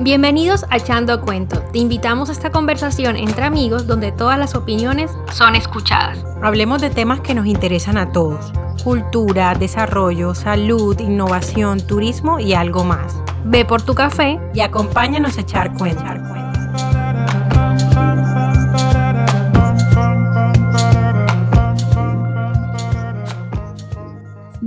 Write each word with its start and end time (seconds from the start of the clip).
Bienvenidos 0.00 0.64
a 0.70 0.78
Echando 0.78 1.20
Cuento. 1.20 1.60
Te 1.70 1.78
invitamos 1.80 2.30
a 2.30 2.32
esta 2.32 2.50
conversación 2.50 3.16
entre 3.16 3.44
amigos 3.44 3.86
donde 3.86 4.10
todas 4.10 4.38
las 4.38 4.54
opiniones 4.54 5.10
son 5.32 5.54
escuchadas. 5.54 6.24
Hablemos 6.42 6.80
de 6.80 6.88
temas 6.88 7.20
que 7.20 7.34
nos 7.34 7.44
interesan 7.44 7.98
a 7.98 8.10
todos. 8.10 8.52
Cultura, 8.82 9.54
desarrollo, 9.54 10.34
salud, 10.34 10.98
innovación, 10.98 11.86
turismo 11.86 12.40
y 12.40 12.54
algo 12.54 12.84
más. 12.84 13.20
Ve 13.44 13.66
por 13.66 13.82
tu 13.82 13.94
café 13.94 14.40
y 14.54 14.60
acompáñanos 14.60 15.36
a 15.36 15.42
echar 15.42 15.74
cuento. 15.74 16.37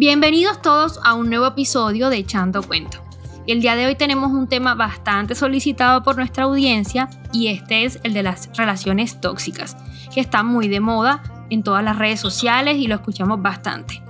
Bienvenidos 0.02 0.60
todos 0.64 1.00
a 1.04 1.14
un 1.14 1.30
nuevo 1.30 1.46
episodio 1.46 2.10
de 2.10 2.18
Echando 2.18 2.64
Cuento. 2.64 2.98
El 3.46 3.62
día 3.62 3.76
de 3.76 3.86
hoy 3.86 3.94
tenemos 3.94 4.32
un 4.32 4.48
tema 4.48 4.74
bastante 4.74 5.36
solicitado 5.36 6.02
por 6.02 6.16
nuestra 6.16 6.46
audiencia 6.46 7.08
y 7.32 7.50
este 7.50 7.86
es 7.86 8.00
el 8.02 8.14
de 8.14 8.24
las 8.24 8.50
relaciones 8.58 9.22
tóxicas, 9.22 9.78
que 10.12 10.20
está 10.20 10.42
muy 10.42 10.70
de 10.70 10.80
moda 10.80 11.22
en 11.52 11.62
todas 11.62 11.84
las 11.84 12.00
redes 12.00 12.20
sociales 12.20 12.78
y 12.78 12.88
lo 12.88 12.96
escuchamos 12.96 13.44
bastante. 13.44 14.02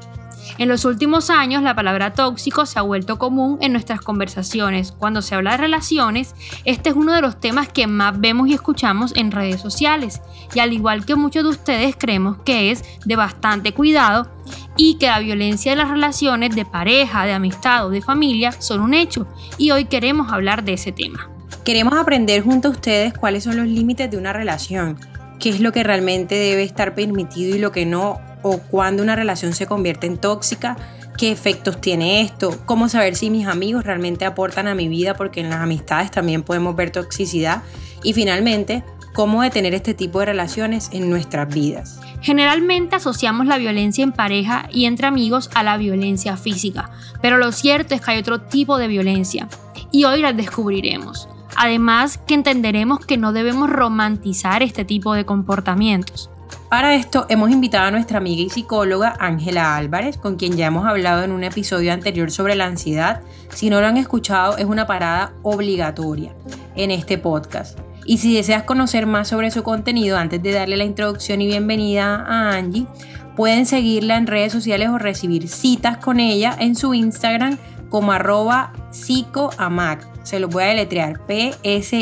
En 0.58 0.68
los 0.68 0.86
últimos 0.86 1.30
años 1.30 1.64
la 1.64 1.76
palabra 1.76 2.14
tóxico 2.14 2.66
se 2.66 2.80
ha 2.80 2.82
vuelto 2.82 3.18
común 3.18 3.58
en 3.62 3.72
nuestras 3.72 4.02
conversaciones. 4.02 4.92
Cuando 4.92 5.22
se 5.22 5.36
habla 5.36 5.52
de 5.52 5.58
relaciones, 5.58 6.36
este 6.66 6.90
es 6.90 6.96
uno 6.96 7.14
de 7.14 7.22
los 7.22 7.40
temas 7.40 7.70
que 7.70 7.88
más 7.88 8.20
vemos 8.20 8.48
y 8.48 8.54
escuchamos 8.54 9.14
en 9.16 9.32
redes 9.32 9.62
sociales. 9.62 10.22
Y 10.54 10.60
al 10.60 10.74
igual 10.74 11.06
que 11.06 11.16
muchos 11.16 11.44
de 11.44 11.50
ustedes 11.50 11.96
creemos 11.98 12.38
que 12.44 12.72
es 12.72 12.84
de 13.06 13.16
bastante 13.16 13.74
cuidado 13.74 14.30
y 14.78 14.96
que 14.96 15.08
la 15.08 15.20
violencia 15.20 15.72
de 15.72 15.78
las 15.78 15.90
relaciones 15.90 16.56
de 16.56 16.66
pareja, 16.66 17.26
de 17.26 17.34
amistad 17.34 17.86
o 17.86 17.90
de 17.90 18.02
familia 18.02 18.52
son 18.52 18.82
un 18.82 18.94
hecho. 18.94 19.28
Y 19.58 19.72
hoy 19.72 19.86
queremos 19.86 20.32
hablar 20.32 20.64
de 20.64 20.74
ese 20.74 20.92
tema. 20.92 21.30
Queremos 21.64 21.94
aprender 21.94 22.44
junto 22.44 22.70
a 22.70 22.72
ustedes 22.72 23.14
cuáles 23.14 23.44
son 23.44 23.58
los 23.58 23.68
límites 23.68 24.10
de 24.10 24.18
una 24.18 24.34
relación, 24.34 24.98
qué 25.42 25.50
es 25.50 25.60
lo 25.60 25.74
que 25.74 25.84
realmente 25.84 26.36
debe 26.36 26.64
estar 26.64 26.94
permitido 26.96 27.56
y 27.56 27.60
lo 27.60 27.72
que 27.72 27.86
no, 27.86 28.22
o 28.44 28.60
cuándo 28.60 29.04
una 29.04 29.16
relación 29.16 29.54
se 29.54 29.66
convierte 29.66 30.08
en 30.08 30.18
tóxica, 30.18 30.78
qué 31.18 31.32
efectos 31.32 31.82
tiene 31.82 32.22
esto, 32.22 32.58
cómo 32.66 32.88
saber 32.88 33.16
si 33.16 33.30
mis 33.30 33.48
amigos 33.48 33.84
realmente 33.84 34.24
aportan 34.24 34.68
a 34.68 34.76
mi 34.76 34.88
vida, 34.88 35.16
porque 35.16 35.42
en 35.42 35.50
las 35.50 35.60
amistades 35.60 36.12
también 36.12 36.44
podemos 36.44 36.76
ver 36.76 36.92
toxicidad, 36.92 37.64
y 38.04 38.14
finalmente, 38.14 38.84
cómo 39.14 39.42
detener 39.42 39.74
este 39.74 39.94
tipo 39.94 40.20
de 40.20 40.28
relaciones 40.28 40.90
en 40.94 41.10
nuestras 41.10 41.54
vidas. 41.54 42.00
Generalmente 42.22 42.96
asociamos 42.96 43.48
la 43.48 43.58
violencia 43.58 44.04
en 44.04 44.12
pareja 44.12 44.70
y 44.72 44.86
entre 44.86 45.08
amigos 45.08 45.50
a 45.56 45.64
la 45.64 45.76
violencia 45.78 46.38
física, 46.38 46.92
pero 47.22 47.38
lo 47.38 47.52
cierto 47.52 47.96
es 47.96 48.02
que 48.02 48.12
hay 48.12 48.20
otro 48.20 48.42
tipo 48.42 48.78
de 48.78 48.88
violencia 48.88 49.50
y 49.92 50.04
hoy 50.04 50.22
las 50.22 50.38
descubriremos. 50.38 51.28
Además 51.56 52.18
que 52.18 52.34
entenderemos 52.34 53.06
que 53.06 53.18
no 53.18 53.34
debemos 53.34 53.70
romantizar 53.70 54.64
este 54.64 54.86
tipo 54.86 55.14
de 55.14 55.26
comportamientos. 55.26 56.30
Para 56.70 56.96
esto 56.96 57.26
hemos 57.28 57.52
invitado 57.52 57.88
a 57.88 57.92
nuestra 57.92 58.18
amiga 58.18 58.42
y 58.42 58.50
psicóloga 58.50 59.16
Ángela 59.20 59.76
Álvarez, 59.76 60.18
con 60.18 60.38
quien 60.38 60.56
ya 60.56 60.68
hemos 60.68 60.86
hablado 60.86 61.24
en 61.24 61.34
un 61.34 61.44
episodio 61.44 61.92
anterior 61.92 62.32
sobre 62.32 62.56
la 62.56 62.66
ansiedad. 62.66 63.22
Si 63.50 63.70
no 63.70 63.82
lo 63.82 63.88
han 63.88 63.98
escuchado, 63.98 64.58
es 64.58 64.66
una 64.66 64.88
parada 64.88 65.34
obligatoria 65.44 66.34
en 66.76 66.92
este 66.92 67.18
podcast. 67.18 67.78
Y 68.06 68.20
si 68.20 68.34
deseas 68.34 68.64
conocer 68.64 69.06
más 69.06 69.28
sobre 69.28 69.52
su 69.52 69.64
contenido, 69.64 70.18
antes 70.18 70.42
de 70.42 70.54
darle 70.54 70.78
la 70.78 70.86
introducción 70.86 71.42
y 71.42 71.48
bienvenida 71.48 72.26
a 72.26 72.56
Angie, 72.56 72.88
pueden 73.36 73.66
seguirla 73.66 74.18
en 74.18 74.28
redes 74.28 74.54
sociales 74.54 74.90
o 74.90 74.98
recibir 74.98 75.48
citas 75.48 75.98
con 75.98 76.20
ella 76.20 76.56
en 76.58 76.76
su 76.76 76.94
Instagram 76.94 77.58
como 77.90 78.12
arroba 78.12 78.72
psicoamac. 78.92 80.11
Se 80.24 80.40
los 80.40 80.50
voy 80.52 80.64
a 80.64 80.68
deletrear 80.68 81.26
P-S-I-C-O-A-M-A-C, 81.26 81.98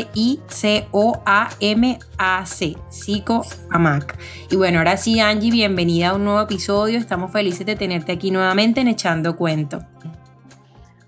psicoamac. 2.90 4.18
Y 4.50 4.56
bueno, 4.56 4.78
ahora 4.78 4.98
sí, 4.98 5.20
Angie, 5.20 5.50
bienvenida 5.50 6.10
a 6.10 6.14
un 6.14 6.24
nuevo 6.24 6.42
episodio. 6.42 6.98
Estamos 6.98 7.32
felices 7.32 7.64
de 7.64 7.76
tenerte 7.76 8.12
aquí 8.12 8.30
nuevamente 8.30 8.82
en 8.82 8.88
Echando 8.88 9.36
Cuento. 9.36 9.86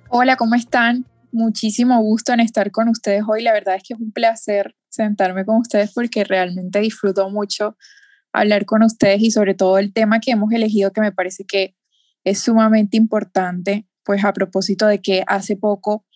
Hola, 0.09 0.37
¿cómo 0.37 0.55
están? 0.55 1.05
Muchísimo 1.33 2.01
gusto 2.01 2.33
en 2.33 2.41
estar 2.41 2.71
con 2.71 2.89
ustedes 2.89 3.25
hoy. 3.29 3.43
La 3.43 3.53
verdad 3.53 3.75
es 3.77 3.83
que 3.83 3.93
es 3.93 4.01
un 4.01 4.13
placer 4.13 4.75
sentarme 4.89 5.45
con 5.45 5.57
ustedes 5.57 5.93
porque 5.93 6.25
realmente 6.25 6.81
disfruto 6.81 7.29
mucho 7.29 7.77
hablar 8.33 8.65
con 8.65 8.83
ustedes 8.83 9.21
y 9.21 9.31
sobre 9.31 9.55
todo 9.55 9.77
el 9.77 9.93
tema 9.93 10.21
que 10.21 10.31
hemos 10.31 10.51
elegido 10.53 10.93
que 10.93 11.03
me 11.03 11.13
parece 11.13 11.45
que 11.45 11.77
es 12.25 12.39
sumamente 12.41 12.97
importante, 12.97 13.87
pues 14.03 14.25
a 14.25 14.33
propósito 14.33 14.87
de 14.87 15.03
que 15.03 15.25
hace 15.27 15.57
poco 15.57 16.07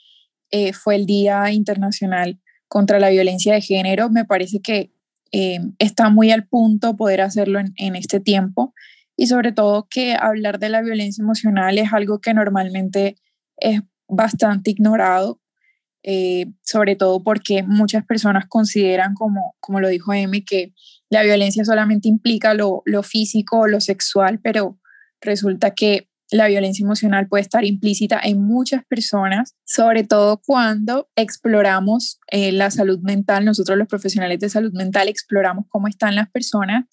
eh, 0.50 0.72
fue 0.72 0.96
el 0.96 1.06
Día 1.06 1.50
Internacional 1.52 2.40
contra 2.68 2.98
la 2.98 3.10
Violencia 3.10 3.54
de 3.54 3.60
Género, 3.60 4.10
me 4.10 4.24
parece 4.24 4.60
que 4.60 4.92
eh, 5.32 5.60
está 5.78 6.08
muy 6.08 6.30
al 6.30 6.46
punto 6.46 6.96
poder 6.96 7.20
hacerlo 7.20 7.60
en, 7.76 7.96
este 7.96 8.20
tiempo. 8.20 8.74
Y 9.16 9.28
sobre 9.28 9.52
todo 9.52 9.88
que 9.88 10.14
hablar 10.14 10.58
de 10.58 10.68
la 10.68 10.82
violencia 10.82 11.22
emocional 11.22 11.78
es 11.78 11.92
algo 11.92 12.20
que 12.20 12.34
normalmente 12.34 13.16
es 13.56 13.80
bastante 14.08 14.70
ignorado 14.70 15.40
eh, 16.08 16.46
sobre 16.62 16.94
todo 16.94 17.20
porque 17.20 17.64
muchas 17.64 18.06
personas 18.06 18.46
consideran, 18.46 19.14
como, 19.14 19.56
como 19.58 19.80
lo 19.80 19.88
dijo 19.88 20.14
Emi, 20.14 20.44
que 20.44 20.72
la 21.10 21.24
violencia 21.24 21.64
solamente 21.64 22.06
implica 22.06 22.54
lo, 22.54 22.82
lo 22.84 23.02
físico 23.02 23.58
o 23.58 23.66
lo 23.66 23.80
sexual, 23.80 24.38
pero 24.40 24.78
resulta 25.20 25.72
que 25.72 26.08
la 26.30 26.48
violencia 26.48 26.82
emocional 26.82 27.28
puede 27.28 27.42
estar 27.42 27.64
implícita 27.64 28.20
en 28.22 28.42
muchas 28.42 28.84
personas, 28.84 29.54
sobre 29.64 30.04
todo 30.04 30.40
cuando 30.44 31.08
exploramos 31.16 32.18
eh, 32.30 32.52
la 32.52 32.70
salud 32.70 32.98
mental, 33.00 33.44
nosotros 33.44 33.78
los 33.78 33.88
profesionales 33.88 34.40
de 34.40 34.48
salud 34.48 34.72
mental 34.72 35.08
exploramos 35.08 35.66
cómo 35.68 35.88
están 35.88 36.14
las 36.16 36.30
personas 36.30 36.84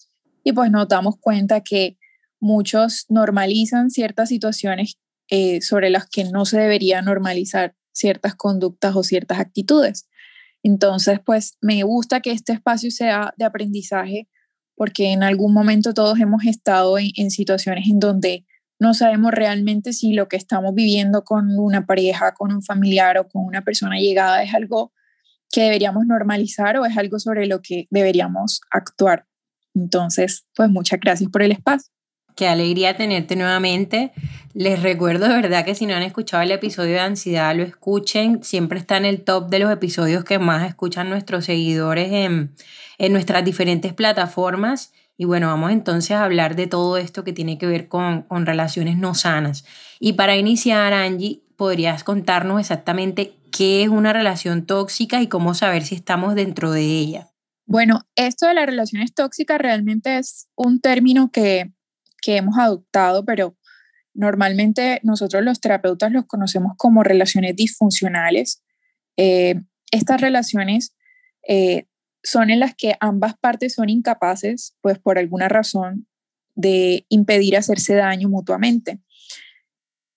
y 0.44 0.52
pues 0.52 0.70
nos 0.70 0.88
damos 0.88 1.16
cuenta 1.18 1.62
que 1.62 1.98
muchos 2.38 3.06
normalizan 3.08 3.90
ciertas 3.90 4.28
situaciones 4.28 4.98
eh, 5.28 5.60
sobre 5.62 5.90
las 5.90 6.06
que 6.06 6.24
no 6.24 6.44
se 6.44 6.58
debería 6.58 7.02
normalizar 7.02 7.74
ciertas 7.92 8.34
conductas 8.34 8.94
o 8.94 9.02
ciertas 9.02 9.38
actitudes. 9.38 10.08
Entonces, 10.62 11.20
pues 11.24 11.56
me 11.60 11.82
gusta 11.82 12.20
que 12.20 12.32
este 12.32 12.52
espacio 12.52 12.90
sea 12.90 13.32
de 13.36 13.44
aprendizaje 13.44 14.28
porque 14.76 15.12
en 15.12 15.22
algún 15.22 15.52
momento 15.52 15.94
todos 15.94 16.18
hemos 16.20 16.44
estado 16.44 16.98
en, 16.98 17.30
situaciones 17.30 17.88
en 17.88 18.00
donde 18.00 18.44
no 18.78 18.94
sabemos 18.94 19.32
realmente 19.32 19.92
si 19.92 20.12
lo 20.12 20.28
que 20.28 20.36
estamos 20.36 20.74
viviendo 20.74 21.22
con 21.24 21.58
una 21.58 21.86
pareja, 21.86 22.32
con 22.32 22.52
un 22.52 22.62
familiar 22.62 23.18
o 23.18 23.28
con 23.28 23.44
una 23.44 23.62
persona 23.62 23.98
llegada 23.98 24.42
es 24.42 24.54
algo 24.54 24.92
que 25.50 25.62
deberíamos 25.62 26.06
normalizar 26.06 26.76
o 26.78 26.84
es 26.84 26.96
algo 26.96 27.18
sobre 27.18 27.46
lo 27.46 27.62
que 27.62 27.86
deberíamos 27.90 28.60
actuar. 28.70 29.26
Entonces, 29.74 30.46
pues 30.54 30.68
muchas 30.70 31.00
gracias 31.00 31.30
por 31.30 31.42
el 31.42 31.52
espacio. 31.52 31.92
Qué 32.36 32.48
alegría 32.48 32.96
tenerte 32.96 33.36
nuevamente. 33.36 34.12
Les 34.54 34.82
recuerdo 34.82 35.28
de 35.28 35.34
verdad 35.34 35.64
que 35.64 35.76
si 35.76 35.86
no 35.86 35.94
han 35.94 36.02
escuchado 36.02 36.42
el 36.42 36.50
episodio 36.50 36.94
de 36.94 37.00
ansiedad, 37.00 37.54
lo 37.54 37.62
escuchen. 37.62 38.42
Siempre 38.42 38.80
está 38.80 38.96
en 38.96 39.04
el 39.04 39.22
top 39.22 39.48
de 39.50 39.60
los 39.60 39.70
episodios 39.70 40.24
que 40.24 40.40
más 40.40 40.66
escuchan 40.66 41.08
nuestros 41.08 41.44
seguidores 41.44 42.10
en, 42.12 42.52
en 42.98 43.12
nuestras 43.12 43.44
diferentes 43.44 43.92
plataformas. 43.92 44.92
Y 45.16 45.26
bueno, 45.26 45.48
vamos 45.48 45.70
entonces 45.70 46.12
a 46.12 46.24
hablar 46.24 46.56
de 46.56 46.66
todo 46.66 46.96
esto 46.96 47.24
que 47.24 47.32
tiene 47.32 47.58
que 47.58 47.66
ver 47.66 47.88
con, 47.88 48.22
con 48.22 48.46
relaciones 48.46 48.96
no 48.96 49.14
sanas. 49.14 49.64
Y 50.00 50.14
para 50.14 50.36
iniciar, 50.36 50.92
Angie, 50.92 51.42
¿podrías 51.56 52.02
contarnos 52.02 52.60
exactamente 52.60 53.36
qué 53.52 53.82
es 53.82 53.88
una 53.88 54.12
relación 54.12 54.66
tóxica 54.66 55.22
y 55.22 55.28
cómo 55.28 55.54
saber 55.54 55.84
si 55.84 55.94
estamos 55.94 56.34
dentro 56.34 56.72
de 56.72 56.82
ella? 56.82 57.28
Bueno, 57.66 58.00
esto 58.16 58.46
de 58.46 58.54
las 58.54 58.66
relaciones 58.66 59.14
tóxicas 59.14 59.58
realmente 59.58 60.18
es 60.18 60.48
un 60.56 60.80
término 60.80 61.30
que 61.30 61.72
que 62.24 62.38
hemos 62.38 62.56
adoptado, 62.58 63.24
pero 63.26 63.54
normalmente 64.14 64.98
nosotros 65.02 65.44
los 65.44 65.60
terapeutas 65.60 66.10
los 66.10 66.24
conocemos 66.24 66.72
como 66.78 67.02
relaciones 67.02 67.54
disfuncionales. 67.54 68.62
Eh, 69.18 69.56
estas 69.90 70.22
relaciones 70.22 70.96
eh, 71.46 71.86
son 72.24 72.50
en 72.50 72.58
las 72.58 72.74
que 72.74 72.96
ambas 73.00 73.34
partes 73.38 73.74
son 73.74 73.90
incapaces, 73.90 74.76
pues 74.80 74.98
por 74.98 75.18
alguna 75.18 75.48
razón, 75.48 76.08
de 76.56 77.04
impedir 77.08 77.56
hacerse 77.56 77.94
daño 77.94 78.28
mutuamente. 78.28 79.00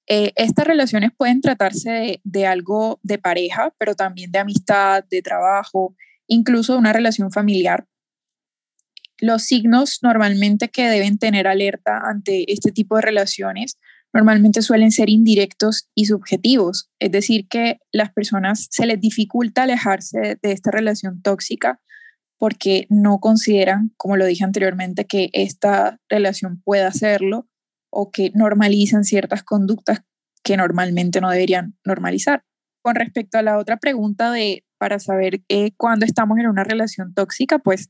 Eh, 0.07 0.31
estas 0.38 0.65
relaciones 0.65 1.12
pueden 1.15 1.42
tratarse 1.42 1.92
de, 1.92 2.21
de, 2.24 2.48
algo 2.48 3.00
de 3.04 3.18
pareja, 3.18 3.74
pero 3.77 3.94
también 3.94 4.31
de 4.31 4.39
amistad, 4.39 5.04
de 5.09 5.21
trabajo, 5.21 5.95
incluso 6.27 6.74
de 6.74 6.80
una 6.80 6.94
relación 6.94 7.31
familiar. 7.31 7.86
Los 9.19 9.44
signos 9.44 10.00
normalmente 10.01 10.69
que 10.69 10.88
deben 10.88 11.18
tener 11.18 11.45
alerta 11.45 12.00
ante 12.06 12.51
este 12.51 12.71
tipo 12.71 12.95
de 12.95 13.01
relaciones 13.01 13.77
normalmente 14.13 14.62
suelen 14.62 14.92
ser 14.92 15.09
indirectos 15.09 15.89
y 15.94 16.06
subjetivos, 16.06 16.89
es 17.00 17.12
decir, 17.12 17.48
que 17.50 17.80
las 17.92 18.13
personas 18.13 18.68
se 18.71 18.86
les 18.86 19.01
dificulta 19.01 19.63
alejarse 19.63 20.39
de 20.42 20.51
esta 20.54 20.71
relación 20.71 21.21
tóxica 21.21 21.81
porque 22.37 22.85
no 22.89 23.19
consideran, 23.19 23.93
como 23.97 24.15
lo 24.15 24.25
dije 24.25 24.43
anteriormente, 24.43 25.05
que 25.05 25.29
esta 25.33 25.99
relación 26.09 26.61
pueda 26.63 26.87
hacerlo 26.87 27.47
o 27.89 28.11
que 28.11 28.31
normalizan 28.35 29.03
ciertas 29.03 29.43
conductas 29.43 30.01
que 30.43 30.57
normalmente 30.57 31.19
no 31.19 31.29
deberían 31.29 31.77
normalizar. 31.83 32.43
Con 32.83 32.95
respecto 32.95 33.37
a 33.37 33.41
la 33.41 33.57
otra 33.57 33.77
pregunta 33.77 34.31
de 34.31 34.63
para 34.77 34.99
saber 34.99 35.41
eh, 35.49 35.71
cuándo 35.75 36.05
estamos 36.05 36.37
en 36.37 36.47
una 36.47 36.63
relación 36.63 37.13
tóxica, 37.13 37.59
pues 37.59 37.89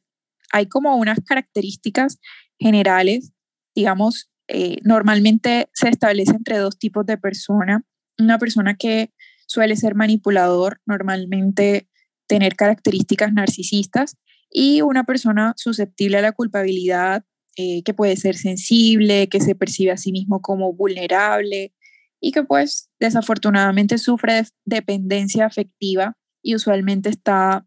hay 0.52 0.68
como 0.68 0.96
unas 0.96 1.20
características 1.20 2.20
generales, 2.58 3.34
digamos, 3.76 4.32
eh, 4.48 4.78
normalmente 4.84 5.70
se 5.74 5.90
establece 5.90 6.32
entre 6.32 6.58
dos 6.58 6.80
tipos 6.80 7.06
de 7.06 7.18
persona. 7.18 7.84
Una 8.18 8.40
persona 8.40 8.76
que 8.76 9.12
suele 9.46 9.76
ser 9.76 9.96
manipulador, 9.96 10.82
normalmente 10.86 11.90
tener 12.28 12.56
características 12.56 13.34
narcisistas, 13.34 14.16
y 14.52 14.82
una 14.82 15.04
persona 15.04 15.54
susceptible 15.58 16.18
a 16.18 16.22
la 16.22 16.32
culpabilidad, 16.32 17.24
eh, 17.56 17.82
que 17.84 17.94
puede 17.94 18.16
ser 18.18 18.36
sensible, 18.36 19.30
que 19.30 19.42
se 19.42 19.56
percibe 19.56 19.92
a 19.92 19.98
sí 19.98 20.12
mismo 20.12 20.42
como 20.42 20.74
vulnerable 20.74 21.74
y 22.20 22.32
que 22.32 22.44
pues 22.44 22.90
desafortunadamente 23.00 23.98
sufre 23.98 24.34
de 24.34 24.48
dependencia 24.66 25.46
afectiva 25.46 26.16
y 26.42 26.56
usualmente 26.56 27.10
está 27.10 27.66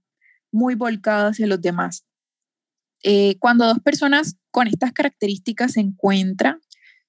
muy 0.52 0.74
volcada 0.74 1.30
hacia 1.30 1.46
los 1.46 1.60
demás. 1.60 2.04
Eh, 3.02 3.36
cuando 3.38 3.66
dos 3.66 3.80
personas 3.80 4.36
con 4.50 4.66
estas 4.66 4.92
características 4.92 5.72
se 5.72 5.80
encuentran, 5.80 6.60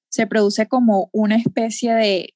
se 0.10 0.28
produce 0.28 0.68
como 0.68 1.10
una 1.14 1.36
especie 1.36 1.94
de 1.94 2.34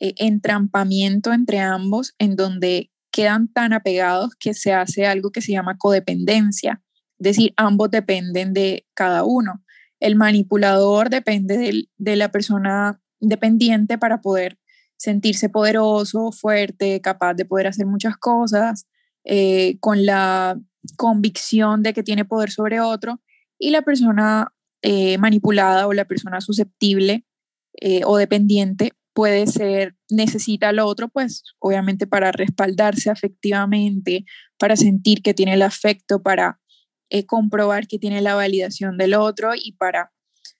eh, 0.00 0.14
entrampamiento 0.18 1.32
entre 1.32 1.60
ambos 1.60 2.14
en 2.18 2.36
donde 2.36 2.90
quedan 3.14 3.46
tan 3.46 3.72
apegados 3.72 4.34
que 4.34 4.54
se 4.54 4.72
hace 4.72 5.06
algo 5.06 5.30
que 5.30 5.40
se 5.40 5.52
llama 5.52 5.78
codependencia, 5.78 6.82
es 7.20 7.24
decir, 7.24 7.54
ambos 7.56 7.92
dependen 7.92 8.52
de 8.52 8.88
cada 8.92 9.22
uno. 9.22 9.62
El 10.00 10.16
manipulador 10.16 11.10
depende 11.10 11.86
de, 11.96 12.16
la 12.16 12.32
persona 12.32 13.00
dependiente 13.20 13.98
para 13.98 14.20
poder 14.20 14.58
sentirse 14.96 15.48
poderoso, 15.48 16.32
fuerte, 16.32 17.00
capaz 17.00 17.34
de 17.34 17.44
poder 17.44 17.68
hacer 17.68 17.86
muchas 17.86 18.16
cosas, 18.16 18.88
eh, 19.22 19.78
con 19.78 20.04
la 20.04 20.58
convicción 20.96 21.84
de 21.84 21.94
que 21.94 22.02
tiene 22.02 22.24
poder 22.24 22.50
sobre 22.50 22.80
otro, 22.80 23.20
y 23.60 23.70
la 23.70 23.82
persona 23.82 24.52
eh, 24.82 25.18
manipulada 25.18 25.86
o 25.86 25.92
la 25.92 26.04
persona 26.04 26.40
susceptible 26.40 27.24
eh, 27.80 28.00
o 28.04 28.16
dependiente 28.16 28.90
puede 29.14 29.46
ser, 29.46 29.94
necesita 30.10 30.68
al 30.68 30.80
otro, 30.80 31.08
pues 31.08 31.44
obviamente 31.60 32.06
para 32.06 32.32
respaldarse 32.32 33.10
afectivamente, 33.10 34.24
para 34.58 34.76
sentir 34.76 35.22
que 35.22 35.34
tiene 35.34 35.54
el 35.54 35.62
afecto, 35.62 36.22
para 36.22 36.60
eh, 37.10 37.24
comprobar 37.24 37.86
que 37.86 37.98
tiene 37.98 38.20
la 38.20 38.34
validación 38.34 38.98
del 38.98 39.14
otro 39.14 39.52
y 39.54 39.72
para, 39.72 40.12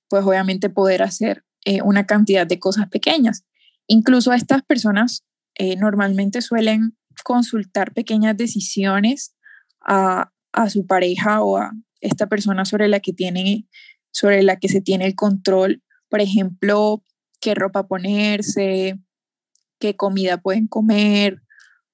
pues 0.09 0.25
obviamente 0.25 0.71
poder 0.71 1.03
hacer 1.03 1.45
eh, 1.65 1.83
una 1.83 2.07
cantidad 2.07 2.47
de 2.47 2.61
cosas 2.61 2.89
pequeñas. 2.89 3.45
Incluso 3.89 4.33
estas 4.33 4.63
personas 4.63 5.25
eh, 5.57 5.77
normalmente 5.77 6.41
suelen 6.41 6.97
consultar 7.25 7.93
pequeñas 7.93 8.37
decisiones 8.37 9.35
a, 9.81 10.31
a, 10.53 10.71
su 10.71 10.87
pareja 10.87 11.43
o 11.43 11.57
a 11.57 11.73
esta 12.01 12.29
persona 12.29 12.65
sobre 12.65 12.87
la 12.87 13.01
que 13.01 13.13
tiene, 13.13 13.67
sobre 14.13 14.43
la 14.43 14.57
que 14.57 14.69
se 14.69 14.81
tiene 14.81 15.07
el 15.07 15.17
control. 15.17 15.83
Por 16.09 16.21
ejemplo, 16.21 17.03
qué 17.41 17.55
ropa 17.55 17.87
ponerse, 17.87 18.99
qué 19.79 19.97
comida 19.97 20.39
pueden 20.39 20.67
comer 20.67 21.43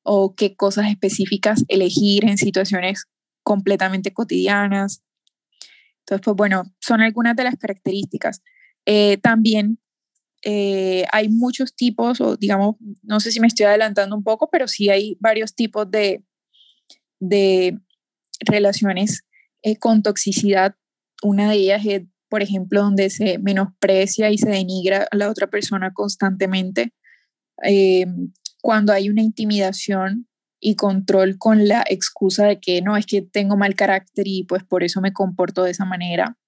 o 0.02 0.34
qué 0.34 0.56
cosas 0.56 0.88
específicas 0.88 1.64
elegir 1.68 2.24
en 2.24 2.38
situaciones 2.38 3.06
completamente 3.42 4.12
cotidianas. 4.12 5.02
Entonces, 6.00 6.24
pues 6.24 6.36
bueno, 6.36 6.64
son 6.80 7.00
algunas 7.00 7.36
de 7.36 7.44
las 7.44 7.56
características. 7.56 8.42
Eh, 8.86 9.18
también 9.18 9.78
eh, 10.42 11.04
hay 11.12 11.28
muchos 11.28 11.74
tipos, 11.74 12.20
o 12.20 12.36
digamos, 12.36 12.76
no 13.02 13.20
sé 13.20 13.30
si 13.30 13.40
me 13.40 13.46
estoy 13.46 13.66
adelantando 13.66 14.16
un 14.16 14.24
poco, 14.24 14.48
pero 14.50 14.68
sí 14.68 14.88
hay 14.88 15.16
varios 15.20 15.54
tipos 15.54 15.90
de, 15.90 16.24
de 17.18 17.78
relaciones 18.40 19.22
eh, 19.62 19.76
con 19.76 20.02
toxicidad. 20.02 20.76
Una 21.22 21.50
de 21.50 21.56
ellas 21.56 21.84
es 21.84 22.02
por 22.30 22.42
ejemplo, 22.42 22.80
donde 22.80 23.10
se 23.10 23.38
menosprecia 23.38 24.30
y 24.30 24.38
se 24.38 24.48
denigra 24.48 25.06
a 25.10 25.16
la 25.16 25.28
otra 25.28 25.48
persona 25.48 25.92
constantemente, 25.92 26.94
eh, 27.62 28.06
cuando 28.62 28.92
hay 28.92 29.10
una 29.10 29.22
intimidación 29.22 30.28
y 30.60 30.76
control 30.76 31.38
con 31.38 31.66
la 31.66 31.84
excusa 31.88 32.46
de 32.46 32.60
que 32.60 32.82
no, 32.82 32.96
es 32.96 33.06
que 33.06 33.22
tengo 33.22 33.56
mal 33.56 33.74
carácter 33.74 34.28
y 34.28 34.44
pues 34.44 34.62
por 34.62 34.84
eso 34.84 35.00
me 35.00 35.12
comporto 35.12 35.64
de 35.64 35.72
esa 35.72 35.84
manera. 35.84 36.38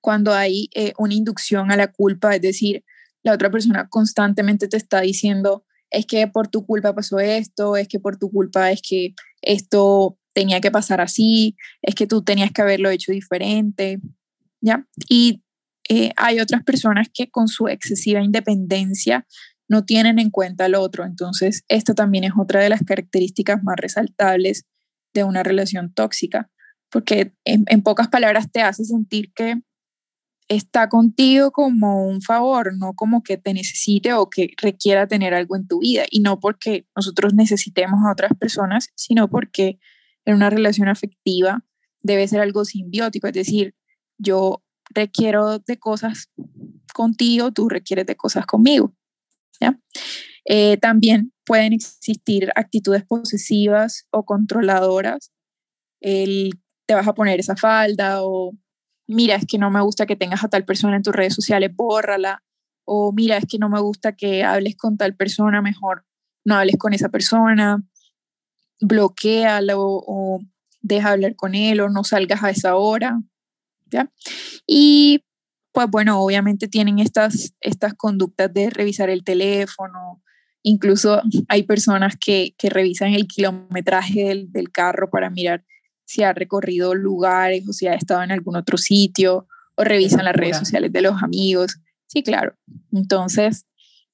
Cuando 0.00 0.32
hay 0.32 0.68
eh, 0.74 0.92
una 0.98 1.14
inducción 1.14 1.72
a 1.72 1.76
la 1.76 1.88
culpa, 1.88 2.34
es 2.34 2.42
decir, 2.42 2.84
la 3.22 3.32
otra 3.32 3.50
persona 3.50 3.88
constantemente 3.88 4.68
te 4.68 4.76
está 4.76 5.00
diciendo, 5.00 5.64
es 5.90 6.06
que 6.06 6.26
por 6.28 6.48
tu 6.48 6.64
culpa 6.64 6.94
pasó 6.94 7.18
esto, 7.18 7.76
es 7.76 7.88
que 7.88 7.98
por 7.98 8.16
tu 8.16 8.30
culpa 8.30 8.70
es 8.70 8.80
que 8.86 9.14
esto 9.42 10.16
tenía 10.32 10.60
que 10.60 10.70
pasar 10.70 11.00
así, 11.00 11.56
es 11.82 11.94
que 11.94 12.06
tú 12.06 12.22
tenías 12.22 12.52
que 12.52 12.62
haberlo 12.62 12.90
hecho 12.90 13.12
diferente. 13.12 13.98
¿Ya? 14.60 14.86
Y 15.08 15.42
eh, 15.88 16.12
hay 16.16 16.40
otras 16.40 16.62
personas 16.62 17.08
que 17.12 17.30
con 17.30 17.48
su 17.48 17.68
excesiva 17.68 18.22
independencia 18.22 19.26
no 19.68 19.84
tienen 19.84 20.18
en 20.18 20.30
cuenta 20.30 20.66
al 20.66 20.74
otro. 20.74 21.04
Entonces, 21.04 21.64
esta 21.68 21.94
también 21.94 22.24
es 22.24 22.32
otra 22.38 22.60
de 22.60 22.68
las 22.68 22.82
características 22.82 23.62
más 23.62 23.76
resaltables 23.76 24.66
de 25.14 25.24
una 25.24 25.42
relación 25.42 25.92
tóxica, 25.92 26.50
porque 26.90 27.32
en, 27.44 27.64
en 27.66 27.82
pocas 27.82 28.08
palabras 28.08 28.50
te 28.50 28.62
hace 28.62 28.84
sentir 28.84 29.32
que 29.32 29.60
está 30.48 30.88
contigo 30.88 31.52
como 31.52 32.04
un 32.04 32.22
favor, 32.22 32.76
no 32.76 32.94
como 32.94 33.22
que 33.22 33.36
te 33.36 33.54
necesite 33.54 34.12
o 34.14 34.28
que 34.28 34.50
requiera 34.60 35.06
tener 35.06 35.32
algo 35.32 35.54
en 35.54 35.68
tu 35.68 35.78
vida, 35.78 36.04
y 36.10 36.20
no 36.20 36.40
porque 36.40 36.86
nosotros 36.96 37.34
necesitemos 37.34 38.00
a 38.04 38.12
otras 38.12 38.32
personas, 38.38 38.88
sino 38.96 39.30
porque 39.30 39.78
en 40.24 40.34
una 40.34 40.50
relación 40.50 40.88
afectiva 40.88 41.64
debe 42.02 42.26
ser 42.26 42.40
algo 42.40 42.64
simbiótico, 42.64 43.28
es 43.28 43.32
decir, 43.32 43.74
yo 44.20 44.62
requiero 44.90 45.58
de 45.58 45.78
cosas 45.78 46.30
contigo, 46.94 47.52
tú 47.52 47.68
requieres 47.68 48.06
de 48.06 48.16
cosas 48.16 48.46
conmigo. 48.46 48.92
Eh, 50.46 50.78
también 50.78 51.32
pueden 51.44 51.72
existir 51.72 52.50
actitudes 52.56 53.04
posesivas 53.04 54.06
o 54.10 54.24
controladoras. 54.24 55.32
El, 56.00 56.50
te 56.86 56.94
vas 56.94 57.06
a 57.06 57.14
poner 57.14 57.40
esa 57.40 57.56
falda 57.56 58.22
o 58.22 58.52
mira, 59.06 59.34
es 59.34 59.46
que 59.46 59.58
no 59.58 59.70
me 59.70 59.82
gusta 59.82 60.06
que 60.06 60.16
tengas 60.16 60.44
a 60.44 60.48
tal 60.48 60.64
persona 60.64 60.96
en 60.96 61.02
tus 61.02 61.14
redes 61.14 61.34
sociales, 61.34 61.70
bórrala. 61.74 62.42
O 62.84 63.12
mira, 63.12 63.36
es 63.36 63.44
que 63.46 63.58
no 63.58 63.68
me 63.68 63.80
gusta 63.80 64.16
que 64.16 64.42
hables 64.42 64.76
con 64.76 64.96
tal 64.96 65.14
persona, 65.14 65.62
mejor 65.62 66.04
no 66.44 66.56
hables 66.56 66.76
con 66.78 66.94
esa 66.94 67.08
persona. 67.08 67.82
Bloquealo 68.80 69.78
o 69.80 70.40
deja 70.80 71.10
hablar 71.12 71.36
con 71.36 71.54
él 71.54 71.80
o 71.80 71.90
no 71.90 72.04
salgas 72.04 72.42
a 72.42 72.50
esa 72.50 72.76
hora. 72.76 73.20
Y 74.66 75.24
pues 75.72 75.88
bueno, 75.90 76.20
obviamente 76.20 76.68
tienen 76.68 76.98
estas, 76.98 77.54
estas 77.60 77.94
conductas 77.94 78.52
de 78.52 78.70
revisar 78.70 79.08
el 79.10 79.24
teléfono, 79.24 80.22
incluso 80.62 81.22
hay 81.48 81.62
personas 81.62 82.16
que, 82.16 82.54
que 82.58 82.70
revisan 82.70 83.14
el 83.14 83.26
kilometraje 83.26 84.24
del, 84.24 84.52
del, 84.52 84.70
carro 84.70 85.10
para 85.10 85.30
mirar 85.30 85.64
si 86.04 86.22
ha 86.22 86.32
recorrido 86.32 86.94
lugares 86.94 87.68
o 87.68 87.72
si 87.72 87.86
ha 87.86 87.94
estado 87.94 88.22
en 88.22 88.32
algún 88.32 88.56
otro 88.56 88.76
sitio, 88.76 89.46
o 89.76 89.84
revisan 89.84 90.24
las 90.24 90.34
redes 90.34 90.58
sociales 90.58 90.92
de 90.92 91.02
los 91.02 91.22
amigos. 91.22 91.78
Sí, 92.06 92.22
claro. 92.22 92.56
Entonces, 92.92 93.66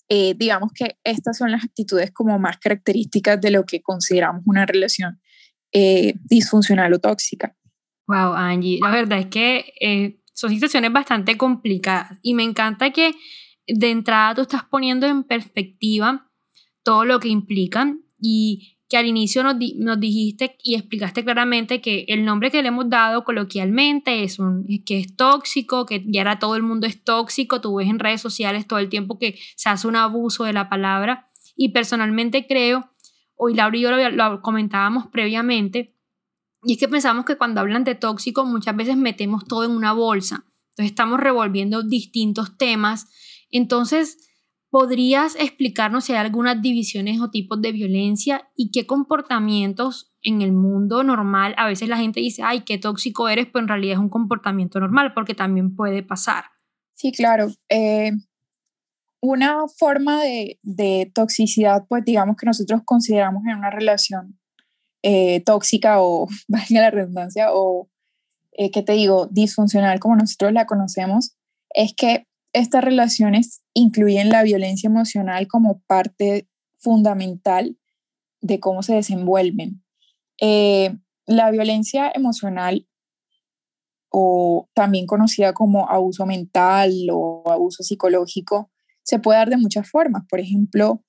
eh, 0.09 0.35
digamos 0.37 0.71
que 0.73 0.99
estas 1.03 1.39
son 1.39 1.51
las 1.51 1.65
actitudes 1.65 2.13
como 2.13 2.39
más 2.39 2.59
características 2.59 3.41
de 3.41 3.51
lo 3.51 3.65
que 3.65 3.83
consideramos 3.83 4.43
una 4.47 4.67
relación 4.67 5.21
eh, 5.73 6.15
disfuncional 6.25 6.93
o 6.93 6.99
tóxica. 7.01 7.57
Wow, 8.07 8.35
Angie, 8.35 8.79
la 8.81 8.91
verdad 8.91 9.19
es 9.19 9.27
que 9.27 9.73
eh, 9.81 10.21
son 10.33 10.51
situaciones 10.51 10.93
bastante 10.93 11.37
complicadas 11.37 12.19
y 12.23 12.35
me 12.35 12.45
encanta 12.45 12.91
que 12.91 13.15
de 13.67 13.91
entrada 13.91 14.35
tú 14.35 14.43
estás 14.43 14.65
poniendo 14.65 15.07
en 15.07 15.25
perspectiva 15.25 16.31
todo 16.85 17.05
lo 17.05 17.19
que 17.19 17.29
implican 17.29 18.03
y 18.19 18.77
que 18.89 18.97
al 18.97 19.07
inicio 19.07 19.43
nos, 19.43 19.59
dijiste 19.59 20.57
y 20.63 20.77
explicaste 20.77 21.25
claramente 21.25 21.81
que 21.81 22.05
el 22.07 22.25
nombre 22.25 22.53
que 22.53 22.63
le 22.63 22.69
hemos 22.69 22.89
dado 22.89 23.25
coloquialmente 23.25 24.23
es 24.23 24.39
un 24.39 24.65
que 24.87 25.01
es 25.01 25.17
tóxico, 25.17 25.87
que 25.87 26.05
ya 26.07 26.21
ahora 26.21 26.39
todo 26.39 26.55
el 26.55 26.63
mundo 26.63 26.87
es 26.87 27.03
tóxico, 27.03 27.61
tú 27.61 27.75
ves 27.77 27.89
en 27.89 27.99
redes 27.99 28.21
sociales 28.21 28.69
todo 28.69 28.79
el 28.79 28.89
tiempo 28.89 29.19
que 29.19 29.37
se 29.57 29.69
hace 29.69 29.89
un 29.89 29.97
abuso 29.97 30.45
de 30.45 30.53
la 30.53 30.69
palabra 30.69 31.29
y 31.57 31.71
personalmente 31.71 32.47
creo, 32.47 32.93
hoy 33.35 33.55
Laura 33.55 33.77
y 33.77 33.81
yo 33.81 33.91
lo, 33.91 34.11
lo 34.11 34.43
comentábamos 34.43 35.09
previamente, 35.09 35.96
y 36.67 36.73
es 36.73 36.79
que 36.79 36.89
pensamos 36.89 37.25
que 37.25 37.37
cuando 37.37 37.61
hablan 37.61 37.85
de 37.85 37.95
tóxico 37.95 38.45
muchas 38.45 38.75
veces 38.75 38.97
metemos 38.97 39.45
todo 39.45 39.65
en 39.65 39.71
una 39.71 39.93
bolsa. 39.93 40.45
Entonces 40.71 40.91
estamos 40.91 41.21
revolviendo 41.21 41.85
distintos 41.85 42.59
temas. 42.59 43.07
Entonces, 43.53 44.19
¿podrías 44.69 45.37
explicarnos 45.37 46.05
si 46.05 46.13
hay 46.13 46.19
algunas 46.19 46.61
divisiones 46.61 47.21
o 47.21 47.31
tipos 47.31 47.63
de 47.63 47.71
violencia 47.71 48.49
y 48.57 48.73
qué 48.73 48.85
comportamientos 48.85 50.13
en 50.23 50.43
el 50.43 50.53
mundo 50.53 51.05
normal? 51.05 51.55
A 51.57 51.69
veces 51.69 51.89
la 51.89 51.99
gente 51.99 52.19
dice, 52.19 52.43
ay, 52.43 52.63
qué 52.63 52.79
tóxico 52.79 53.29
eres, 53.29 53.47
pero 53.47 53.63
en 53.63 53.69
realidad 53.69 53.95
es 53.95 54.01
un 54.01 54.11
comportamiento 54.11 54.81
normal 54.81 55.15
porque 55.15 55.35
también 55.35 55.77
puede 55.77 56.03
pasar. 56.03 56.47
Sí, 56.95 57.13
claro. 57.13 57.47
Eh, 57.69 58.11
una 59.23 59.69
forma 59.79 60.21
de, 60.21 60.59
de, 60.65 61.13
toxicidad, 61.15 61.87
pues 61.89 62.05
digamos 62.05 62.37
que 62.37 62.47
nosotros 62.47 62.81
consideramos 62.85 63.45
en 63.47 63.57
una 63.57 63.71
relación 63.71 64.37
eh, 65.09 65.41
tóxica 65.45 66.03
o, 66.03 66.27
valga 66.49 66.81
la 66.81 66.91
redundancia, 66.91 67.53
o, 67.53 67.89
eh, 68.51 68.73
¿qué 68.73 68.83
te 68.83 68.95
digo?, 68.95 69.29
disfuncional 69.29 70.01
como 70.01 70.17
nosotros 70.17 70.53
la 70.53 70.67
conocemos, 70.67 71.37
es 71.71 71.95
que 71.95 72.27
estas 72.53 72.83
relaciones 72.83 73.63
incluyen 73.73 74.31
la 74.31 74.43
violencia 74.43 74.89
emocional 74.89 75.47
como 75.47 75.81
parte 75.87 76.49
fundamental 76.79 77.79
de 78.41 78.59
cómo 78.59 78.83
se 78.83 78.95
desenvuelven. 78.95 79.85
Eh, 80.41 80.97
la 81.27 81.53
violencia 81.53 82.11
emocional, 82.13 82.89
o 84.11 84.69
también 84.75 85.07
conocida 85.07 85.53
como 85.53 85.89
abuso 85.89 86.27
mental 86.27 86.91
o 87.13 87.45
abuso 87.47 87.85
psicológico, 87.85 88.73
se 89.05 89.21
puede 89.21 89.39
dar 89.39 89.51
de 89.51 89.57
muchas 89.57 89.89
formas. 89.89 90.25
Por 90.29 90.41
ejemplo, 90.41 91.05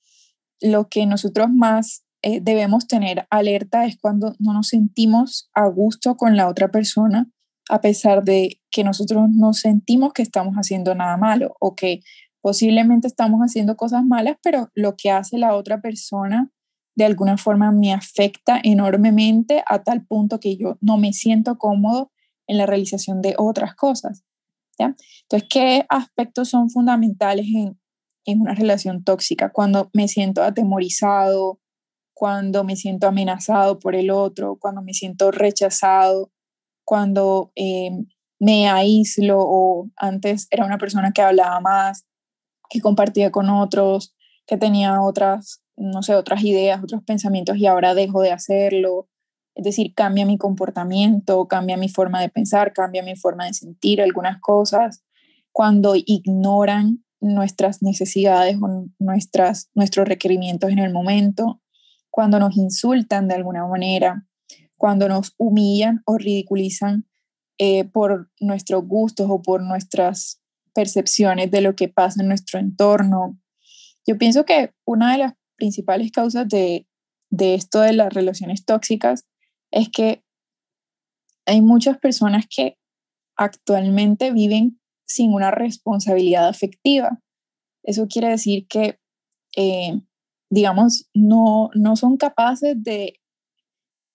lo 0.62 0.88
que 0.88 1.08
nosotros 1.08 1.48
más 1.51 2.04
eh, 2.22 2.40
debemos 2.42 2.88
tener 2.88 3.28
alerta 3.30 3.86
es 3.86 3.98
cuando 4.00 4.36
no 4.40 4.54
nos 4.54 4.70
sentimos 4.70 5.50
a 5.54 5.68
gusto 5.68 6.18
con 6.18 6.36
la 6.36 6.48
otra 6.48 6.70
persona 6.70 7.30
a 7.70 7.82
pesar 7.82 8.24
de 8.24 8.62
que 8.72 8.84
nosotros 8.84 9.28
no 9.30 9.54
sentimos 9.54 10.14
que 10.14 10.22
estamos 10.22 10.56
haciendo 10.56 10.96
nada 10.96 11.18
malo 11.18 11.56
o 11.60 11.76
que 11.76 12.02
posiblemente 12.42 13.08
estamos 13.08 13.42
haciendo 13.42 13.76
cosas 13.76 14.04
malas, 14.06 14.38
pero 14.42 14.70
lo 14.74 14.96
que 14.96 15.12
hace 15.12 15.38
la 15.38 15.56
otra 15.56 15.82
persona 15.82 16.52
de 16.96 17.06
alguna 17.06 17.38
forma 17.38 17.72
me 17.72 17.94
afecta 17.94 18.60
enormemente 18.64 19.64
a 19.68 19.84
tal 19.84 20.06
punto 20.06 20.40
que 20.40 20.58
yo 20.58 20.78
no 20.82 20.98
me 20.98 21.14
siento 21.14 21.58
cómodo 21.58 22.12
en 22.48 22.58
la 22.58 22.66
realización 22.66 23.22
de 23.22 23.36
otras 23.38 23.76
cosas. 23.76 24.24
¿ya? 24.80 24.96
Entonces, 25.24 25.50
¿qué 25.50 25.86
aspectos 25.90 26.50
son 26.50 26.70
fundamentales 26.70 27.48
en, 27.54 27.80
en 28.26 28.42
una 28.42 28.56
relación 28.56 29.04
tóxica? 29.04 29.52
Cuando 29.52 29.90
me 29.94 30.08
siento 30.08 30.42
atemorizado, 30.42 31.60
cuando 32.18 32.64
me 32.64 32.76
siento 32.76 33.08
amenazado 33.08 33.78
por 33.78 33.94
el 33.94 34.10
otro, 34.10 34.58
cuando 34.60 34.82
me 34.82 34.96
siento 34.96 35.30
rechazado, 35.30 36.32
cuando 36.84 37.52
eh, 37.56 37.92
me 38.40 38.68
aíslo 38.68 39.38
o 39.40 39.92
antes 39.96 40.48
era 40.50 40.66
una 40.66 40.80
persona 40.80 41.12
que 41.12 41.22
hablaba 41.22 41.60
más, 41.60 42.08
que 42.72 42.82
compartía 42.82 43.30
con 43.30 43.52
otros, 43.52 44.16
que 44.48 44.58
tenía 44.58 45.00
otras, 45.00 45.62
no 45.76 46.02
sé, 46.02 46.16
otras 46.16 46.44
ideas, 46.44 46.84
otros 46.84 47.04
pensamientos 47.04 47.58
y 47.58 47.68
ahora 47.68 47.94
dejo 47.94 48.22
de 48.22 48.32
hacerlo. 48.32 49.08
Es 49.54 49.66
decir, 49.66 49.94
cambia 49.94 50.26
mi 50.26 50.40
comportamiento, 50.40 51.48
cambia 51.48 51.78
mi 51.78 51.88
forma 51.88 52.20
de 52.20 52.30
pensar, 52.30 52.74
cambia 52.74 53.04
mi 53.04 53.16
forma 53.16 53.46
de 53.46 53.54
sentir 53.54 54.02
algunas 54.02 54.42
cosas. 54.42 55.04
Cuando 55.52 55.94
ignoran 55.96 57.04
nuestras 57.22 57.84
necesidades 57.84 58.58
o 58.60 58.88
nuestras, 58.98 59.70
nuestros 59.76 60.08
requerimientos 60.08 60.72
en 60.72 60.80
el 60.80 60.92
momento, 60.92 61.62
cuando 62.10 62.40
nos 62.40 62.58
insultan 62.58 63.28
de 63.28 63.36
alguna 63.36 63.66
manera, 63.68 64.28
cuando 64.76 65.08
nos 65.08 65.34
humillan 65.38 66.02
o 66.06 66.18
ridiculizan 66.18 67.08
eh, 67.58 67.86
por 67.86 68.30
nuestros 68.40 68.86
gustos 68.88 69.28
o 69.30 69.42
por 69.42 69.64
nuestras 69.64 70.42
percepciones 70.74 71.50
de 71.50 71.62
lo 71.62 71.76
que 71.76 71.90
pasa 71.90 72.22
en 72.22 72.28
nuestro 72.28 72.60
entorno. 72.60 73.40
Yo 74.06 74.18
pienso 74.18 74.46
que 74.46 74.74
una 74.86 75.12
de 75.12 75.18
las 75.18 75.34
principales 75.56 76.12
causas 76.12 76.48
de, 76.48 76.88
de 77.30 77.56
esto 77.56 77.82
de 77.82 77.94
las 77.94 78.14
relaciones 78.14 78.64
tóxicas 78.64 79.26
es 79.72 79.90
que 79.90 80.24
hay 81.46 81.62
muchas 81.62 81.98
personas 81.98 82.46
que 82.48 82.78
actualmente 83.38 84.32
viven 84.32 84.80
sin 85.06 85.34
una 85.34 85.52
responsabilidad 85.52 86.48
afectiva. 86.48 87.22
Eso 87.84 88.08
quiere 88.08 88.30
decir 88.30 88.68
que, 88.68 89.00
eh, 89.56 90.02
digamos, 90.50 91.10
no, 91.13 91.70
no 91.74 91.96
son 91.96 92.18
capaces 92.18 92.82
de 92.82 93.20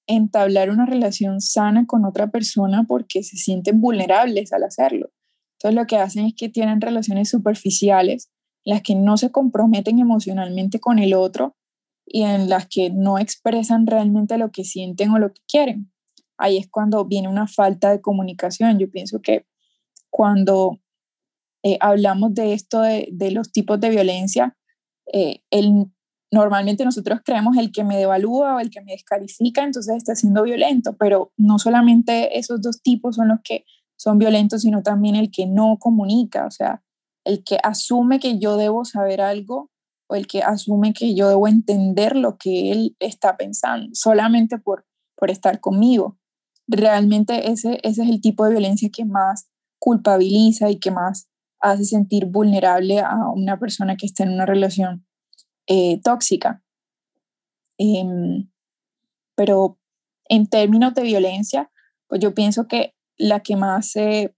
entablar 0.07 0.71
una 0.71 0.87
relación 0.87 1.41
sana 1.41 1.87
con 1.87 2.05
otra 2.05 2.31
persona 2.31 2.85
porque 2.87 3.23
se 3.23 3.37
sienten 3.37 3.81
vulnerables 3.81 4.53
al 4.53 4.65
hacerlo. 4.65 5.11
Entonces 5.55 5.81
lo 5.81 5.87
que 5.87 5.97
hacen 5.97 6.27
es 6.27 6.35
que 6.37 6.49
tienen 6.49 6.81
relaciones 6.81 7.29
superficiales, 7.29 8.31
las 8.65 8.83
que 8.83 8.95
no 8.95 9.17
se 9.17 9.31
comprometen 9.31 9.99
emocionalmente 9.99 10.81
con 10.81 10.99
el 10.99 11.15
otro 11.15 11.57
y 12.05 12.23
en 12.23 12.49
las 12.49 12.67
que 12.67 12.91
no 12.91 13.19
expresan 13.19 13.87
realmente 13.87 14.39
lo 14.39 14.51
que 14.51 14.65
sienten 14.65 15.11
o 15.11 15.19
lo 15.19 15.33
que 15.33 15.41
quieren. 15.47 15.93
Ahí 16.37 16.59
es 16.59 16.69
cuando 16.69 17.05
viene 17.05 17.29
una 17.29 17.47
falta 17.47 17.91
de 17.91 18.01
comunicación. 18.01 18.79
Yo 18.79 18.91
pienso 18.91 19.21
que 19.21 19.47
cuando 20.11 20.81
eh, 21.63 21.79
hablamos 21.81 22.35
de 22.35 22.55
esto, 22.55 22.81
de, 22.83 23.09
de, 23.13 23.31
los 23.31 23.53
tipos 23.53 23.79
de 23.79 23.91
violencia, 23.91 24.57
eh, 25.13 25.43
el 25.51 25.87
normalmente 26.33 26.85
nosotros 26.85 27.21
creemos 27.25 27.57
el 27.59 27.71
que 27.71 27.85
me 27.85 27.99
devalúa 27.99 28.57
o 28.57 28.61
el 28.61 28.71
que 28.71 28.81
me 28.81 28.93
descalifica, 28.93 29.63
entonces 29.63 29.97
está 29.97 30.17
siendo 30.17 30.43
violento, 30.43 30.97
pero 30.97 31.31
no 31.37 31.59
solamente 31.59 32.39
esos 32.39 32.63
dos 32.63 32.81
tipos 32.83 33.17
son 33.17 33.29
los 33.29 33.41
que 33.45 33.65
son 33.97 34.19
violentos, 34.19 34.63
sino 34.63 34.83
también 34.83 35.15
el 35.15 35.31
que 35.31 35.47
no 35.47 35.77
comunica, 35.79 36.47
o 36.47 36.51
sea, 36.51 36.83
el 37.25 37.45
que 37.45 37.59
asume 37.63 38.19
que 38.19 38.39
yo 38.39 38.57
debo 38.57 38.85
saber 38.85 39.21
algo 39.21 39.71
o 40.09 40.17
el 40.17 40.27
que 40.27 40.43
asume 40.43 40.95
que 40.95 41.15
yo 41.15 41.29
debo 41.29 41.47
entender 41.47 42.17
lo 42.17 42.39
que 42.39 42.73
él 42.73 42.97
está 42.99 43.37
pensando, 43.37 43.91
solamente 43.93 44.59
por, 44.59 44.87
por 45.17 45.31
estar 45.31 45.61
conmigo. 45.61 46.19
Realmente 46.67 47.51
ese, 47.51 47.79
ese 47.83 48.03
es 48.03 48.09
el 48.09 48.21
tipo 48.21 48.45
de 48.45 48.53
violencia 48.53 48.89
que 48.91 49.05
más 49.05 49.49
culpabiliza 49.79 50.71
y 50.71 50.79
que 50.79 50.91
más 50.91 51.29
hace 51.61 51.85
sentir 51.85 52.27
vulnerable 52.27 53.01
a 53.01 53.17
una 53.35 53.59
persona 53.59 53.97
que 53.97 54.07
está 54.07 54.25
en 54.25 54.33
una 54.33 54.47
relación 54.47 55.07
eh, 55.67 56.01
tóxica. 56.03 56.63
Em, 57.79 58.49
pero 59.35 59.79
en 60.29 60.47
términos 60.47 60.95
de 60.95 61.03
violencia, 61.03 61.71
pues 62.07 62.21
yo 62.21 62.35
pienso 62.35 62.69
que 62.69 62.95
la 63.17 63.41
que 63.41 63.57
más 63.57 63.91
se, 63.91 64.35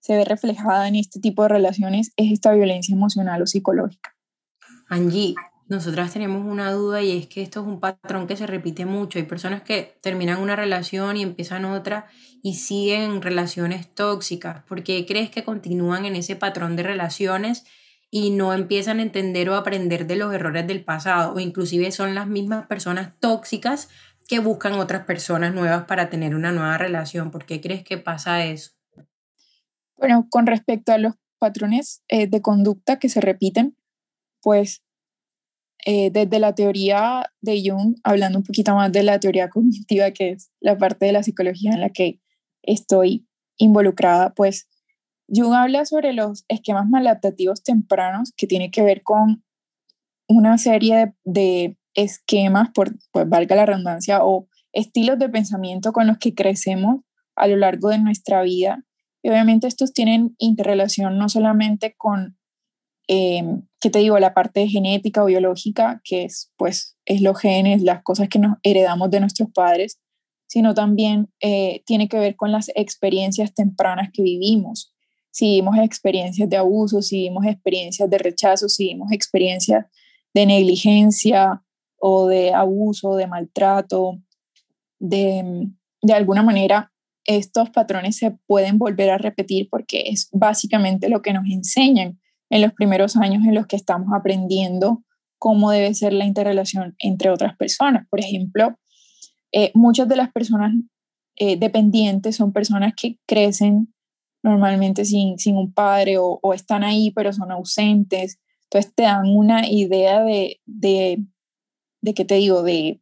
se 0.00 0.16
ve 0.16 0.24
reflejada 0.24 0.88
en 0.88 0.96
este 0.96 1.20
tipo 1.20 1.42
de 1.42 1.48
relaciones 1.48 2.12
es 2.16 2.32
esta 2.32 2.52
violencia 2.52 2.94
emocional 2.94 3.42
o 3.42 3.46
psicológica. 3.46 4.14
Angie, 4.88 5.34
nosotras 5.68 6.14
tenemos 6.14 6.46
una 6.46 6.72
duda 6.72 7.02
y 7.02 7.16
es 7.16 7.26
que 7.26 7.42
esto 7.42 7.60
es 7.60 7.66
un 7.66 7.78
patrón 7.78 8.26
que 8.26 8.36
se 8.36 8.46
repite 8.46 8.86
mucho. 8.86 9.18
Hay 9.18 9.26
personas 9.26 9.62
que 9.62 9.98
terminan 10.00 10.40
una 10.40 10.56
relación 10.56 11.18
y 11.18 11.22
empiezan 11.22 11.66
otra 11.66 12.06
y 12.42 12.54
siguen 12.54 13.20
relaciones 13.20 13.94
tóxicas. 13.94 14.64
¿Por 14.64 14.82
qué 14.82 15.04
crees 15.04 15.30
que 15.30 15.44
continúan 15.44 16.06
en 16.06 16.16
ese 16.16 16.36
patrón 16.36 16.74
de 16.74 16.84
relaciones 16.84 17.64
y 18.10 18.30
no 18.30 18.54
empiezan 18.54 18.98
a 18.98 19.02
entender 19.02 19.48
o 19.50 19.56
aprender 19.56 20.06
de 20.06 20.16
los 20.16 20.32
errores 20.32 20.66
del 20.66 20.84
pasado 20.84 21.34
o 21.34 21.40
inclusive 21.40 21.90
son 21.92 22.14
las 22.14 22.26
mismas 22.26 22.66
personas 22.66 23.12
tóxicas 23.20 23.88
que 24.26 24.38
buscan 24.38 24.74
otras 24.74 25.04
personas 25.04 25.54
nuevas 25.54 25.84
para 25.84 26.10
tener 26.10 26.34
una 26.34 26.52
nueva 26.52 26.78
relación. 26.78 27.30
¿Por 27.30 27.44
qué 27.46 27.60
crees 27.60 27.82
que 27.82 27.98
pasa 27.98 28.44
eso? 28.44 28.72
Bueno, 29.96 30.26
con 30.30 30.46
respecto 30.46 30.92
a 30.92 30.98
los 30.98 31.14
patrones 31.38 32.02
eh, 32.08 32.26
de 32.26 32.42
conducta 32.42 32.98
que 32.98 33.08
se 33.08 33.20
repiten, 33.20 33.76
pues 34.42 34.82
eh, 35.84 36.10
desde 36.10 36.38
la 36.38 36.54
teoría 36.54 37.32
de 37.40 37.62
Jung, 37.64 37.96
hablando 38.04 38.38
un 38.38 38.44
poquito 38.44 38.74
más 38.74 38.92
de 38.92 39.02
la 39.02 39.18
teoría 39.20 39.48
cognitiva, 39.48 40.10
que 40.10 40.30
es 40.30 40.50
la 40.60 40.76
parte 40.76 41.06
de 41.06 41.12
la 41.12 41.22
psicología 41.22 41.72
en 41.72 41.80
la 41.80 41.90
que 41.90 42.20
estoy 42.62 43.26
involucrada, 43.56 44.34
pues 44.34 44.68
Jung 45.28 45.54
habla 45.54 45.84
sobre 45.84 46.12
los 46.12 46.44
esquemas 46.48 46.88
maladaptativos 46.88 47.62
tempranos 47.62 48.32
que 48.36 48.46
tiene 48.46 48.70
que 48.70 48.82
ver 48.82 49.02
con 49.02 49.44
una 50.26 50.58
serie 50.58 51.14
de, 51.24 51.76
esquemas, 51.94 52.70
por, 52.72 52.94
pues 53.10 53.28
valga 53.28 53.56
la 53.56 53.66
redundancia, 53.66 54.24
o 54.24 54.46
estilos 54.72 55.18
de 55.18 55.28
pensamiento 55.28 55.92
con 55.92 56.06
los 56.06 56.18
que 56.18 56.34
crecemos 56.34 57.00
a 57.34 57.48
lo 57.48 57.56
largo 57.56 57.88
de 57.88 57.98
nuestra 57.98 58.42
vida. 58.42 58.84
Y 59.22 59.30
obviamente 59.30 59.66
estos 59.66 59.92
tienen 59.92 60.36
interrelación 60.38 61.18
no 61.18 61.28
solamente 61.28 61.94
con, 61.96 62.38
eh, 63.08 63.42
¿qué 63.80 63.90
te 63.90 63.98
digo?, 63.98 64.18
la 64.20 64.32
parte 64.32 64.68
genética 64.68 65.24
o 65.24 65.26
biológica, 65.26 66.00
que 66.04 66.24
es, 66.24 66.52
pues, 66.56 66.96
es 67.04 67.20
los 67.20 67.38
genes, 67.40 67.82
las 67.82 68.02
cosas 68.02 68.28
que 68.28 68.38
nos 68.38 68.58
heredamos 68.62 69.10
de 69.10 69.20
nuestros 69.20 69.50
padres, 69.50 69.98
sino 70.46 70.74
también 70.74 71.32
eh, 71.40 71.82
tiene 71.84 72.08
que 72.08 72.18
ver 72.18 72.36
con 72.36 72.52
las 72.52 72.70
experiencias 72.76 73.54
tempranas 73.54 74.10
que 74.12 74.22
vivimos 74.22 74.94
si 75.30 75.56
vimos 75.56 75.78
experiencias 75.78 76.48
de 76.48 76.56
abuso, 76.56 77.02
si 77.02 77.22
vimos 77.22 77.46
experiencias 77.46 78.08
de 78.08 78.18
rechazo, 78.18 78.68
si 78.68 78.88
vimos 78.88 79.12
experiencias 79.12 79.86
de 80.34 80.46
negligencia 80.46 81.62
o 82.00 82.26
de 82.26 82.52
abuso, 82.52 83.16
de 83.16 83.26
maltrato, 83.26 84.18
de, 84.98 85.68
de 86.02 86.12
alguna 86.12 86.42
manera 86.42 86.92
estos 87.24 87.68
patrones 87.70 88.16
se 88.16 88.30
pueden 88.46 88.78
volver 88.78 89.10
a 89.10 89.18
repetir 89.18 89.68
porque 89.70 90.04
es 90.06 90.28
básicamente 90.32 91.10
lo 91.10 91.20
que 91.20 91.34
nos 91.34 91.44
enseñan 91.46 92.18
en 92.48 92.62
los 92.62 92.72
primeros 92.72 93.16
años 93.16 93.44
en 93.44 93.54
los 93.54 93.66
que 93.66 93.76
estamos 93.76 94.08
aprendiendo 94.14 95.04
cómo 95.38 95.70
debe 95.70 95.94
ser 95.94 96.14
la 96.14 96.24
interrelación 96.24 96.96
entre 96.98 97.30
otras 97.30 97.54
personas. 97.56 98.06
Por 98.08 98.20
ejemplo, 98.20 98.78
eh, 99.52 99.70
muchas 99.74 100.08
de 100.08 100.16
las 100.16 100.32
personas 100.32 100.72
eh, 101.36 101.56
dependientes 101.56 102.36
son 102.36 102.52
personas 102.52 102.94
que 103.00 103.18
crecen 103.26 103.92
normalmente 104.42 105.04
sin, 105.04 105.38
sin 105.38 105.56
un 105.56 105.72
padre 105.72 106.16
o, 106.18 106.40
están 106.54 106.84
ahí 106.84 107.10
pero 107.10 107.32
son 107.32 107.50
ausentes. 107.50 108.38
Entonces 108.64 108.94
te 108.94 109.04
dan 109.04 109.28
una 109.28 109.68
idea 109.68 110.22
de, 110.22 110.60
de, 110.66 111.24
de 112.02 112.14
¿qué 112.14 112.24
te 112.24 112.36
digo? 112.36 112.62
De, 112.62 113.00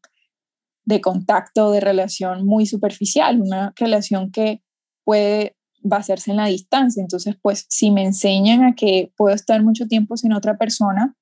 de 0.85 1.01
contacto, 1.01 1.73
de 1.73 1.81
relación 1.81 2.47
muy 2.47 2.65
superficial, 2.65 3.41
una 3.43 3.75
relación 3.77 4.31
que 4.31 4.63
puede 5.05 5.57
basarse 5.83 6.31
en 6.31 6.39
la 6.39 6.47
distancia. 6.47 7.01
Entonces, 7.01 7.37
pues 7.43 7.67
si 7.69 7.91
me 7.91 8.05
enseñan 8.05 8.65
a 8.65 8.75
que 8.75 9.13
puedo 9.17 9.35
estar 9.35 9.63
mucho 9.63 9.87
tiempo 9.89 10.17
sin 10.17 10.33
otra 10.33 10.57
persona, 10.57 11.17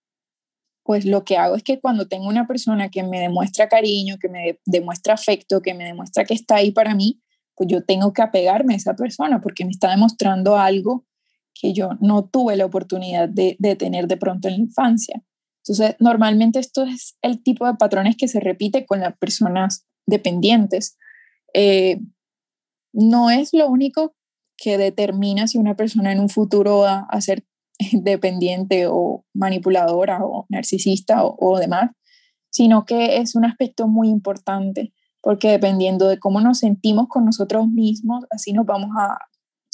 pues 0.84 1.06
lo 1.06 1.24
que 1.24 1.38
hago 1.38 1.56
es 1.56 1.62
que 1.62 1.80
cuando 1.80 2.08
tengo 2.08 2.28
una 2.28 2.46
persona 2.46 2.90
que 2.90 3.02
me 3.02 3.18
demuestra 3.20 3.68
cariño, 3.68 4.18
que 4.20 4.28
me 4.28 4.60
demuestra 4.66 5.14
afecto, 5.14 5.62
que 5.62 5.72
me 5.72 5.84
demuestra 5.84 6.24
que 6.24 6.34
está 6.34 6.56
ahí 6.56 6.70
para 6.70 6.94
mí, 6.94 7.22
pues 7.54 7.68
yo 7.70 7.84
tengo 7.84 8.12
que 8.12 8.22
apegarme 8.22 8.74
a 8.74 8.76
esa 8.76 8.94
persona 8.94 9.40
porque 9.40 9.64
me 9.64 9.70
está 9.70 9.90
demostrando 9.90 10.56
algo 10.56 11.04
que 11.54 11.72
yo 11.72 11.90
no 12.00 12.24
tuve 12.24 12.56
la 12.56 12.66
oportunidad 12.66 13.28
de, 13.28 13.56
tener 13.78 14.08
de 14.08 14.16
pronto 14.16 14.48
en 14.48 14.54
la 14.54 14.60
infancia. 14.60 15.22
Entonces, 15.62 15.96
normalmente 16.00 16.58
esto 16.58 16.82
es 16.82 17.16
el 17.22 17.42
tipo 17.42 17.66
de 17.66 17.74
patrones 17.74 18.16
que 18.16 18.28
se 18.28 18.40
repite 18.40 18.84
con 18.84 19.00
las 19.00 19.16
personas 19.16 19.86
dependientes. 20.06 20.98
Eh, 21.54 22.00
no 22.92 23.30
es 23.30 23.52
lo 23.52 23.68
único 23.68 24.14
que 24.56 24.78
determina 24.78 25.46
si 25.46 25.58
una 25.58 25.76
persona 25.76 26.12
en 26.12 26.20
un 26.20 26.28
futuro 26.28 26.78
va 26.78 27.06
a 27.08 27.20
ser 27.20 27.44
dependiente 27.92 28.86
o 28.88 29.24
manipuladora 29.34 30.24
o 30.24 30.46
narcisista 30.48 31.24
o, 31.24 31.58
demás, 31.58 31.90
sino 32.50 32.84
que 32.84 33.18
es 33.18 33.34
un 33.34 33.44
aspecto 33.44 33.88
muy 33.88 34.08
importante 34.08 34.92
porque 35.24 35.50
dependiendo 35.50 36.06
de 36.06 36.18
cómo 36.18 36.38
nos 36.42 36.58
sentimos 36.58 37.08
con 37.08 37.24
nosotros 37.24 37.66
mismos, 37.66 38.26
así 38.30 38.52
nos 38.52 38.66
vamos 38.66 38.90
a, 38.94 39.18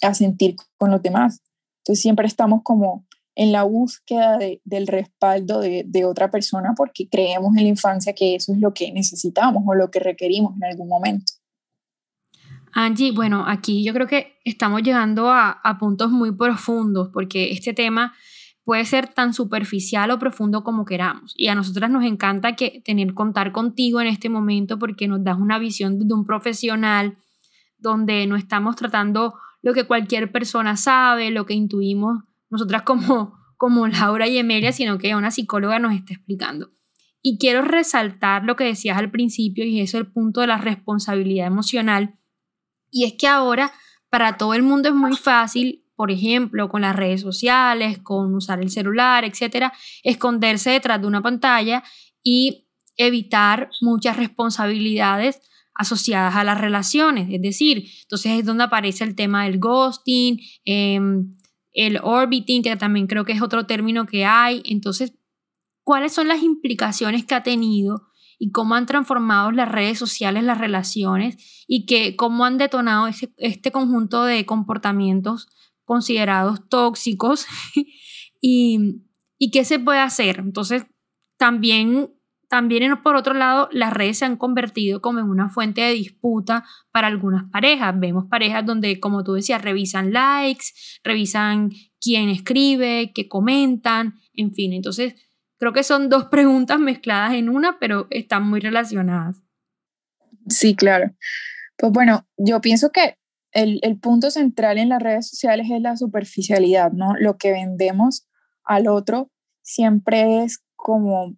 a 0.06 0.14
sentir 0.14 0.54
con 0.78 0.92
los 0.92 1.02
demás. 1.02 1.42
Entonces 1.80 2.00
siempre 2.00 2.28
estamos 2.28 2.60
como 2.62 3.04
en 3.34 3.50
la 3.50 3.64
búsqueda 3.64 4.38
de, 4.38 4.60
del 4.64 4.86
respaldo 4.86 5.60
de, 5.60 6.04
otra 6.04 6.30
persona 6.30 6.74
porque 6.76 7.08
creemos 7.08 7.56
en 7.56 7.64
la 7.64 7.68
infancia 7.68 8.12
que 8.14 8.36
eso 8.36 8.52
es 8.52 8.60
lo 8.60 8.72
que 8.72 8.92
necesitamos 8.92 9.64
o 9.66 9.74
lo 9.74 9.90
que 9.90 9.98
requerimos 9.98 10.54
en 10.56 10.64
algún 10.64 10.88
momento. 10.88 11.32
Angie, 12.72 13.10
bueno, 13.10 13.44
aquí 13.44 13.82
yo 13.82 13.92
creo 13.92 14.06
que 14.06 14.34
estamos 14.44 14.82
llegando 14.82 15.32
a 15.32 15.76
puntos 15.80 16.12
muy 16.12 16.30
profundos 16.30 17.10
porque 17.12 17.50
este 17.50 17.74
tema 17.74 18.14
puede 18.64 18.84
ser 18.84 19.08
tan 19.08 19.34
superficial 19.34 20.10
o 20.10 20.18
profundo 20.18 20.62
como 20.62 20.84
queramos. 20.84 21.34
Y 21.36 21.48
a 21.48 21.54
nosotras 21.54 21.90
nos 21.90 22.04
encanta 22.04 22.56
que 22.56 22.82
tener 22.84 23.14
contar 23.14 23.52
contigo 23.52 24.00
en 24.00 24.06
este 24.06 24.28
momento 24.28 24.78
porque 24.78 25.08
nos 25.08 25.24
das 25.24 25.38
una 25.38 25.58
visión 25.58 25.98
de 25.98 26.14
un 26.14 26.24
profesional 26.24 27.18
donde 27.78 28.26
no 28.26 28.36
estamos 28.36 28.76
tratando 28.76 29.34
lo 29.62 29.72
que 29.72 29.84
cualquier 29.84 30.30
persona 30.30 30.76
sabe, 30.76 31.30
lo 31.30 31.46
que 31.46 31.54
intuimos 31.54 32.24
nosotras 32.50 32.82
como, 32.82 33.34
como 33.56 33.86
Laura 33.86 34.28
y 34.28 34.38
Emelia, 34.38 34.72
sino 34.72 34.98
que 34.98 35.14
una 35.14 35.30
psicóloga 35.30 35.78
nos 35.78 35.94
está 35.94 36.14
explicando. 36.14 36.70
Y 37.22 37.38
quiero 37.38 37.62
resaltar 37.62 38.44
lo 38.44 38.56
que 38.56 38.64
decías 38.64 38.98
al 38.98 39.10
principio 39.10 39.64
y 39.64 39.80
eso 39.80 39.98
es 39.98 40.04
el 40.04 40.12
punto 40.12 40.40
de 40.40 40.46
la 40.46 40.58
responsabilidad 40.58 41.46
emocional 41.46 42.16
y 42.90 43.04
es 43.04 43.14
que 43.14 43.26
ahora 43.26 43.72
para 44.08 44.36
todo 44.36 44.54
el 44.54 44.62
mundo 44.62 44.88
es 44.88 44.94
muy 44.94 45.16
fácil, 45.16 45.84
por 46.00 46.10
ejemplo, 46.10 46.70
con 46.70 46.80
las 46.80 46.96
redes 46.96 47.20
sociales, 47.20 47.98
con 47.98 48.34
usar 48.34 48.62
el 48.62 48.70
celular, 48.70 49.22
etcétera, 49.26 49.70
esconderse 50.02 50.70
detrás 50.70 50.98
de 50.98 51.06
una 51.06 51.20
pantalla 51.20 51.84
y 52.22 52.66
evitar 52.96 53.68
muchas 53.82 54.16
responsabilidades 54.16 55.42
asociadas 55.74 56.36
a 56.36 56.44
las 56.44 56.58
relaciones. 56.58 57.28
Es 57.30 57.42
decir, 57.42 57.86
entonces 58.04 58.38
es 58.38 58.46
donde 58.46 58.64
aparece 58.64 59.04
el 59.04 59.14
tema 59.14 59.44
del 59.44 59.58
ghosting, 59.58 60.40
em, 60.64 61.36
el 61.74 61.98
orbiting, 62.02 62.62
que 62.62 62.74
también 62.76 63.06
creo 63.06 63.26
que 63.26 63.32
es 63.32 63.42
otro 63.42 63.66
término 63.66 64.06
que 64.06 64.24
hay. 64.24 64.62
Entonces, 64.64 65.12
¿cuáles 65.84 66.14
son 66.14 66.28
las 66.28 66.42
implicaciones 66.42 67.26
que 67.26 67.34
ha 67.34 67.42
tenido 67.42 68.06
y 68.38 68.52
cómo 68.52 68.74
han 68.74 68.86
transformado 68.86 69.52
las 69.52 69.70
redes 69.70 69.98
sociales 69.98 70.44
las 70.44 70.56
relaciones 70.56 71.64
y 71.68 71.84
que 71.84 72.16
cómo 72.16 72.46
han 72.46 72.56
detonado 72.56 73.06
este 73.36 73.70
conjunto 73.70 74.24
de 74.24 74.46
comportamientos 74.46 75.46
considerados 75.90 76.68
tóxicos 76.68 77.46
y, 78.40 79.02
y 79.38 79.50
qué 79.50 79.64
se 79.64 79.80
puede 79.80 79.98
hacer. 79.98 80.38
Entonces, 80.38 80.86
también, 81.36 82.14
también 82.48 83.02
por 83.02 83.16
otro 83.16 83.34
lado, 83.34 83.68
las 83.72 83.92
redes 83.92 84.18
se 84.18 84.24
han 84.24 84.36
convertido 84.36 85.00
como 85.00 85.18
en 85.18 85.26
una 85.26 85.48
fuente 85.48 85.80
de 85.80 85.94
disputa 85.94 86.64
para 86.92 87.08
algunas 87.08 87.50
parejas. 87.50 87.98
Vemos 87.98 88.26
parejas 88.30 88.64
donde, 88.64 89.00
como 89.00 89.24
tú 89.24 89.32
decías, 89.32 89.62
revisan 89.62 90.12
likes, 90.12 90.66
revisan 91.02 91.70
quién 92.00 92.28
escribe, 92.28 93.10
qué 93.12 93.26
comentan, 93.26 94.14
en 94.32 94.54
fin. 94.54 94.72
Entonces, 94.72 95.16
Creo 95.60 95.74
que 95.74 95.84
son 95.84 96.08
dos 96.08 96.24
preguntas 96.30 96.80
mezcladas 96.80 97.34
en 97.34 97.48
una, 97.48 97.78
pero 97.78 98.06
están 98.10 98.48
muy 98.48 98.60
relacionadas. 98.60 99.42
Sí, 100.48 100.74
claro. 100.74 101.14
Pues 101.76 101.92
bueno, 101.92 102.26
yo 102.36 102.60
pienso 102.60 102.90
que 102.90 103.18
el, 103.52 103.80
el, 103.82 103.98
punto 103.98 104.30
central 104.30 104.78
en 104.78 104.90
las 104.90 105.02
redes 105.02 105.28
sociales 105.28 105.68
es 105.70 105.80
la 105.80 105.96
superficialidad, 105.96 106.92
¿no? 106.92 107.14
Lo 107.18 107.36
que 107.36 107.52
vendemos 107.52 108.28
al 108.64 108.88
otro 108.88 109.30
siempre 109.62 110.44
es 110.44 110.62
como, 110.76 111.36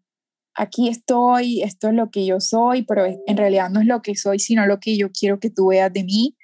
aquí 0.55 0.89
estoy, 0.89 1.63
esto 1.63 1.89
es 1.89 1.95
lo 1.95 2.11
que 2.11 2.27
yo 2.27 2.41
soy, 2.41 2.83
pero 2.83 3.05
en 3.07 3.37
realidad 3.37 3.71
no 3.71 3.81
es 3.81 3.87
lo 3.87 4.03
que 4.03 4.15
soy, 4.17 4.39
sino 4.39 4.67
lo 4.67 4.81
que 4.81 4.97
yo 4.97 5.11
quiero 5.11 5.41
que 5.41 5.51
tú 5.51 5.69
veas 5.69 5.93
de 5.93 6.05
mí. 6.05 6.37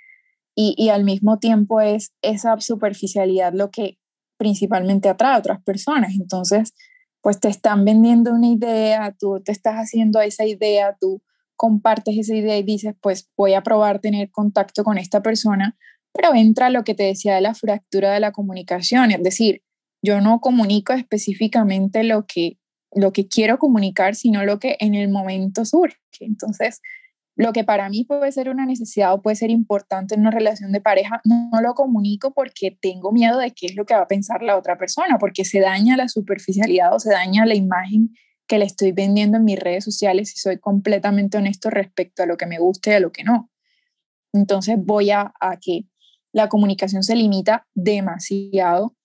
Y, 0.55 0.75
y 0.77 0.89
al 0.89 1.05
mismo 1.05 1.39
tiempo 1.39 1.81
es 1.81 2.13
esa 2.21 2.61
superficialidad 2.61 3.53
lo 3.53 3.71
que 3.71 3.99
principalmente 4.39 5.09
atrae 5.09 5.35
a 5.35 5.39
otras 5.39 5.63
personas. 5.63 6.15
Entonces, 6.15 6.75
pues 7.21 7.39
te 7.41 7.49
están 7.49 7.85
vendiendo 7.85 8.33
una 8.33 8.49
idea, 8.49 9.15
tú 9.19 9.41
te 9.45 9.53
estás 9.53 9.75
haciendo 9.77 10.21
esa 10.21 10.47
idea, 10.47 10.97
tú 11.01 11.23
compartes 11.59 12.17
esa 12.17 12.35
idea 12.35 12.57
y 12.57 12.63
dices, 12.63 12.95
pues 13.03 13.29
voy 13.37 13.55
a 13.55 13.63
probar 13.63 13.99
tener 14.01 14.31
contacto 14.31 14.85
con 14.85 14.97
esta 14.97 15.23
persona, 15.23 15.77
pero 16.15 16.35
entra 16.35 16.71
lo 16.71 16.85
que 16.85 16.95
te 16.95 17.03
decía 17.03 17.35
de 17.35 17.41
la 17.41 17.55
fractura 17.55 18.13
de 18.13 18.21
la 18.21 18.33
comunicación, 18.33 19.11
es 19.11 19.23
decir, 19.23 19.63
yo 20.01 20.21
no 20.21 20.41
comunico 20.41 20.93
específicamente 20.93 22.05
lo 22.05 22.25
que, 22.27 22.59
lo 22.95 23.13
que 23.13 23.27
quiero 23.27 23.59
comunicar, 23.59 24.15
sino 24.15 24.45
lo 24.45 24.61
que 24.61 24.77
en 24.79 24.95
el 24.95 25.11
momento 25.11 25.65
surge. 25.65 25.99
Entonces, 26.21 26.81
lo 27.35 27.53
que 27.53 27.65
para 27.65 27.89
mí 27.89 28.05
puede 28.05 28.31
ser 28.31 28.49
una 28.49 28.65
necesidad 28.65 29.13
o 29.13 29.21
puede 29.21 29.35
ser 29.35 29.51
importante 29.51 30.15
en 30.15 30.21
una 30.21 30.31
relación 30.31 30.71
de 30.71 30.81
pareja, 30.81 31.21
no, 31.25 31.51
lo 31.61 31.75
comunico 31.75 32.33
porque 32.33 32.77
tengo 32.81 33.11
miedo 33.11 33.39
de 33.39 33.51
qué 33.51 33.67
es 33.67 33.75
lo 33.75 33.85
que 33.85 33.95
va 33.95 34.03
a 34.03 34.09
pensar 34.09 34.43
la 34.43 34.57
otra 34.57 34.79
persona, 34.79 35.19
porque 35.19 35.45
se 35.45 35.59
daña 35.59 35.97
la 35.97 36.09
superficialidad 36.09 36.95
o 36.95 37.01
se 37.01 37.11
daña 37.11 37.47
la 37.47 37.55
imagen 37.55 38.11
que 38.49 38.59
le 38.59 38.65
estoy 38.65 38.93
vendiendo 38.93 39.37
en 39.37 39.45
mis 39.45 39.59
redes 39.59 39.85
sociales 39.85 40.35
y 40.35 40.39
soy 40.39 40.59
completamente 40.59 41.39
honesto 41.39 41.71
respecto 41.71 42.23
a 42.23 42.27
lo 42.27 42.37
que 42.37 42.47
me 42.47 42.59
gusta 42.59 42.91
y 42.91 42.95
a 42.95 43.01
lo 43.01 43.13
que 43.13 43.23
no. 43.23 43.51
Entonces 44.33 44.77
voy 44.79 45.11
a, 45.11 45.33
que 45.61 45.85
la 46.33 46.49
comunicación 46.49 47.03
se 47.05 47.15
limita 47.15 47.67
demasiado. 47.75 48.97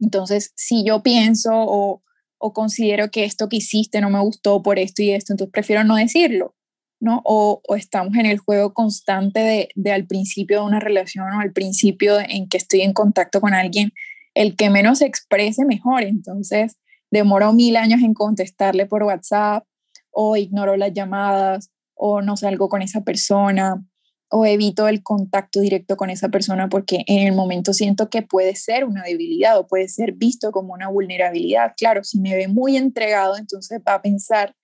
Entonces, 0.00 0.52
si 0.56 0.84
yo 0.84 1.02
pienso 1.02 1.50
o, 1.52 2.02
o 2.38 2.52
considero 2.52 3.10
que 3.10 3.24
esto 3.24 3.48
que 3.48 3.56
hiciste 3.56 4.00
no 4.00 4.08
me 4.08 4.20
gustó 4.20 4.62
por 4.62 4.78
esto 4.78 5.02
y 5.02 5.10
esto, 5.10 5.32
entonces 5.32 5.52
prefiero 5.52 5.84
no 5.84 5.96
decirlo 5.96 6.56
¿no? 7.00 7.22
O, 7.24 7.60
estamos 7.76 8.16
en 8.16 8.26
el 8.26 8.38
juego 8.38 8.72
constante 8.72 9.68
de, 9.74 9.92
al 9.92 10.06
principio 10.06 10.60
de 10.60 10.66
una 10.66 10.80
relación 10.80 11.30
o 11.32 11.40
al 11.40 11.52
principio 11.52 12.18
en 12.20 12.48
que 12.48 12.56
estoy 12.56 12.82
en 12.82 12.92
contacto 12.92 13.40
con 13.40 13.54
alguien, 13.54 13.92
el 14.34 14.56
que 14.56 14.70
menos 14.70 14.98
se 14.98 15.06
exprese 15.06 15.64
mejor. 15.64 16.02
Entonces, 16.04 16.76
demoro 17.10 17.52
mil 17.52 17.76
años 17.76 18.02
en 18.02 18.14
contestarle 18.14 18.86
por 18.86 19.02
WhatsApp 19.02 19.64
o 20.10 20.36
ignoro 20.36 20.76
las 20.76 20.92
llamadas 20.92 21.70
o 21.94 22.22
no 22.22 22.36
salgo 22.36 22.68
con 22.68 22.82
esa 22.82 23.02
persona 23.02 23.82
o 24.28 24.44
evito 24.44 24.88
el 24.88 25.02
contacto 25.02 25.60
directo 25.60 25.96
con 25.96 26.10
esa 26.10 26.28
persona 26.28 26.68
porque 26.68 27.04
en 27.06 27.26
el 27.26 27.34
momento 27.34 27.72
siento 27.72 28.10
que 28.10 28.22
puede 28.22 28.56
ser 28.56 28.84
una 28.84 29.04
debilidad 29.04 29.58
o 29.58 29.66
puede 29.66 29.88
ser 29.88 30.12
visto 30.12 30.50
como 30.50 30.72
una 30.72 30.88
vulnerabilidad. 30.88 31.74
Claro, 31.76 32.02
si 32.02 32.20
me 32.20 32.34
ve 32.34 32.48
muy 32.48 32.76
entregado, 32.76 33.36
entonces 33.36 33.80
va 33.86 33.94
a 33.94 34.02
pensar 34.02 34.54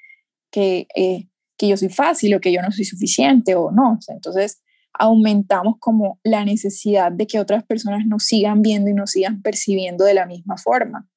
que 0.51 0.89
eh, 0.97 1.29
que 1.63 1.69
yo 1.69 1.77
soy 1.77 1.91
fácil 1.91 2.35
o 2.35 2.41
que 2.41 2.53
yo 2.53 2.61
no 2.61 2.73
soy 2.73 2.85
suficiente 2.85 3.55
o 3.55 3.71
no. 3.71 3.97
entonces 4.09 4.61
aumentamos 4.95 5.77
como 5.79 6.19
la 6.25 6.45
necesidad 6.45 7.13
de 7.13 7.27
que 7.29 7.39
otras 7.39 7.63
personas 7.65 8.05
nos 8.05 8.25
sigan 8.25 8.63
viendo 8.63 8.91
y 8.91 8.95
nos 8.95 9.13
sigan 9.13 9.41
percibiendo 9.43 10.05
de 10.05 10.15
la 10.15 10.27
misma 10.27 10.57
forma. 10.57 11.09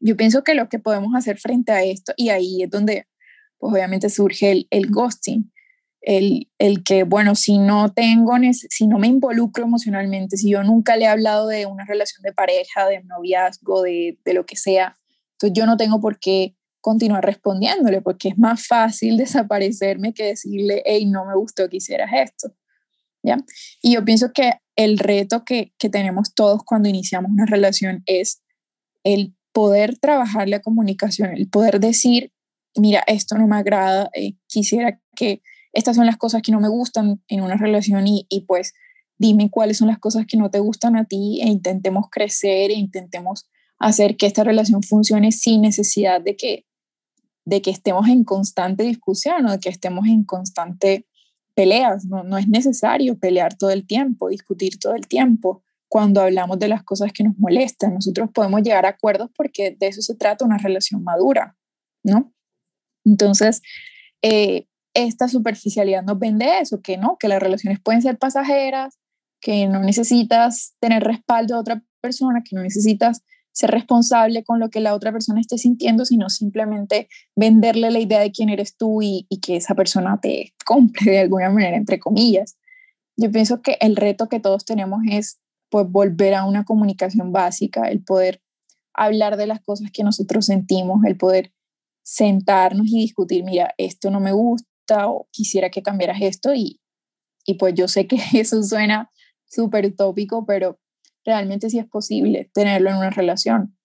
Yo 0.00 0.16
pienso 0.16 0.42
que 0.42 0.54
lo 0.54 0.68
que 0.68 0.78
podemos 0.78 1.14
hacer 1.14 1.38
frente 1.38 1.72
a 1.72 1.84
esto, 1.84 2.12
y 2.16 2.30
ahí 2.30 2.62
es 2.62 2.70
donde 2.70 3.06
pues 3.58 3.74
obviamente 3.74 4.08
surge 4.08 4.50
el, 4.50 4.66
el 4.70 4.90
ghosting, 4.90 5.52
el, 6.00 6.48
el, 6.58 6.82
que, 6.82 7.04
bueno, 7.04 7.34
si 7.34 7.58
no 7.58 7.92
tengo, 7.92 8.32
si 8.52 8.86
no 8.86 8.98
me 8.98 9.06
involucro 9.06 9.64
emocionalmente, 9.64 10.38
si 10.38 10.50
yo 10.50 10.62
nunca 10.62 10.96
le 10.96 11.04
he 11.04 11.08
hablado 11.08 11.46
de 11.46 11.66
una 11.66 11.84
relación 11.84 12.22
de 12.22 12.32
pareja, 12.32 12.86
de 12.88 13.02
noviazgo, 13.04 13.82
de, 13.82 14.18
de 14.24 14.34
lo 14.34 14.46
que 14.46 14.56
sea, 14.56 14.96
entonces 15.32 15.52
yo 15.54 15.66
no 15.66 15.76
tengo 15.76 16.00
por 16.00 16.18
qué 16.18 16.56
continuar 16.80 17.24
respondiéndole, 17.24 18.00
porque 18.00 18.28
es 18.28 18.38
más 18.38 18.66
fácil 18.66 19.16
desaparecerme 19.18 20.14
que 20.14 20.24
decirle, 20.24 20.82
hey, 20.86 21.06
no 21.06 21.26
me 21.26 21.34
gustó 21.34 21.68
que 21.68 21.76
hicieras 21.76 22.10
esto. 22.14 22.54
¿Ya? 23.22 23.36
Y 23.82 23.92
yo 23.92 24.04
pienso 24.06 24.32
que 24.32 24.54
el 24.76 24.98
reto 24.98 25.44
que, 25.44 25.74
que 25.78 25.90
tenemos 25.90 26.32
todos 26.34 26.62
cuando 26.64 26.88
iniciamos 26.88 27.30
una 27.30 27.44
relación 27.44 28.02
es 28.06 28.42
el 29.04 29.34
poder 29.52 29.98
trabajar 29.98 30.48
la 30.48 30.60
comunicación, 30.60 31.36
el 31.36 31.48
poder 31.48 31.80
decir, 31.80 32.32
mira, 32.76 33.02
esto 33.06 33.36
no 33.36 33.46
me 33.46 33.56
agrada, 33.56 34.10
eh, 34.14 34.34
quisiera 34.46 35.00
que 35.16 35.42
estas 35.72 35.96
son 35.96 36.06
las 36.06 36.16
cosas 36.16 36.42
que 36.42 36.52
no 36.52 36.60
me 36.60 36.68
gustan 36.68 37.22
en 37.28 37.42
una 37.42 37.56
relación 37.56 38.06
y, 38.06 38.26
y, 38.28 38.42
pues 38.42 38.74
dime 39.18 39.50
cuáles 39.50 39.78
son 39.78 39.88
las 39.88 39.98
cosas 39.98 40.26
que 40.26 40.36
no 40.36 40.50
te 40.50 40.58
gustan 40.58 40.96
a 40.96 41.04
ti 41.04 41.40
e 41.42 41.48
intentemos 41.48 42.06
crecer 42.10 42.70
e 42.70 42.74
intentemos 42.74 43.46
hacer 43.78 44.16
que 44.16 44.26
esta 44.26 44.44
relación 44.44 44.82
funcione 44.82 45.30
sin 45.30 45.62
necesidad 45.62 46.20
de 46.20 46.36
que, 46.36 46.66
de 47.44 47.62
que 47.62 47.70
estemos 47.70 48.08
en 48.08 48.24
constante 48.24 48.82
discusión 48.82 49.46
o 49.46 49.52
de 49.52 49.58
que 49.58 49.68
estemos 49.68 50.06
en 50.06 50.24
constante 50.24 51.06
peleas. 51.54 52.04
No, 52.04 52.22
no 52.24 52.38
es 52.38 52.48
necesario 52.48 53.18
pelear 53.18 53.56
todo 53.56 53.70
el 53.70 53.86
tiempo, 53.86 54.28
discutir 54.28 54.78
todo 54.78 54.94
el 54.94 55.06
tiempo 55.06 55.62
cuando 55.90 56.22
hablamos 56.22 56.60
de 56.60 56.68
las 56.68 56.84
cosas 56.84 57.12
que 57.12 57.24
nos 57.24 57.36
molestan. 57.36 57.94
Nosotros 57.94 58.30
podemos 58.32 58.62
llegar 58.62 58.86
a 58.86 58.90
acuerdos 58.90 59.28
porque 59.36 59.76
de 59.78 59.88
eso 59.88 60.00
se 60.02 60.14
trata 60.14 60.44
una 60.44 60.56
relación 60.56 61.02
madura, 61.02 61.56
¿no? 62.04 62.32
Entonces, 63.04 63.60
eh, 64.22 64.68
esta 64.94 65.26
superficialidad 65.26 66.04
nos 66.04 66.20
vende 66.20 66.60
eso, 66.60 66.80
que 66.80 66.96
no, 66.96 67.16
que 67.18 67.26
las 67.26 67.42
relaciones 67.42 67.80
pueden 67.80 68.02
ser 68.02 68.18
pasajeras, 68.18 69.00
que 69.40 69.66
no 69.66 69.80
necesitas 69.80 70.76
tener 70.78 71.02
respaldo 71.02 71.54
de 71.54 71.60
otra 71.60 71.84
persona, 72.00 72.44
que 72.48 72.54
no 72.54 72.62
necesitas 72.62 73.24
ser 73.50 73.72
responsable 73.72 74.44
con 74.44 74.60
lo 74.60 74.70
que 74.70 74.78
la 74.78 74.94
otra 74.94 75.10
persona 75.10 75.40
esté 75.40 75.58
sintiendo, 75.58 76.04
sino 76.04 76.30
simplemente 76.30 77.08
venderle 77.34 77.90
la 77.90 77.98
idea 77.98 78.20
de 78.20 78.30
quién 78.30 78.48
eres 78.48 78.76
tú 78.76 79.02
y, 79.02 79.26
y 79.28 79.40
que 79.40 79.56
esa 79.56 79.74
persona 79.74 80.20
te 80.22 80.54
compre 80.64 81.10
de 81.10 81.18
alguna 81.18 81.50
manera, 81.50 81.76
entre 81.76 81.98
comillas. 81.98 82.56
Yo 83.16 83.32
pienso 83.32 83.60
que 83.60 83.76
el 83.80 83.96
reto 83.96 84.28
que 84.28 84.38
todos 84.38 84.64
tenemos 84.64 85.00
es 85.10 85.40
pues 85.70 85.86
volver 85.88 86.34
a 86.34 86.44
una 86.44 86.64
comunicación 86.64 87.32
básica, 87.32 87.88
el 87.88 88.02
poder 88.02 88.42
hablar 88.92 89.36
de 89.36 89.46
las 89.46 89.60
cosas 89.60 89.90
que 89.92 90.04
nosotros 90.04 90.46
sentimos, 90.46 91.04
el 91.04 91.16
poder 91.16 91.52
sentarnos 92.02 92.86
y 92.88 92.98
discutir, 93.00 93.44
mira, 93.44 93.74
esto 93.78 94.10
no 94.10 94.20
me 94.20 94.32
gusta 94.32 95.08
o 95.08 95.28
quisiera 95.30 95.70
que 95.70 95.82
cambiaras 95.82 96.20
esto 96.20 96.52
y, 96.54 96.80
y 97.44 97.54
pues 97.54 97.74
yo 97.74 97.88
sé 97.88 98.06
que 98.06 98.18
eso 98.34 98.62
suena 98.62 99.10
súper 99.46 99.86
utópico, 99.86 100.44
pero 100.44 100.78
realmente 101.24 101.70
sí 101.70 101.78
es 101.78 101.86
posible 101.86 102.50
tenerlo 102.52 102.90
en 102.90 102.96
una 102.96 103.10
relación. 103.10 103.76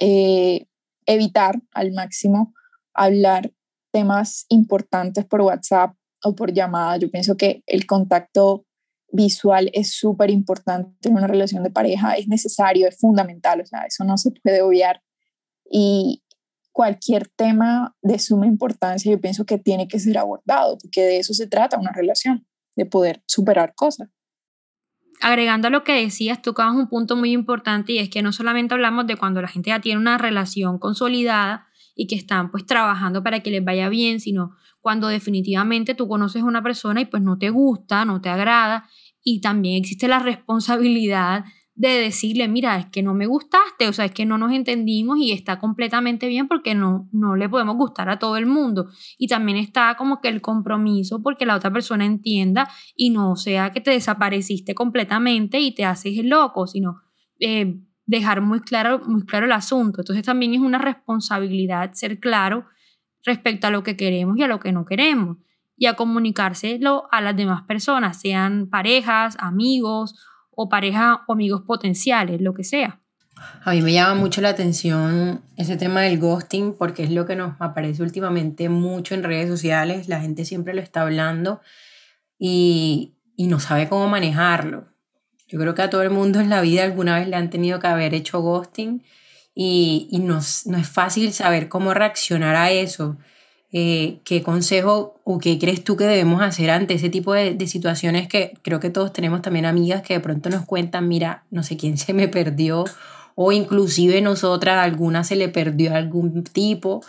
Eh, 0.00 0.66
evitar 1.06 1.60
al 1.72 1.92
máximo 1.92 2.54
hablar 2.94 3.52
temas 3.92 4.46
importantes 4.48 5.24
por 5.24 5.42
WhatsApp 5.42 5.94
o 6.24 6.34
por 6.34 6.52
llamada. 6.52 6.96
Yo 6.96 7.10
pienso 7.10 7.36
que 7.36 7.62
el 7.66 7.86
contacto 7.86 8.64
visual 9.12 9.70
es 9.74 9.94
súper 9.94 10.30
importante 10.30 11.08
en 11.08 11.14
una 11.14 11.26
relación 11.26 11.62
de 11.62 11.70
pareja, 11.70 12.14
es 12.14 12.26
necesario, 12.26 12.88
es 12.88 12.98
fundamental, 12.98 13.60
o 13.60 13.66
sea, 13.66 13.82
eso 13.82 14.04
no 14.04 14.16
se 14.16 14.30
puede 14.30 14.62
obviar. 14.62 15.02
Y 15.70 16.24
cualquier 16.72 17.28
tema 17.28 17.94
de 18.00 18.18
suma 18.18 18.46
importancia 18.46 19.12
yo 19.12 19.20
pienso 19.20 19.44
que 19.44 19.58
tiene 19.58 19.86
que 19.86 20.00
ser 20.00 20.18
abordado, 20.18 20.78
porque 20.78 21.02
de 21.02 21.18
eso 21.18 21.34
se 21.34 21.46
trata 21.46 21.78
una 21.78 21.92
relación, 21.92 22.46
de 22.74 22.86
poder 22.86 23.22
superar 23.26 23.74
cosas. 23.74 24.08
Agregando 25.20 25.68
a 25.68 25.70
lo 25.70 25.84
que 25.84 25.92
decías, 25.92 26.40
tocabas 26.40 26.74
un 26.74 26.88
punto 26.88 27.14
muy 27.14 27.32
importante 27.32 27.92
y 27.92 27.98
es 27.98 28.08
que 28.08 28.22
no 28.22 28.32
solamente 28.32 28.74
hablamos 28.74 29.06
de 29.06 29.16
cuando 29.16 29.42
la 29.42 29.48
gente 29.48 29.68
ya 29.68 29.80
tiene 29.80 30.00
una 30.00 30.16
relación 30.16 30.78
consolidada 30.78 31.68
y 31.94 32.06
que 32.06 32.14
están 32.14 32.50
pues 32.50 32.64
trabajando 32.64 33.22
para 33.22 33.40
que 33.40 33.50
les 33.50 33.62
vaya 33.62 33.90
bien, 33.90 34.20
sino 34.20 34.56
cuando 34.80 35.08
definitivamente 35.08 35.94
tú 35.94 36.08
conoces 36.08 36.42
a 36.42 36.46
una 36.46 36.62
persona 36.62 37.02
y 37.02 37.04
pues 37.04 37.22
no 37.22 37.38
te 37.38 37.50
gusta, 37.50 38.04
no 38.04 38.20
te 38.20 38.30
agrada 38.30 38.88
y 39.24 39.40
también 39.40 39.76
existe 39.76 40.08
la 40.08 40.18
responsabilidad 40.18 41.44
de 41.74 41.88
decirle, 41.88 42.48
mira, 42.48 42.76
es 42.76 42.86
que 42.86 43.02
no 43.02 43.14
me 43.14 43.26
gustaste, 43.26 43.88
o 43.88 43.92
sea, 43.92 44.04
es 44.04 44.12
que 44.12 44.26
no 44.26 44.36
nos 44.36 44.52
entendimos 44.52 45.18
y 45.18 45.32
está 45.32 45.58
completamente 45.58 46.28
bien 46.28 46.46
porque 46.46 46.74
no, 46.74 47.08
no 47.12 47.34
le 47.34 47.48
podemos 47.48 47.76
gustar 47.76 48.10
a 48.10 48.18
todo 48.18 48.36
el 48.36 48.46
mundo. 48.46 48.88
Y 49.16 49.26
también 49.26 49.56
está 49.56 49.94
como 49.96 50.20
que 50.20 50.28
el 50.28 50.42
compromiso 50.42 51.22
porque 51.22 51.46
la 51.46 51.56
otra 51.56 51.72
persona 51.72 52.04
entienda 52.04 52.68
y 52.94 53.10
no 53.10 53.36
sea 53.36 53.70
que 53.70 53.80
te 53.80 53.90
desapareciste 53.90 54.74
completamente 54.74 55.60
y 55.60 55.74
te 55.74 55.84
haces 55.84 56.22
loco, 56.24 56.66
sino 56.66 57.00
eh, 57.40 57.80
dejar 58.04 58.42
muy 58.42 58.60
claro, 58.60 59.00
muy 59.06 59.24
claro 59.24 59.46
el 59.46 59.52
asunto. 59.52 60.02
Entonces 60.02 60.24
también 60.24 60.52
es 60.52 60.60
una 60.60 60.78
responsabilidad 60.78 61.94
ser 61.94 62.20
claro 62.20 62.66
respecto 63.24 63.66
a 63.66 63.70
lo 63.70 63.82
que 63.82 63.96
queremos 63.96 64.36
y 64.36 64.42
a 64.42 64.48
lo 64.48 64.60
que 64.60 64.72
no 64.72 64.84
queremos 64.84 65.38
y 65.76 65.86
a 65.86 65.94
comunicárselo 65.94 67.08
a 67.10 67.20
las 67.20 67.36
demás 67.36 67.62
personas, 67.62 68.20
sean 68.20 68.68
parejas, 68.68 69.36
amigos 69.38 70.14
o 70.50 70.68
parejas 70.68 71.18
o 71.26 71.32
amigos 71.32 71.62
potenciales, 71.62 72.40
lo 72.40 72.54
que 72.54 72.64
sea. 72.64 73.00
A 73.64 73.72
mí 73.72 73.82
me 73.82 73.92
llama 73.92 74.14
mucho 74.14 74.40
la 74.40 74.50
atención 74.50 75.42
ese 75.56 75.76
tema 75.76 76.02
del 76.02 76.18
ghosting 76.18 76.74
porque 76.74 77.02
es 77.02 77.10
lo 77.10 77.26
que 77.26 77.36
nos 77.36 77.54
aparece 77.60 78.02
últimamente 78.02 78.68
mucho 78.68 79.14
en 79.14 79.24
redes 79.24 79.48
sociales, 79.48 80.08
la 80.08 80.20
gente 80.20 80.44
siempre 80.44 80.74
lo 80.74 80.80
está 80.80 81.02
hablando 81.02 81.60
y, 82.38 83.14
y 83.36 83.46
no 83.46 83.60
sabe 83.60 83.88
cómo 83.88 84.08
manejarlo. 84.08 84.88
Yo 85.48 85.58
creo 85.58 85.74
que 85.74 85.82
a 85.82 85.90
todo 85.90 86.02
el 86.02 86.10
mundo 86.10 86.40
en 86.40 86.50
la 86.50 86.60
vida 86.60 86.82
alguna 86.82 87.16
vez 87.16 87.28
le 87.28 87.36
han 87.36 87.50
tenido 87.50 87.78
que 87.78 87.86
haber 87.86 88.14
hecho 88.14 88.40
ghosting 88.40 89.02
y, 89.54 90.08
y 90.10 90.18
no, 90.20 90.40
no 90.66 90.78
es 90.78 90.88
fácil 90.88 91.32
saber 91.32 91.68
cómo 91.68 91.92
reaccionar 91.94 92.56
a 92.56 92.70
eso. 92.70 93.18
Eh, 93.74 94.20
¿qué 94.24 94.42
consejo 94.42 95.18
o 95.24 95.38
qué 95.38 95.58
crees 95.58 95.82
tú 95.82 95.96
que 95.96 96.04
debemos 96.04 96.42
hacer 96.42 96.68
ante 96.68 96.92
ese 96.92 97.08
tipo 97.08 97.32
de, 97.32 97.58
situaciones 97.66 98.28
que 98.28 98.52
creo 98.60 98.80
que 98.80 98.90
todos 98.90 99.14
tenemos 99.14 99.40
también 99.40 99.64
amigas 99.64 100.02
que 100.02 100.12
de 100.12 100.20
pronto 100.20 100.50
nos 100.50 100.66
cuentan, 100.66 101.08
mira, 101.08 101.44
no 101.50 101.62
sé 101.62 101.78
quién 101.78 101.96
se 101.98 102.12
me 102.12 102.28
perdió 102.28 102.84
o 103.34 103.50
inclusive 103.50 104.20
nosotras, 104.20 104.84
alguna 104.84 105.24
se 105.24 105.36
le 105.36 105.48
perdió 105.48 105.94
algún 105.94 106.44
tipo, 106.44 107.02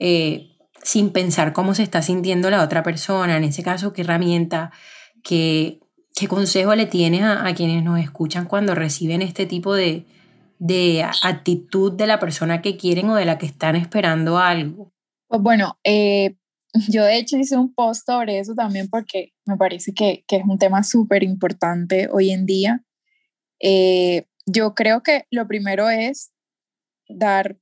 eh, 0.00 0.48
sin 0.82 1.10
pensar 1.10 1.52
cómo 1.52 1.72
se 1.74 1.84
está 1.84 2.02
sintiendo 2.02 2.50
la 2.50 2.64
otra 2.64 2.82
persona, 2.82 3.36
en 3.36 3.44
ese 3.44 3.62
caso, 3.62 3.92
qué 3.92 4.02
herramienta, 4.02 4.72
qué, 5.22 5.78
qué 6.16 6.26
consejo 6.26 6.74
le 6.74 6.86
tienes 6.86 7.22
a, 7.22 7.46
a 7.46 7.54
quienes 7.54 7.84
nos 7.84 8.00
escuchan 8.00 8.46
cuando 8.46 8.74
reciben 8.74 9.22
este 9.22 9.46
tipo 9.46 9.72
de, 9.72 10.04
de 10.58 11.06
actitud 11.22 11.92
de 11.92 12.08
la 12.08 12.18
persona 12.18 12.60
que 12.60 12.76
quieren 12.76 13.08
o 13.10 13.14
de 13.14 13.24
la 13.24 13.38
que 13.38 13.46
están 13.46 13.76
esperando 13.76 14.38
algo. 14.38 14.92
Pues 15.28 15.42
bueno, 15.42 15.78
eh, 15.84 16.36
yo 16.88 17.04
de 17.04 17.16
hecho 17.16 17.36
hice 17.36 17.56
un 17.56 17.74
post 17.74 18.06
sobre 18.06 18.38
eso 18.38 18.54
también 18.54 18.88
porque 18.88 19.32
me 19.46 19.56
parece 19.56 19.92
que, 19.94 20.24
que 20.26 20.36
es 20.36 20.42
un 20.44 20.58
tema 20.58 20.82
súper 20.82 21.22
importante 21.22 22.08
hoy 22.10 22.30
en 22.30 22.46
día. 22.46 22.82
Eh, 23.60 24.26
yo 24.46 24.74
creo 24.74 25.02
que 25.02 25.26
lo 25.30 25.46
primero 25.46 25.90
es 25.90 26.32
dar, 27.08 27.58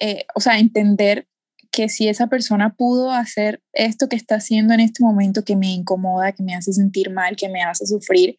eh, 0.00 0.26
o 0.34 0.40
sea, 0.40 0.58
entender 0.58 1.28
que 1.70 1.88
si 1.88 2.08
esa 2.08 2.28
persona 2.28 2.74
pudo 2.74 3.10
hacer 3.10 3.62
esto 3.72 4.08
que 4.08 4.16
está 4.16 4.36
haciendo 4.36 4.74
en 4.74 4.80
este 4.80 5.02
momento 5.02 5.44
que 5.44 5.56
me 5.56 5.72
incomoda, 5.72 6.32
que 6.32 6.42
me 6.42 6.54
hace 6.54 6.72
sentir 6.72 7.10
mal, 7.10 7.36
que 7.36 7.48
me 7.48 7.62
hace 7.62 7.86
sufrir, 7.86 8.36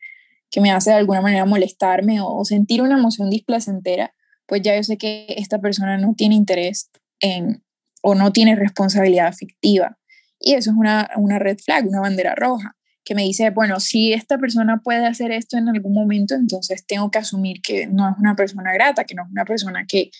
que 0.49 0.61
me 0.61 0.71
hace 0.71 0.91
de 0.91 0.97
alguna 0.97 1.21
manera 1.21 1.45
molestarme 1.45 2.21
o, 2.21 2.33
o 2.33 2.45
sentir 2.45 2.81
una 2.81 2.97
emoción 2.97 3.29
displacentera, 3.29 4.13
pues 4.45 4.61
ya 4.61 4.75
yo 4.75 4.83
sé 4.83 4.97
que 4.97 5.25
esta 5.37 5.59
persona 5.59 5.97
no 5.97 6.13
tiene 6.15 6.35
interés 6.35 6.89
en, 7.19 7.61
o 8.07 8.13
no 8.13 8.31
tiene 8.31 8.55
responsabilidad 8.55 9.25
afectiva. 9.25 9.97
Y 10.39 10.53
eso 10.53 10.69
es 10.69 10.77
una, 10.77 11.09
una 11.15 11.39
red 11.39 11.57
flag, 11.57 11.87
una 11.87 12.01
bandera 12.01 12.35
roja, 12.35 12.75
que 13.03 13.15
me 13.15 13.23
dice, 13.23 13.49
bueno, 13.49 13.79
si 13.79 14.13
esta 14.13 14.37
persona 14.37 14.79
puede 14.83 15.07
hacer 15.07 15.31
esto 15.31 15.57
en 15.57 15.69
algún 15.69 15.95
momento, 15.95 16.35
entonces 16.35 16.85
tengo 16.85 17.09
que 17.09 17.17
asumir 17.17 17.63
que 17.63 17.87
no 17.87 18.07
es 18.07 18.15
una 18.19 18.35
persona 18.35 18.71
grata, 18.73 19.05
que 19.05 19.15
no 19.15 19.23
es 19.23 19.31
una 19.31 19.43
persona 19.43 19.87
que, 19.87 20.11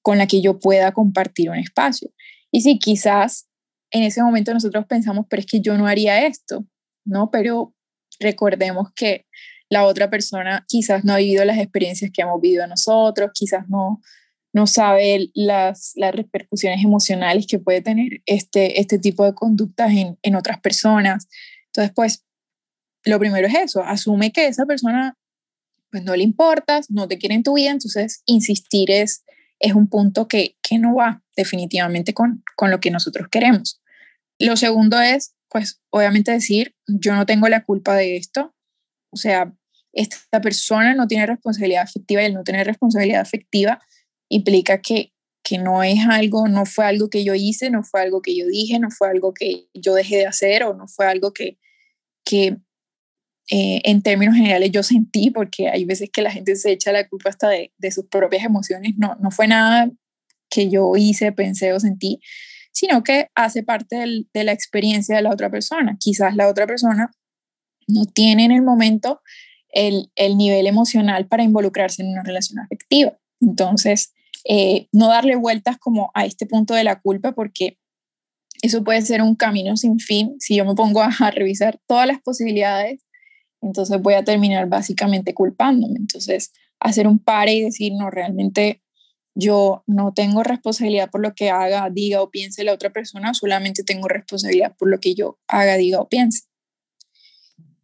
con 0.00 0.16
la 0.16 0.28
que 0.28 0.42
yo 0.42 0.60
pueda 0.60 0.92
compartir 0.92 1.50
un 1.50 1.56
espacio. 1.56 2.08
Y 2.52 2.60
si 2.60 2.78
quizás 2.78 3.48
en 3.90 4.04
ese 4.04 4.22
momento 4.22 4.54
nosotros 4.54 4.86
pensamos, 4.86 5.26
pero 5.28 5.40
es 5.40 5.46
que 5.46 5.60
yo 5.60 5.76
no 5.76 5.88
haría 5.88 6.28
esto, 6.28 6.64
¿no? 7.04 7.32
Pero 7.32 7.74
recordemos 8.20 8.92
que 8.94 9.26
la 9.68 9.86
otra 9.86 10.08
persona 10.08 10.64
quizás 10.68 11.04
no 11.04 11.14
ha 11.14 11.18
vivido 11.18 11.44
las 11.44 11.58
experiencias 11.58 12.12
que 12.14 12.22
hemos 12.22 12.40
vivido 12.40 12.64
nosotros, 12.68 13.32
quizás 13.34 13.68
no, 13.68 14.00
no 14.54 14.68
sabe 14.68 15.30
las, 15.34 15.92
las 15.96 16.14
repercusiones 16.14 16.82
emocionales 16.82 17.46
que 17.48 17.58
puede 17.58 17.82
tener 17.82 18.22
este, 18.24 18.80
este 18.80 19.00
tipo 19.00 19.24
de 19.24 19.34
conductas 19.34 19.90
en, 19.90 20.16
en 20.22 20.36
otras 20.36 20.60
personas. 20.60 21.28
Entonces, 21.66 21.92
pues, 21.94 22.24
lo 23.04 23.18
primero 23.18 23.48
es 23.48 23.54
eso, 23.54 23.82
asume 23.82 24.32
que 24.32 24.46
esa 24.46 24.64
persona 24.64 25.18
pues 25.90 26.04
no 26.04 26.14
le 26.16 26.22
importas, 26.22 26.90
no 26.90 27.06
te 27.06 27.18
quiere 27.18 27.34
en 27.34 27.42
tu 27.42 27.54
vida, 27.54 27.70
entonces 27.70 28.22
insistir 28.26 28.90
es, 28.90 29.24
es 29.58 29.74
un 29.74 29.88
punto 29.88 30.28
que, 30.28 30.56
que 30.62 30.78
no 30.78 30.94
va 30.94 31.22
definitivamente 31.36 32.14
con, 32.14 32.42
con 32.56 32.70
lo 32.70 32.78
que 32.78 32.92
nosotros 32.92 33.26
queremos. 33.30 33.82
Lo 34.38 34.56
segundo 34.56 35.00
es, 35.00 35.34
pues, 35.50 35.80
obviamente 35.90 36.30
decir, 36.30 36.76
yo 36.86 37.14
no 37.14 37.26
tengo 37.26 37.48
la 37.48 37.64
culpa 37.64 37.96
de 37.96 38.16
esto, 38.16 38.54
o 39.10 39.16
sea, 39.16 39.52
esta 39.92 40.40
persona 40.40 40.94
no 40.94 41.08
tiene 41.08 41.26
responsabilidad 41.26 41.82
afectiva 41.82 42.22
y 42.22 42.32
no 42.32 42.44
tiene 42.44 42.62
responsabilidad 42.62 43.20
afectiva 43.20 43.80
implica 44.28 44.80
que, 44.80 45.12
que 45.42 45.58
no 45.58 45.82
es 45.82 45.98
algo, 46.08 46.48
no 46.48 46.66
fue 46.66 46.86
algo 46.86 47.10
que 47.10 47.24
yo 47.24 47.34
hice, 47.34 47.70
no 47.70 47.82
fue 47.82 48.02
algo 48.02 48.22
que 48.22 48.36
yo 48.36 48.46
dije, 48.46 48.78
no 48.78 48.90
fue 48.90 49.08
algo 49.08 49.34
que 49.34 49.68
yo 49.74 49.94
dejé 49.94 50.16
de 50.16 50.26
hacer 50.26 50.64
o 50.64 50.74
no 50.74 50.88
fue 50.88 51.06
algo 51.06 51.32
que, 51.32 51.58
que 52.24 52.56
eh, 53.50 53.82
en 53.84 54.02
términos 54.02 54.34
generales 54.34 54.70
yo 54.72 54.82
sentí, 54.82 55.30
porque 55.30 55.68
hay 55.68 55.84
veces 55.84 56.08
que 56.10 56.22
la 56.22 56.30
gente 56.30 56.56
se 56.56 56.72
echa 56.72 56.92
la 56.92 57.08
culpa 57.08 57.28
hasta 57.30 57.50
de, 57.50 57.72
de 57.76 57.90
sus 57.90 58.06
propias 58.06 58.44
emociones, 58.44 58.94
no, 58.96 59.16
no 59.20 59.30
fue 59.30 59.46
nada 59.46 59.90
que 60.48 60.70
yo 60.70 60.96
hice, 60.96 61.32
pensé 61.32 61.72
o 61.72 61.80
sentí, 61.80 62.20
sino 62.72 63.02
que 63.02 63.28
hace 63.34 63.62
parte 63.62 63.96
del, 63.96 64.28
de 64.32 64.44
la 64.44 64.52
experiencia 64.52 65.16
de 65.16 65.22
la 65.22 65.30
otra 65.30 65.50
persona. 65.50 65.96
Quizás 66.00 66.34
la 66.36 66.48
otra 66.48 66.66
persona 66.66 67.10
no 67.86 68.06
tiene 68.06 68.44
en 68.44 68.52
el 68.52 68.62
momento 68.62 69.20
el, 69.68 70.10
el 70.16 70.36
nivel 70.36 70.66
emocional 70.66 71.26
para 71.26 71.42
involucrarse 71.42 72.02
en 72.02 72.08
una 72.08 72.22
relación 72.22 72.58
afectiva. 72.60 73.18
Entonces, 73.44 74.12
eh, 74.44 74.88
no 74.92 75.08
darle 75.08 75.36
vueltas 75.36 75.78
como 75.78 76.10
a 76.14 76.26
este 76.26 76.46
punto 76.46 76.74
de 76.74 76.84
la 76.84 77.00
culpa 77.00 77.32
porque 77.32 77.78
eso 78.62 78.84
puede 78.84 79.02
ser 79.02 79.22
un 79.22 79.34
camino 79.36 79.76
sin 79.76 79.98
fin. 79.98 80.36
Si 80.38 80.56
yo 80.56 80.64
me 80.64 80.74
pongo 80.74 81.02
a, 81.02 81.10
revisar 81.30 81.80
todas 81.86 82.06
las 82.06 82.20
posibilidades, 82.20 83.04
entonces 83.60 84.00
voy 84.00 84.14
a 84.14 84.24
terminar 84.24 84.68
básicamente 84.68 85.34
culpándome. 85.34 85.96
Entonces, 85.98 86.52
hacer 86.80 87.06
un 87.06 87.18
pare 87.18 87.54
y 87.54 87.62
decir, 87.62 87.92
no, 87.94 88.10
realmente 88.10 88.82
yo 89.34 89.82
no 89.86 90.12
tengo 90.14 90.42
responsabilidad 90.42 91.10
por 91.10 91.20
lo 91.20 91.34
que 91.34 91.50
haga, 91.50 91.90
diga 91.90 92.22
o 92.22 92.30
piense 92.30 92.62
la 92.62 92.72
otra 92.72 92.90
persona, 92.90 93.34
solamente 93.34 93.82
tengo 93.82 94.06
responsabilidad 94.06 94.76
por 94.78 94.88
lo 94.88 95.00
que 95.00 95.14
yo 95.14 95.38
haga, 95.48 95.76
diga 95.76 96.00
o 96.00 96.08
piense. 96.08 96.44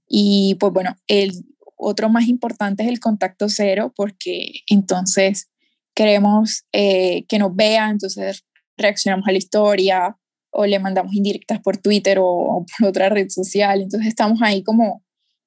Y 0.06 0.56
pues 0.60 0.72
bueno, 0.72 0.96
el 1.08 1.32
otro 1.76 2.08
más 2.08 2.28
importante 2.28 2.82
es 2.82 2.88
el 2.88 3.00
contacto 3.00 3.48
cero, 3.48 3.92
porque 3.96 4.62
entonces 4.66 5.49
queremos 5.94 6.64
eh, 6.72 7.24
que 7.28 7.38
nos 7.38 7.54
vea, 7.54 7.90
entonces 7.90 8.44
reaccionamos 8.76 9.28
a 9.28 9.32
la 9.32 9.38
historia 9.38 10.16
o 10.50 10.66
le 10.66 10.78
mandamos 10.78 11.14
indirectas 11.14 11.60
por 11.60 11.76
Twitter 11.76 12.18
o, 12.20 12.66
por 12.78 12.88
otra 12.88 13.08
red 13.08 13.28
social. 13.28 13.82
Entonces 13.82 14.08
estamos 14.08 14.40
ahí 14.42 14.62
como 14.62 15.04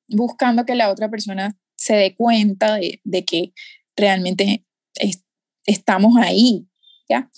buscando 0.08 0.66
que 0.66 0.76
la 0.76 0.90
otra 0.90 1.10
persona 1.10 1.58
se 1.76 1.96
dé 1.96 2.16
cuenta 2.16 2.76
de, 2.76 3.02
de 3.04 3.26
que 3.26 3.54
realmente 3.96 4.66
estamos 5.66 6.16
ahí, 6.18 6.68
¿ya? 7.10 7.30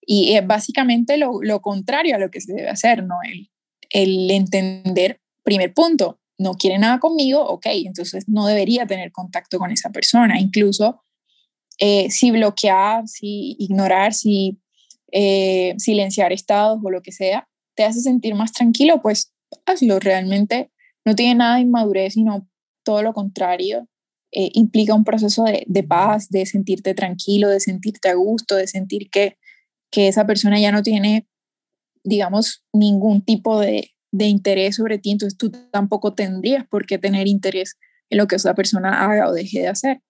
Y 0.00 0.34
es 0.34 0.46
básicamente 0.46 1.16
lo, 1.16 1.42
lo, 1.42 1.60
contrario 1.60 2.16
a 2.16 2.18
lo 2.18 2.30
que 2.30 2.40
se 2.40 2.52
debe 2.52 2.68
hacer, 2.68 3.04
¿no? 3.04 3.16
El, 3.22 3.50
el 3.90 4.30
entender, 4.30 5.20
primer 5.42 5.74
punto, 5.74 6.20
no 6.38 6.54
quiere 6.54 6.78
nada 6.78 6.98
conmigo, 6.98 7.46
ok, 7.46 7.66
entonces 7.84 8.24
no 8.26 8.46
debería 8.46 8.86
tener 8.86 9.12
contacto 9.12 9.58
con 9.58 9.70
esa 9.70 9.90
persona. 9.90 10.40
Incluso 10.40 11.02
eh, 11.80 12.10
si 12.10 12.30
bloquear, 12.30 13.08
si 13.08 13.56
ignorar, 13.58 14.14
si 14.14 14.60
eh, 15.12 15.74
silenciar 15.78 16.32
estados 16.32 16.78
o 16.84 16.90
lo 16.90 17.02
que 17.02 17.10
sea, 17.10 17.48
te 17.74 17.84
hace 17.84 18.00
sentir 18.00 18.34
más 18.34 18.52
tranquilo, 18.52 19.00
pues 19.02 19.32
hazlo. 19.66 19.98
Realmente 19.98 20.70
no 21.04 21.14
tiene 21.14 21.34
nada 21.36 21.56
de 21.56 21.62
inmadurez, 21.62 22.14
sino 22.14 22.46
todo 22.84 23.02
lo 23.02 23.12
contrario. 23.14 23.88
Eh, 24.32 24.50
implica 24.52 24.94
un 24.94 25.04
proceso 25.04 25.42
de, 25.42 25.64
de, 25.66 25.82
paz, 25.82 26.28
de 26.28 26.46
sentirte 26.46 26.94
tranquilo, 26.94 27.48
de 27.48 27.58
sentirte 27.58 28.10
a 28.10 28.14
gusto, 28.14 28.54
de 28.54 28.68
sentir 28.68 29.10
que, 29.10 29.38
que 29.90 30.06
esa 30.06 30.26
persona 30.26 30.60
ya 30.60 30.70
no 30.70 30.82
tiene, 30.82 31.26
digamos, 32.04 32.64
ningún 32.72 33.24
tipo 33.24 33.58
de, 33.58 33.90
de 34.12 34.26
interés 34.26 34.76
sobre 34.76 34.98
ti, 34.98 35.10
entonces 35.12 35.36
tú 35.36 35.50
tampoco 35.72 36.14
tendrías 36.14 36.66
por 36.68 36.86
qué 36.86 36.98
tener 36.98 37.26
interés 37.26 37.76
en 38.10 38.18
lo 38.18 38.26
que 38.26 38.36
esa 38.36 38.54
persona 38.54 39.04
haga 39.04 39.28
o 39.28 39.32
deje 39.32 39.60
de 39.60 39.68
hacer. 39.68 40.00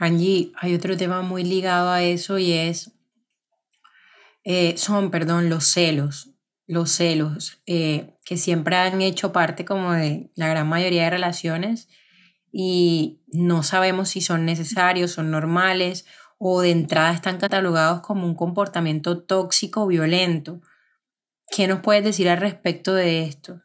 Angie, 0.00 0.52
hay 0.56 0.74
otro 0.74 0.96
tema 0.96 1.20
muy 1.20 1.44
ligado 1.44 1.90
a 1.90 2.02
eso 2.02 2.38
y 2.38 2.52
es, 2.52 2.92
eh, 4.44 4.74
son, 4.78 5.10
perdón, 5.10 5.50
los 5.50 5.66
celos, 5.66 6.30
los 6.66 6.90
celos, 6.90 7.60
eh, 7.66 8.16
que 8.24 8.38
siempre 8.38 8.76
han 8.76 9.02
hecho 9.02 9.30
parte 9.30 9.66
como 9.66 9.92
de 9.92 10.30
la 10.36 10.48
gran 10.48 10.66
mayoría 10.66 11.04
de 11.04 11.10
relaciones 11.10 11.88
y 12.50 13.20
no 13.26 13.62
sabemos 13.62 14.08
si 14.08 14.22
son 14.22 14.46
necesarios, 14.46 15.10
son 15.10 15.30
normales 15.30 16.06
o 16.38 16.62
de 16.62 16.70
entrada 16.70 17.12
están 17.12 17.36
catalogados 17.36 18.00
como 18.00 18.24
un 18.24 18.34
comportamiento 18.34 19.22
tóxico 19.22 19.86
violento. 19.86 20.62
¿Qué 21.46 21.68
nos 21.68 21.80
puedes 21.80 22.04
decir 22.04 22.30
al 22.30 22.38
respecto 22.38 22.94
de 22.94 23.24
esto? 23.24 23.60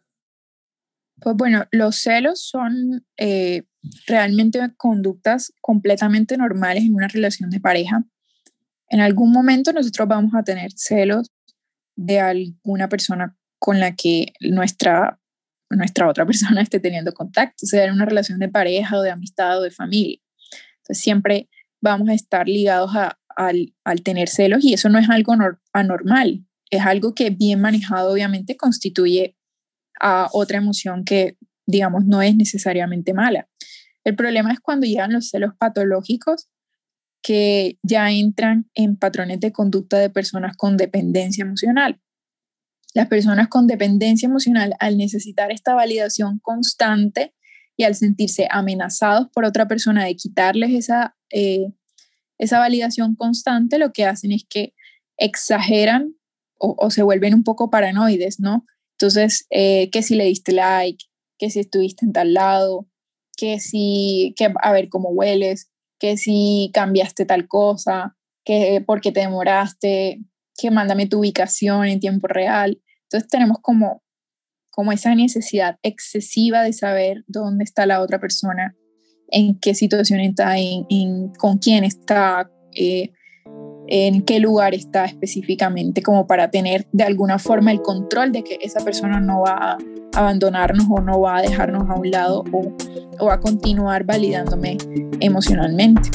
Pues 1.21 1.37
bueno, 1.37 1.65
los 1.71 1.95
celos 1.95 2.41
son 2.41 3.05
eh, 3.15 3.63
realmente 4.07 4.59
conductas 4.77 5.53
completamente 5.61 6.37
normales 6.37 6.83
en 6.83 6.95
una 6.95 7.07
relación 7.07 7.49
de 7.49 7.59
pareja. 7.59 8.03
En 8.89 9.01
algún 9.01 9.31
momento 9.31 9.73
nosotros 9.73 10.07
vamos 10.07 10.33
a 10.35 10.43
tener 10.43 10.71
celos 10.75 11.31
de 11.95 12.19
alguna 12.19 12.89
persona 12.89 13.35
con 13.59 13.79
la 13.79 13.95
que 13.95 14.33
nuestra, 14.41 15.19
nuestra 15.69 16.07
otra 16.07 16.25
persona 16.27 16.61
esté 16.61 16.79
teniendo 16.79 17.13
contacto, 17.13 17.65
sea 17.65 17.85
en 17.85 17.93
una 17.93 18.05
relación 18.05 18.39
de 18.39 18.49
pareja 18.49 18.97
o 18.97 19.01
de 19.01 19.11
amistad 19.11 19.59
o 19.59 19.63
de 19.63 19.71
familia. 19.71 20.19
Entonces 20.77 21.03
siempre 21.03 21.49
vamos 21.81 22.09
a 22.09 22.13
estar 22.13 22.47
ligados 22.47 22.91
al, 23.35 23.73
al, 23.83 24.01
tener 24.01 24.29
celos 24.29 24.63
y 24.63 24.73
eso 24.73 24.89
no 24.89 24.99
es 24.99 25.09
algo 25.09 25.33
anormal 25.73 26.45
es 26.69 26.85
algo 26.85 27.13
que 27.13 27.29
bien 27.29 27.61
manejado 27.61 28.11
obviamente 28.11 28.57
constituye 28.57 29.35
a 29.99 30.27
otra 30.33 30.57
emoción 30.57 31.05
que, 31.05 31.37
digamos, 31.65 32.05
no 32.05 32.21
es 32.21 32.35
necesariamente 32.35 33.13
mala. 33.13 33.47
El 34.05 34.15
problema 34.15 34.53
es 34.53 34.59
cuando 34.59 34.85
llegan 34.85 35.11
los 35.11 35.29
celos 35.29 35.53
patológicos 35.57 36.47
que 37.21 37.79
ya 37.81 38.11
entran 38.11 38.69
en 38.75 38.97
patrones 38.97 39.39
de 39.39 39.51
conducta 39.51 39.97
de 39.97 40.11
personas 40.11 40.55
con 40.55 40.77
dependencia 40.77 41.41
emocional. 41.41 41.99
Las 42.93 43.07
personas 43.07 43.47
con 43.47 43.65
dependencia 43.65 44.27
emocional, 44.27 44.75
al 44.79 44.97
necesitar 44.97 45.51
esta 45.51 45.73
validación 45.73 46.39
constante 46.39 47.33
y 47.75 47.83
al 47.83 47.95
sentirse 47.95 48.47
amenazados 48.51 49.27
por 49.33 49.43
otra 49.43 49.67
persona 49.67 50.05
de 50.05 50.15
quitarles 50.15 50.71
esa, 50.71 51.17
eh, 51.31 51.73
esa 52.37 52.59
validación 52.59 53.15
constante, 53.15 53.79
lo 53.79 53.91
que 53.91 54.05
hacen 54.05 54.31
es 54.31 54.45
que 54.47 54.75
exageran 55.17 56.15
o, 56.57 56.89
se 56.89 57.03
vuelven 57.03 57.33
un 57.33 57.43
poco 57.43 57.69
paranoides, 57.69 58.39
¿no? 58.39 58.65
Entonces, 58.93 59.45
eh, 59.49 59.89
si 60.01 60.15
le 60.15 60.25
diste 60.25 60.51
like, 60.51 61.05
que 61.37 61.49
si 61.49 61.59
estuviste 61.59 62.05
en 62.05 62.13
tal 62.13 62.33
lado, 62.33 62.87
que 63.35 63.59
si, 63.59 64.33
que 64.37 64.53
a 64.61 64.71
ver 64.71 64.89
cómo 64.89 65.09
hueles, 65.09 65.69
que 65.99 66.17
si 66.17 66.71
cambiaste 66.73 67.25
tal 67.25 67.47
cosa, 67.47 68.15
que 68.43 68.83
porque 68.85 69.11
te 69.11 69.21
demoraste, 69.21 70.21
que 70.57 70.71
mándame 70.71 71.07
tu 71.07 71.19
ubicación 71.19 71.85
en 71.85 71.99
tiempo 71.99 72.27
real. 72.27 72.81
Entonces 73.03 73.29
tenemos 73.29 73.57
como, 73.61 74.03
como 74.71 74.91
esa 74.91 75.13
necesidad 75.15 75.77
excesiva 75.83 76.63
de 76.63 76.73
saber 76.73 77.23
dónde 77.27 77.63
está 77.63 77.85
la 77.85 78.01
otra 78.01 78.19
persona, 78.19 78.75
en 79.29 79.59
qué 79.59 79.73
situación 79.73 80.19
está, 80.19 80.57
en, 80.57 81.33
con 81.37 81.57
quién 81.57 81.83
está, 81.83 82.49
eh, 82.73 83.11
en 83.87 84.21
qué 84.21 84.39
lugar 84.39 84.73
está 84.73 85.05
específicamente, 85.05 86.01
como 86.01 86.27
para 86.27 86.49
tener 86.49 86.87
de 86.91 87.03
alguna 87.03 87.39
forma 87.39 87.71
el 87.71 87.81
control 87.81 88.31
de 88.31 88.43
que 88.43 88.57
esa 88.61 88.83
persona 88.83 89.19
no 89.19 89.41
va 89.41 89.53
a 89.53 89.77
abandonarnos 90.15 90.85
o 90.89 91.01
no 91.01 91.19
va 91.19 91.37
a 91.37 91.41
dejarnos 91.41 91.89
a 91.89 91.95
un 91.95 92.09
lado 92.09 92.43
o, 92.51 92.71
o 93.19 93.31
a 93.31 93.39
continuar 93.39 94.05
validándome 94.05 94.77
emocionalmente. 95.19 96.09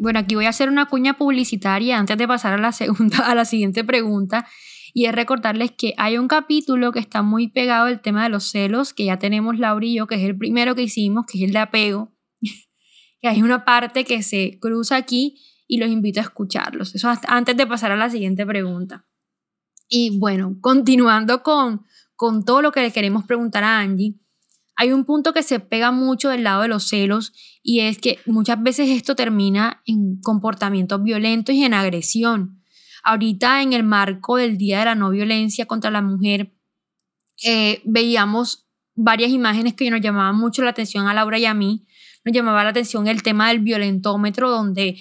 Bueno, 0.00 0.18
aquí 0.18 0.34
voy 0.34 0.46
a 0.46 0.48
hacer 0.48 0.70
una 0.70 0.86
cuña 0.86 1.18
publicitaria 1.18 1.98
antes 1.98 2.16
de 2.16 2.26
pasar 2.26 2.54
a 2.54 2.58
la, 2.58 2.72
segunda, 2.72 3.18
a 3.30 3.34
la 3.34 3.44
siguiente 3.44 3.84
pregunta. 3.84 4.48
Y 4.94 5.04
es 5.04 5.14
recordarles 5.14 5.72
que 5.72 5.92
hay 5.98 6.16
un 6.16 6.26
capítulo 6.26 6.90
que 6.90 7.00
está 7.00 7.20
muy 7.20 7.48
pegado 7.48 7.84
al 7.84 8.00
tema 8.00 8.22
de 8.22 8.30
los 8.30 8.50
celos, 8.50 8.94
que 8.94 9.04
ya 9.04 9.18
tenemos 9.18 9.58
Laura 9.58 9.84
y 9.84 9.96
yo, 9.96 10.06
que 10.06 10.14
es 10.14 10.22
el 10.22 10.38
primero 10.38 10.74
que 10.74 10.82
hicimos, 10.84 11.26
que 11.26 11.36
es 11.36 11.44
el 11.44 11.52
de 11.52 11.58
apego. 11.58 12.16
y 12.40 13.26
hay 13.26 13.42
una 13.42 13.66
parte 13.66 14.04
que 14.04 14.22
se 14.22 14.58
cruza 14.58 14.96
aquí 14.96 15.38
y 15.68 15.76
los 15.76 15.90
invito 15.90 16.18
a 16.20 16.22
escucharlos. 16.22 16.94
Eso 16.94 17.12
antes 17.28 17.54
de 17.54 17.66
pasar 17.66 17.92
a 17.92 17.96
la 17.96 18.08
siguiente 18.08 18.46
pregunta. 18.46 19.06
Y 19.86 20.18
bueno, 20.18 20.56
continuando 20.62 21.42
con, 21.42 21.84
con 22.16 22.46
todo 22.46 22.62
lo 22.62 22.72
que 22.72 22.80
le 22.80 22.90
queremos 22.90 23.24
preguntar 23.24 23.64
a 23.64 23.80
Angie, 23.80 24.14
hay 24.80 24.92
un 24.92 25.04
punto 25.04 25.34
que 25.34 25.42
se 25.42 25.60
pega 25.60 25.90
mucho 25.90 26.30
del 26.30 26.42
lado 26.42 26.62
de 26.62 26.68
los 26.68 26.88
celos 26.88 27.34
y 27.62 27.80
es 27.80 27.98
que 27.98 28.18
muchas 28.24 28.62
veces 28.62 28.88
esto 28.88 29.14
termina 29.14 29.82
en 29.84 30.22
comportamientos 30.22 31.02
violentos 31.02 31.54
y 31.54 31.64
en 31.64 31.74
agresión. 31.74 32.62
Ahorita 33.04 33.60
en 33.60 33.74
el 33.74 33.82
marco 33.82 34.38
del 34.38 34.56
Día 34.56 34.78
de 34.78 34.86
la 34.86 34.94
No 34.94 35.10
Violencia 35.10 35.66
contra 35.66 35.90
la 35.90 36.00
Mujer, 36.00 36.54
eh, 37.44 37.82
veíamos 37.84 38.70
varias 38.94 39.30
imágenes 39.32 39.74
que 39.74 39.90
nos 39.90 40.00
llamaban 40.00 40.36
mucho 40.36 40.62
la 40.62 40.70
atención 40.70 41.08
a 41.08 41.12
Laura 41.12 41.38
y 41.38 41.44
a 41.44 41.52
mí. 41.52 41.84
Nos 42.24 42.34
llamaba 42.34 42.64
la 42.64 42.70
atención 42.70 43.06
el 43.06 43.22
tema 43.22 43.48
del 43.48 43.58
violentómetro, 43.58 44.48
donde 44.48 44.96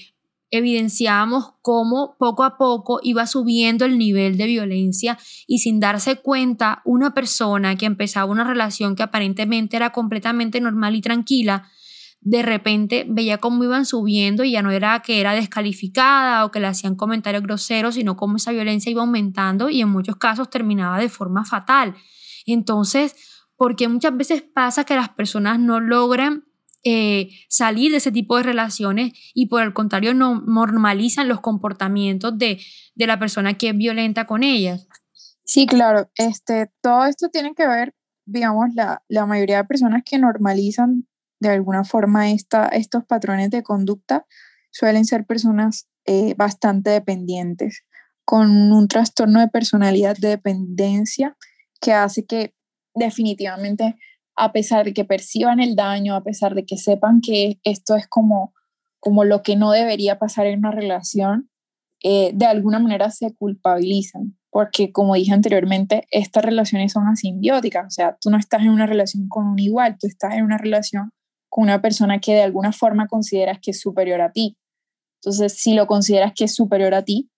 evidenciábamos 0.51 1.53
cómo 1.61 2.15
poco 2.17 2.43
a 2.43 2.57
poco 2.57 2.99
iba 3.03 3.27
subiendo 3.27 3.85
el 3.85 3.97
nivel 3.97 4.37
de 4.37 4.47
violencia 4.47 5.17
y 5.47 5.59
sin 5.59 5.79
darse 5.79 6.17
cuenta 6.17 6.81
una 6.85 7.13
persona 7.13 7.75
que 7.75 7.85
empezaba 7.85 8.31
una 8.31 8.43
relación 8.43 8.95
que 8.95 9.03
aparentemente 9.03 9.77
era 9.77 9.91
completamente 9.91 10.59
normal 10.59 10.95
y 10.95 11.01
tranquila, 11.01 11.69
de 12.21 12.41
repente 12.41 13.05
veía 13.07 13.37
cómo 13.37 13.63
iban 13.63 13.85
subiendo 13.85 14.43
y 14.43 14.51
ya 14.51 14.61
no 14.61 14.71
era 14.71 14.99
que 15.01 15.21
era 15.21 15.33
descalificada 15.33 16.43
o 16.45 16.51
que 16.51 16.59
le 16.59 16.67
hacían 16.67 16.95
comentarios 16.95 17.43
groseros, 17.43 17.95
sino 17.95 18.17
cómo 18.17 18.37
esa 18.37 18.51
violencia 18.51 18.91
iba 18.91 19.01
aumentando 19.01 19.69
y 19.69 19.81
en 19.81 19.89
muchos 19.89 20.17
casos 20.17 20.49
terminaba 20.49 20.99
de 20.99 21.09
forma 21.09 21.45
fatal. 21.45 21.95
Entonces, 22.45 23.15
porque 23.55 23.87
muchas 23.87 24.15
veces 24.17 24.41
pasa 24.41 24.83
que 24.83 24.95
las 24.95 25.09
personas 25.09 25.59
no 25.59 25.79
logran 25.79 26.45
eh, 26.83 27.29
salir 27.49 27.91
de 27.91 27.97
ese 27.97 28.11
tipo 28.11 28.37
de 28.37 28.43
relaciones 28.43 29.13
y 29.33 29.47
por 29.47 29.63
el 29.63 29.73
contrario 29.73 30.13
no 30.13 30.41
normalizan 30.41 31.27
los 31.27 31.41
comportamientos 31.41 32.37
de, 32.37 32.59
de 32.95 33.07
la 33.07 33.19
persona 33.19 33.57
que 33.57 33.69
es 33.69 33.77
violenta 33.77 34.25
con 34.25 34.43
ellas. 34.43 34.87
Sí, 35.43 35.65
claro, 35.65 36.09
este, 36.15 36.71
todo 36.81 37.05
esto 37.05 37.29
tiene 37.29 37.53
que 37.55 37.67
ver, 37.67 37.95
digamos, 38.25 38.67
la, 38.75 39.03
la 39.07 39.25
mayoría 39.25 39.57
de 39.57 39.63
personas 39.63 40.03
que 40.05 40.19
normalizan 40.19 41.07
de 41.39 41.49
alguna 41.49 41.83
forma 41.83 42.31
esta, 42.31 42.67
estos 42.67 43.05
patrones 43.05 43.49
de 43.49 43.63
conducta 43.63 44.25
suelen 44.71 45.05
ser 45.05 45.25
personas 45.25 45.89
eh, 46.05 46.35
bastante 46.37 46.91
dependientes, 46.91 47.83
con 48.25 48.71
un 48.71 48.87
trastorno 48.87 49.39
de 49.39 49.47
personalidad 49.47 50.15
de 50.17 50.29
dependencia 50.29 51.35
que 51.81 51.93
hace 51.93 52.25
que 52.25 52.53
definitivamente 52.93 53.95
a 54.39 54.53
pesar 54.53 54.85
de 54.85 54.93
que 54.93 55.03
perciban 55.03 55.59
el 55.59 55.75
daño, 55.75 56.15
a 56.15 56.23
pesar 56.23 56.55
de 56.55 56.65
que 56.65 56.77
sepan 56.77 57.19
que 57.19 57.59
esto 57.63 57.97
es 57.97 58.07
como, 58.07 58.53
como 58.99 59.25
lo 59.25 59.43
que 59.43 59.57
no 59.57 59.71
debería 59.71 60.17
pasar 60.17 60.47
en 60.47 60.59
una 60.59 60.71
relación, 60.71 61.49
eh, 62.01 62.31
de 62.33 62.45
alguna 62.45 62.79
manera 62.79 63.11
se 63.11 63.35
culpabilizan, 63.35 64.37
porque 64.49 64.93
como 64.93 65.15
dije 65.15 65.33
anteriormente, 65.33 66.07
estas 66.09 66.45
relaciones 66.45 66.93
son 66.93 67.07
asimbióticas, 67.07 67.85
o 67.87 67.89
sea, 67.89 68.17
tú 68.21 68.29
no 68.29 68.37
estás 68.37 68.61
en 68.61 68.69
una 68.69 68.85
relación 68.85 69.27
con 69.27 69.45
un 69.45 69.59
igual, 69.59 69.97
tú 69.99 70.07
estás 70.07 70.35
en 70.35 70.45
una 70.45 70.57
relación 70.57 71.11
con 71.49 71.63
una 71.65 71.81
persona 71.81 72.19
que 72.19 72.33
de 72.33 72.43
alguna 72.43 72.71
forma 72.71 73.07
consideras 73.07 73.59
que 73.61 73.71
es 73.71 73.81
superior 73.81 74.21
a 74.21 74.31
ti. 74.31 74.55
Entonces, 75.21 75.53
si 75.55 75.73
lo 75.73 75.85
consideras 75.85 76.31
que 76.33 76.45
es 76.45 76.55
superior 76.55 76.93
a 76.93 77.03
ti, 77.03 77.29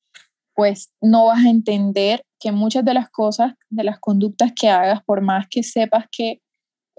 pues 0.54 0.92
no 1.02 1.26
vas 1.26 1.44
a 1.46 1.50
entender 1.50 2.22
que 2.40 2.52
muchas 2.52 2.86
de 2.86 2.94
las 2.94 3.10
cosas, 3.10 3.54
de 3.70 3.84
las 3.84 4.00
conductas 4.00 4.52
que 4.56 4.70
hagas, 4.70 5.02
por 5.04 5.22
más 5.22 5.48
que 5.50 5.64
sepas 5.64 6.06
que 6.12 6.41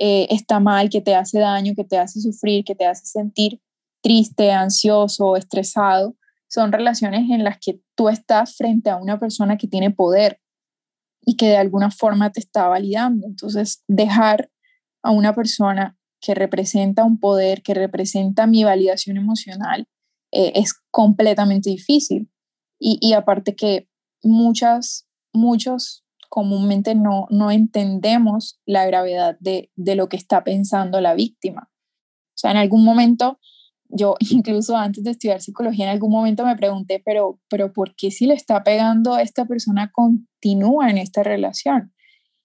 eh, 0.04 0.26
está 0.30 0.58
mal, 0.58 0.90
que 0.90 1.00
te 1.00 1.14
hace 1.14 1.38
daño, 1.38 1.74
que 1.76 1.84
te 1.84 1.96
hace 1.96 2.20
sufrir, 2.20 2.64
que 2.64 2.74
te 2.74 2.86
hace 2.86 3.06
sentir 3.06 3.60
triste, 4.02 4.50
ansioso, 4.50 5.36
estresado, 5.36 6.16
son 6.48 6.72
relaciones 6.72 7.30
en 7.30 7.44
las 7.44 7.60
que 7.60 7.80
tú 7.94 8.08
estás 8.08 8.56
frente 8.56 8.90
a 8.90 8.96
una 8.96 9.20
persona 9.20 9.56
que 9.56 9.68
tiene 9.68 9.92
poder 9.92 10.40
y 11.24 11.36
que 11.36 11.46
de 11.46 11.56
alguna 11.56 11.92
forma 11.92 12.32
te 12.32 12.40
está 12.40 12.66
validando. 12.66 13.28
Entonces, 13.28 13.84
dejar 13.86 14.50
a 15.04 15.12
una 15.12 15.36
persona 15.36 15.96
que 16.20 16.34
representa 16.34 17.04
un 17.04 17.20
poder, 17.20 17.62
que 17.62 17.72
representa 17.72 18.48
mi 18.48 18.64
validación 18.64 19.18
emocional, 19.18 19.86
eh, 20.32 20.50
es 20.56 20.74
completamente 20.90 21.70
difícil. 21.70 22.28
Y, 22.80 22.98
y 23.00 23.12
aparte 23.12 23.54
que 23.54 23.86
muchas, 24.24 25.06
muchos 25.32 26.01
comúnmente 26.32 26.94
no, 26.94 27.26
no 27.28 27.50
entendemos 27.50 28.58
la 28.64 28.86
gravedad 28.86 29.36
de, 29.40 29.70
de 29.76 29.96
lo 29.96 30.08
que 30.08 30.16
está 30.16 30.42
pensando 30.42 30.98
la 31.02 31.12
víctima. 31.12 31.68
O 32.28 32.38
sea, 32.38 32.52
en 32.52 32.56
algún 32.56 32.86
momento, 32.86 33.38
yo 33.90 34.16
incluso 34.30 34.74
antes 34.74 35.04
de 35.04 35.10
estudiar 35.10 35.42
psicología, 35.42 35.84
en 35.84 35.90
algún 35.90 36.10
momento 36.10 36.46
me 36.46 36.56
pregunté, 36.56 37.02
pero, 37.04 37.38
pero 37.50 37.74
¿por 37.74 37.94
qué 37.96 38.10
si 38.10 38.24
le 38.24 38.32
está 38.32 38.64
pegando 38.64 39.18
esta 39.18 39.44
persona 39.44 39.92
continúa 39.92 40.88
en 40.88 40.96
esta 40.96 41.22
relación? 41.22 41.92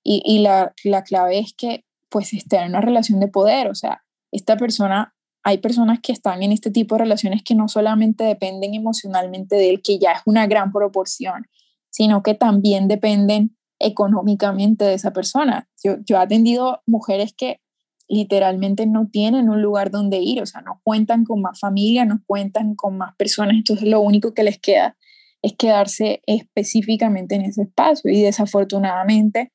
Y, 0.04 0.21
y 0.26 0.39
la, 0.39 0.73
la, 0.84 1.06
clave 1.06 1.39
es 1.39 1.54
que 1.58 1.86
pues 2.10 2.34
está 2.34 2.65
en 2.65 2.71
una 2.71 2.82
relación 2.82 3.21
de 3.21 3.30
poder, 3.30 3.69
o 3.69 3.76
sea, 3.76 4.04
esta 4.34 4.58
persona, 4.58 5.15
hay 5.43 5.60
personas 5.60 6.00
que 6.02 6.12
están 6.12 6.43
en 6.43 6.52
este 6.52 6.71
tipo 6.71 6.95
de 6.95 7.04
relaciones 7.04 7.41
que 7.41 7.56
no 7.56 7.69
solamente 7.69 8.26
dependen 8.26 8.73
emocionalmente 8.73 9.56
de 9.56 9.69
él, 9.69 9.82
que 9.82 9.97
ya 9.97 10.12
es 10.12 10.21
una 10.26 10.45
gran 10.45 10.73
proporción, 10.73 11.47
sino 11.89 12.21
que 12.21 12.34
también 12.34 12.89
dependen 12.89 13.58
económicamente 13.80 14.86
de 14.86 14.94
esa 14.94 15.13
persona. 15.13 15.68
Yo, 15.84 15.98
yo 16.06 16.18
he 16.18 16.20
atendido 16.20 16.82
mujeres 16.86 17.34
que 17.34 17.62
literalmente 18.08 18.86
no 18.86 19.10
tienen 19.10 19.50
un 19.50 19.62
lugar 19.62 19.92
donde 19.92 20.18
ir, 20.20 20.42
o 20.42 20.46
sea, 20.46 20.62
no 20.62 20.80
cuentan 20.84 21.26
con 21.26 21.42
más 21.42 21.60
familia, 21.60 22.06
no 22.06 22.22
cuentan 22.26 22.76
con 22.76 22.98
más 22.98 23.16
personas, 23.16 23.56
entonces 23.56 23.88
lo 23.88 24.00
único 24.00 24.34
que 24.34 24.44
les 24.44 24.60
queda 24.60 24.96
es 25.42 25.54
quedarse 25.58 26.22
específicamente 26.26 27.36
en 27.36 27.42
ese 27.42 27.63
espacio 27.63 28.12
y 28.12 28.22
desafortunadamente, 28.22 29.52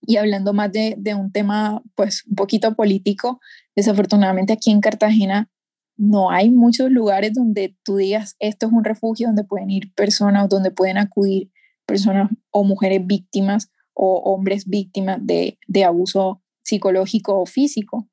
y 0.00 0.16
hablando 0.16 0.52
más 0.52 0.72
de, 0.72 0.96
de 0.98 1.14
un 1.14 1.32
tema 1.32 1.82
pues 1.94 2.24
un 2.26 2.34
poquito 2.34 2.74
político, 2.74 3.40
desafortunadamente 3.76 4.52
aquí 4.52 4.70
en 4.70 4.80
Cartagena 4.80 5.50
no 5.96 6.30
hay 6.30 6.50
muchos 6.50 6.90
lugares 6.90 7.34
donde 7.34 7.76
tú 7.82 7.96
digas 7.96 8.36
esto 8.38 8.66
es 8.66 8.72
un 8.72 8.84
refugio 8.84 9.28
donde 9.28 9.44
pueden 9.44 9.70
ir 9.70 9.92
personas, 9.94 10.48
donde 10.48 10.70
pueden 10.70 10.98
acudir 10.98 11.50
personas 11.88 12.30
o 12.50 12.62
mujeres 12.62 13.04
víctimas 13.04 13.72
o 13.94 14.18
hombres 14.18 14.68
víctimas 14.68 15.18
de, 15.22 15.58
de 15.66 15.84
abuso 15.84 16.42
psicológico 16.62 17.40
o 17.40 17.46
físico. 17.46 18.08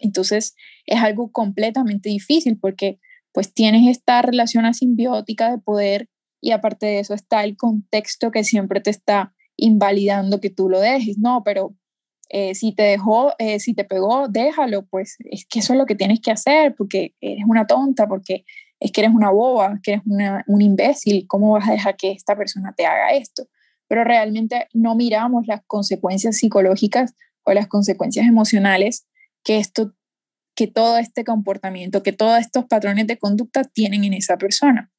Entonces 0.00 0.54
es 0.84 1.00
algo 1.00 1.30
completamente 1.30 2.08
difícil 2.08 2.58
porque 2.58 2.98
pues 3.32 3.54
tienes 3.54 3.88
esta 3.88 4.20
relación 4.22 4.64
asimbiótica 4.64 5.50
de 5.50 5.58
poder 5.58 6.08
y 6.40 6.50
aparte 6.50 6.86
de 6.86 6.98
eso 6.98 7.14
está 7.14 7.44
el 7.44 7.56
contexto 7.56 8.30
que 8.30 8.44
siempre 8.44 8.80
te 8.80 8.90
está 8.90 9.34
invalidando 9.56 10.40
que 10.40 10.50
tú 10.50 10.68
lo 10.68 10.80
dejes. 10.80 11.18
No, 11.18 11.42
pero 11.44 11.76
eh, 12.28 12.54
si 12.54 12.74
te 12.74 12.82
dejó, 12.82 13.34
eh, 13.38 13.60
si 13.60 13.74
te 13.74 13.84
pegó, 13.84 14.28
déjalo, 14.28 14.86
pues 14.86 15.16
es 15.30 15.46
que 15.46 15.60
eso 15.60 15.74
es 15.74 15.78
lo 15.78 15.86
que 15.86 15.94
tienes 15.94 16.20
que 16.20 16.32
hacer 16.32 16.74
porque 16.76 17.14
eres 17.20 17.44
una 17.46 17.66
tonta, 17.66 18.08
porque 18.08 18.44
es 18.80 18.92
que 18.92 19.02
eres 19.02 19.14
una 19.14 19.30
boba, 19.30 19.80
que 19.82 19.92
eres 19.92 20.02
una, 20.06 20.44
un 20.46 20.62
imbécil, 20.62 21.26
¿cómo 21.26 21.52
vas 21.52 21.68
a 21.68 21.72
dejar 21.72 21.96
que 21.96 22.12
esta 22.12 22.36
persona 22.36 22.74
te 22.76 22.86
haga 22.86 23.12
esto? 23.12 23.48
Pero 23.88 24.04
realmente 24.04 24.68
no 24.72 24.94
miramos 24.94 25.46
las 25.46 25.62
consecuencias 25.66 26.36
psicológicas 26.36 27.14
o 27.44 27.52
las 27.52 27.68
consecuencias 27.68 28.26
emocionales 28.26 29.06
que 29.42 29.58
esto 29.58 29.94
que 30.56 30.66
todo 30.66 30.96
este 30.96 31.22
comportamiento, 31.22 32.02
que 32.02 32.12
todos 32.12 32.40
estos 32.40 32.64
patrones 32.64 33.06
de 33.06 33.18
conducta 33.18 33.62
tienen 33.62 34.04
en 34.04 34.14
esa 34.14 34.38
persona. 34.38 34.90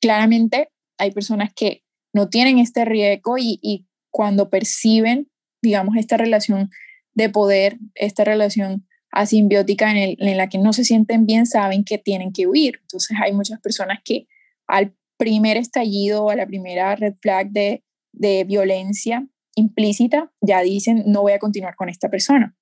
Claramente 0.00 0.70
hay 0.96 1.10
personas 1.10 1.52
que 1.54 1.84
no 2.14 2.30
tienen 2.30 2.58
este 2.58 2.86
riesgo 2.86 3.36
y, 3.36 3.60
y 3.62 3.86
cuando 4.10 4.48
perciben, 4.48 5.30
digamos, 5.60 5.96
esta 5.96 6.16
relación 6.16 6.70
de 7.12 7.28
poder, 7.28 7.78
esta 7.94 8.24
relación 8.24 8.86
asimbiótica 9.12 9.90
en, 9.90 10.16
en 10.18 10.36
la 10.36 10.48
que 10.48 10.58
no 10.58 10.72
se 10.72 10.84
sienten 10.84 11.26
bien 11.26 11.46
saben 11.46 11.84
que 11.84 11.98
tienen 11.98 12.32
que 12.32 12.46
huir. 12.46 12.78
Entonces 12.80 13.16
hay 13.22 13.32
muchas 13.32 13.60
personas 13.60 14.00
que 14.04 14.26
al 14.66 14.94
primer 15.18 15.56
estallido 15.56 16.30
a 16.30 16.34
la 16.36 16.46
primera 16.46 16.96
red 16.96 17.14
flag 17.20 17.50
de, 17.50 17.84
de 18.12 18.44
violencia 18.44 19.28
implícita 19.54 20.32
ya 20.40 20.62
dicen 20.62 21.04
no 21.06 21.22
voy 21.22 21.32
a 21.32 21.38
continuar 21.38 21.76
con 21.76 21.88
esta 21.88 22.08
persona. 22.08 22.56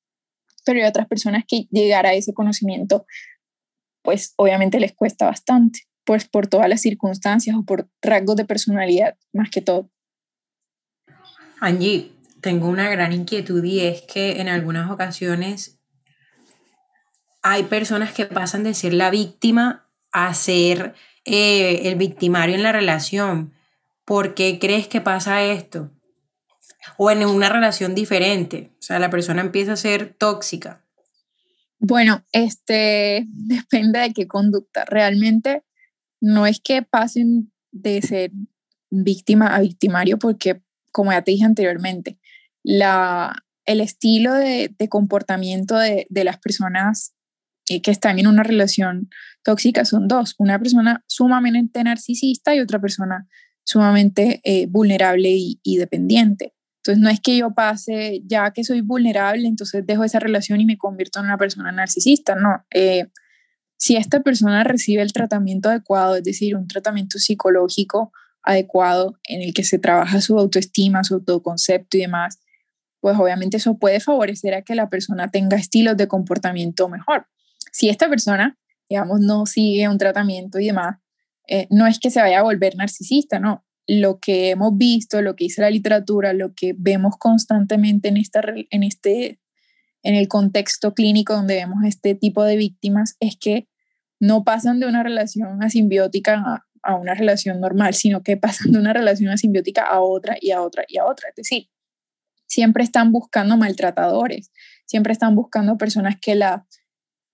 Pero 0.67 0.81
hay 0.81 0.87
otras 0.87 1.07
personas 1.07 1.45
que 1.47 1.67
llegar 1.71 2.05
a 2.05 2.13
ese 2.13 2.35
conocimiento 2.35 3.07
pues 4.03 4.35
obviamente 4.37 4.81
les 4.81 4.93
cuesta 4.93 5.27
bastante, 5.27 5.81
pues 6.05 6.27
por 6.27 6.47
todas 6.47 6.69
las 6.69 6.81
circunstancias 6.81 7.57
o 7.57 7.65
por 7.65 7.89
rasgos 8.03 8.37
de 8.37 8.45
personalidad 8.45 9.17
más 9.33 9.51
que 9.51 9.61
todo. 9.61 9.91
Angie, 11.61 12.13
tengo 12.41 12.69
una 12.69 12.89
gran 12.89 13.13
inquietud 13.13 13.63
y 13.63 13.81
es 13.81 14.03
que 14.03 14.41
en 14.41 14.49
algunas 14.49 14.91
ocasiones 14.91 15.80
hay 17.43 17.65
personas 17.65 18.13
que 18.13 18.27
pasan 18.27 18.65
de 18.65 18.75
ser 18.75 18.95
la 18.95 19.11
víctima 19.11 19.89
a 20.13 20.35
ser 20.35 20.95
eh, 21.25 21.89
el 21.89 21.97
victimario 21.97 22.55
en 22.55 22.63
la 22.63 22.73
relación. 22.73 23.55
¿Por 24.05 24.35
qué 24.35 24.59
crees 24.59 24.89
que 24.89 25.01
pasa 25.01 25.43
esto? 25.43 25.91
O 26.97 27.11
en 27.11 27.25
una 27.25 27.49
relación 27.49 27.95
diferente. 27.95 28.73
O 28.79 28.83
sea, 28.83 28.99
la 28.99 29.11
persona 29.11 29.41
empieza 29.41 29.73
a 29.73 29.77
ser 29.77 30.15
tóxica. 30.15 30.85
Bueno, 31.79 32.25
este 32.33 33.27
depende 33.29 34.01
de 34.01 34.13
qué 34.13 34.27
conducta. 34.27 34.85
Realmente 34.85 35.65
no 36.21 36.47
es 36.47 36.61
que 36.61 36.83
pasen 36.83 37.53
de 37.73 38.03
ser 38.03 38.33
víctima 38.91 39.55
a 39.55 39.61
victimario, 39.61 40.19
porque, 40.19 40.61
como 40.93 41.13
ya 41.13 41.23
te 41.23 41.31
dije 41.31 41.45
anteriormente, 41.45 42.19
la, 42.63 43.45
el 43.65 43.81
estilo 43.81 44.35
de, 44.35 44.75
comportamiento 44.89 45.79
de, 45.79 46.07
las 46.11 46.39
personas 46.39 47.15
que 47.79 47.93
están 47.93 48.19
en 48.19 48.27
una 48.27 48.43
relación 48.43 49.09
tóxica 49.45 49.85
son 49.85 50.09
dos. 50.09 50.35
Una 50.39 50.59
persona 50.59 51.05
sumamente 51.07 51.83
narcisista 51.85 52.55
y 52.55 52.61
otra 52.61 52.81
persona 52.81 53.29
sumamente 53.65 54.41
eh, 54.45 54.67
vulnerable 54.67 55.31
y, 55.31 55.77
dependiente. 55.77 56.55
Entonces 56.79 57.03
no 57.03 57.09
es 57.11 57.21
que 57.21 57.37
yo 57.37 57.53
pase, 57.55 58.23
ya 58.27 58.51
que 58.53 58.65
soy 58.65 58.81
vulnerable, 58.81 59.47
entonces 59.47 59.87
dejo 59.87 60.03
esa 60.03 60.19
relación 60.19 60.61
y 60.61 60.65
me 60.65 60.79
convierto 60.79 61.21
en 61.21 61.27
una 61.27 61.37
persona 61.37 61.71
narcisista, 61.71 62.35
no. 62.35 62.65
Eh, 62.75 63.07
si 63.77 63.97
esta 63.97 64.21
persona 64.21 64.65
recibe 64.65 65.03
el 65.03 65.13
tratamiento 65.13 65.69
adecuado, 65.69 66.17
es 66.17 66.25
decir, 66.25 66.57
un 66.57 66.67
tratamiento 66.67 67.19
psicológico 67.19 68.13
adecuado 68.43 69.19
en 69.25 69.43
el 69.43 69.55
que 69.55 69.65
se 69.65 69.79
trabaja 69.79 70.21
su 70.21 70.39
autoestima, 70.39 71.05
su 71.05 71.15
autoconcepto 71.15 71.97
y 71.97 72.01
demás, 72.01 72.41
pues 73.01 73.17
obviamente 73.19 73.57
eso 73.59 73.79
puede 73.79 74.01
favorecer 74.01 74.55
a 74.55 74.63
que 74.63 74.75
la 74.75 74.91
persona 74.91 75.31
tenga 75.31 75.57
estilos 75.57 75.97
de 75.97 76.09
comportamiento 76.09 76.89
mejor. 76.89 77.27
Si 77.73 77.89
esta 77.89 78.09
persona, 78.09 78.59
digamos, 78.89 79.21
no 79.21 79.47
sigue 79.47 79.89
un 79.89 79.99
tratamiento 79.99 80.59
y 80.59 80.67
demás, 80.67 80.99
eh, 81.47 81.67
no 81.71 81.87
es 81.87 81.99
que 81.99 82.11
se 82.11 82.21
vaya 82.21 82.41
a 82.41 82.45
volver 82.45 82.77
narcisista, 82.77 83.39
no. 83.39 83.65
Lo 83.87 84.21
que 84.21 84.51
hemos 84.51 84.77
visto, 84.77 85.21
lo 85.21 85.35
que 85.35 85.45
dice 85.45 85.63
la 85.63 85.71
literatura, 85.71 86.33
lo 86.33 86.55
que 86.55 86.75
vemos 86.77 87.17
constantemente 87.19 88.09
en, 88.09 88.17
esta, 88.17 88.41
en, 88.71 88.83
este, 88.83 89.41
en 90.03 90.15
el 90.15 90.29
contexto 90.29 90.95
clínico 90.95 91.35
donde 91.35 91.57
vemos 91.57 91.79
este 91.85 92.15
tipo 92.15 92.45
de 92.45 92.57
víctimas 92.57 93.17
es 93.19 93.37
que 93.37 93.69
no 94.21 94.45
pasan 94.45 94.79
de 94.81 94.87
una 94.87 95.03
relación 95.03 95.63
asimbiótica 95.63 96.35
a, 96.35 96.67
a 96.83 96.95
una 96.95 97.15
relación 97.15 97.61
normal, 97.61 97.95
sino 97.95 98.23
que 98.23 98.37
pasan 98.37 98.73
de 98.73 98.79
una 98.79 98.93
relación 98.93 99.31
asimbiótica 99.31 99.83
a 99.83 100.01
otra 100.01 100.37
y 100.41 100.53
a 100.53 100.63
otra 100.63 100.85
y 100.87 100.99
a 100.99 101.07
otra. 101.07 101.31
Es 101.31 101.37
decir, 101.37 101.69
siempre 102.47 102.85
están 102.85 103.13
buscando 103.13 103.57
maltratadores, 103.57 104.51
siempre 104.87 105.13
están 105.13 105.35
buscando 105.35 105.77
personas 105.79 106.17
que, 106.21 106.35
la, 106.35 106.67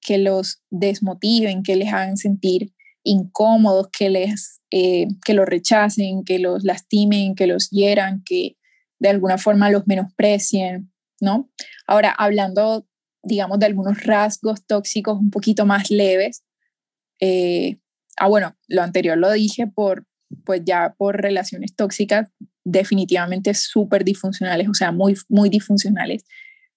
que 0.07 0.18
los 0.18 0.62
desmotiven, 0.70 1.64
que 1.64 1.74
les 1.74 1.92
hagan 1.92 2.16
sentir 2.16 2.72
incómodos, 3.02 3.88
que, 3.90 4.09
les, 4.09 4.61
eh, 4.70 5.09
que 5.24 5.34
los 5.34 5.46
rechacen, 5.46 6.22
que 6.24 6.38
los 6.38 6.62
lastimen, 6.62 7.34
que 7.34 7.48
los 7.48 7.70
hieran, 7.70 8.22
que 8.24 8.57
de 9.00 9.09
alguna 9.09 9.36
forma 9.36 9.68
los 9.68 9.86
menosprecien, 9.88 10.92
¿no? 11.20 11.50
Ahora, 11.88 12.14
hablando, 12.16 12.86
digamos, 13.24 13.59
de 13.59 13.66
algunos 13.66 14.04
rasgos 14.04 14.64
tóxicos 14.64 15.18
un 15.18 15.30
poquito 15.30 15.66
más 15.66 15.90
leves, 15.90 16.44
eh, 17.20 17.78
ah, 18.16 18.28
bueno, 18.28 18.57
lo 18.68 18.82
anterior 18.82 19.18
lo 19.18 19.32
dije 19.32 19.66
por, 19.66 20.07
pues 20.44 20.62
ya 20.64 20.94
por 20.96 21.20
relaciones 21.20 21.74
tóxicas 21.74 22.30
definitivamente 22.64 23.54
súper 23.54 24.04
disfuncionales, 24.04 24.68
o 24.68 24.74
sea, 24.74 24.92
muy, 24.92 25.16
muy 25.28 25.48
disfuncionales. 25.48 26.24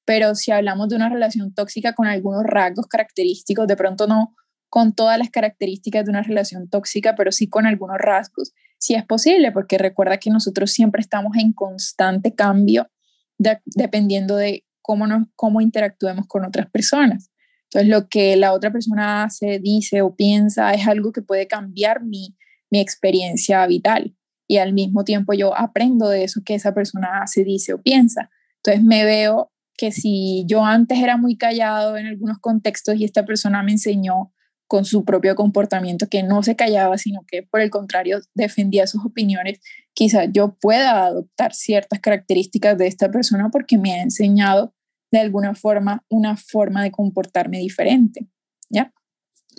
Pero 0.10 0.34
si 0.34 0.50
hablamos 0.50 0.90
de 0.90 0.96
una 0.96 1.08
relación 1.08 1.54
tóxica 1.54 1.94
con 1.94 2.08
algunos 2.08 2.44
rasgos 2.44 2.88
característicos, 2.88 3.68
de 3.68 3.78
pronto 3.78 4.08
no 4.08 4.36
con 4.68 4.96
todas 4.96 5.20
las 5.20 5.30
características 5.30 6.04
de 6.04 6.10
una 6.10 6.24
relación 6.24 6.68
tóxica, 6.68 7.14
pero 7.16 7.32
sí 7.32 7.48
con 7.48 7.68
algunos 7.68 8.00
rasgos, 8.00 8.54
si 8.80 8.96
es 8.96 9.06
posible, 9.06 9.52
porque 9.52 9.78
recuerda 9.78 10.18
que 10.18 10.32
nosotros 10.32 10.72
siempre 10.72 11.02
estamos 11.02 11.38
en 11.38 11.54
constante 11.54 12.34
cambio 12.34 12.90
dependiendo 13.38 14.36
de 14.36 14.66
cómo, 14.82 15.06
nos, 15.06 15.28
cómo 15.36 15.62
interactuemos 15.62 16.26
con 16.26 16.44
otras 16.44 16.68
personas. 16.72 17.30
Entonces, 17.66 17.92
lo 17.92 18.10
que 18.10 18.36
la 18.36 18.54
otra 18.54 18.72
persona 18.72 19.26
hace, 19.26 19.60
dice 19.60 20.02
o 20.02 20.16
piensa 20.16 20.74
es 20.74 20.88
algo 20.88 21.12
que 21.12 21.22
puede 21.22 21.46
cambiar 21.46 22.04
mi, 22.04 22.36
mi 22.72 22.80
experiencia 22.80 23.64
vital 23.68 24.16
y 24.48 24.58
al 24.58 24.74
mismo 24.74 25.04
tiempo 25.04 25.34
yo 25.34 25.56
aprendo 25.56 26.10
de 26.10 26.24
eso 26.24 26.42
que 26.44 26.56
esa 26.56 26.74
persona 26.74 27.22
hace, 27.22 27.44
dice 27.44 27.76
o 27.76 27.78
piensa. 27.84 28.32
Entonces 28.56 28.84
me 28.84 29.06
veo 29.06 29.52
que 29.80 29.94
si 29.94 30.44
yo 30.46 30.66
antes 30.66 31.00
era 31.00 31.16
muy 31.16 31.38
callado 31.38 31.96
en 31.96 32.06
algunos 32.06 32.38
contextos 32.40 32.98
y 32.98 33.06
esta 33.06 33.26
persona 33.26 33.64
me 33.64 33.72
enseñó 33.72 34.34
con 34.68 34.84
su 34.84 35.06
propio 35.06 35.36
comportamiento 35.36 36.10
que 36.10 36.22
no 36.22 36.44
se 36.44 36.58
callaba, 36.58 36.98
sino 36.98 37.22
que 37.26 37.44
por 37.44 37.62
el 37.62 37.70
contrario 37.70 38.20
defendía 38.36 38.88
sus 38.88 39.06
opiniones, 39.06 39.62
quizás 39.94 40.28
yo 40.34 40.58
pueda 40.60 41.06
adoptar 41.06 41.54
ciertas 41.54 42.02
características 42.02 42.78
de 42.78 42.88
esta 42.88 43.10
persona 43.10 43.50
porque 43.52 43.78
me 43.78 43.94
ha 43.94 44.02
enseñado 44.02 44.76
de 45.14 45.20
alguna 45.20 45.56
forma 45.56 46.04
una 46.10 46.36
forma 46.36 46.84
de 46.84 46.92
comportarme 46.92 47.60
diferente, 47.60 48.28
¿ya? 48.70 48.94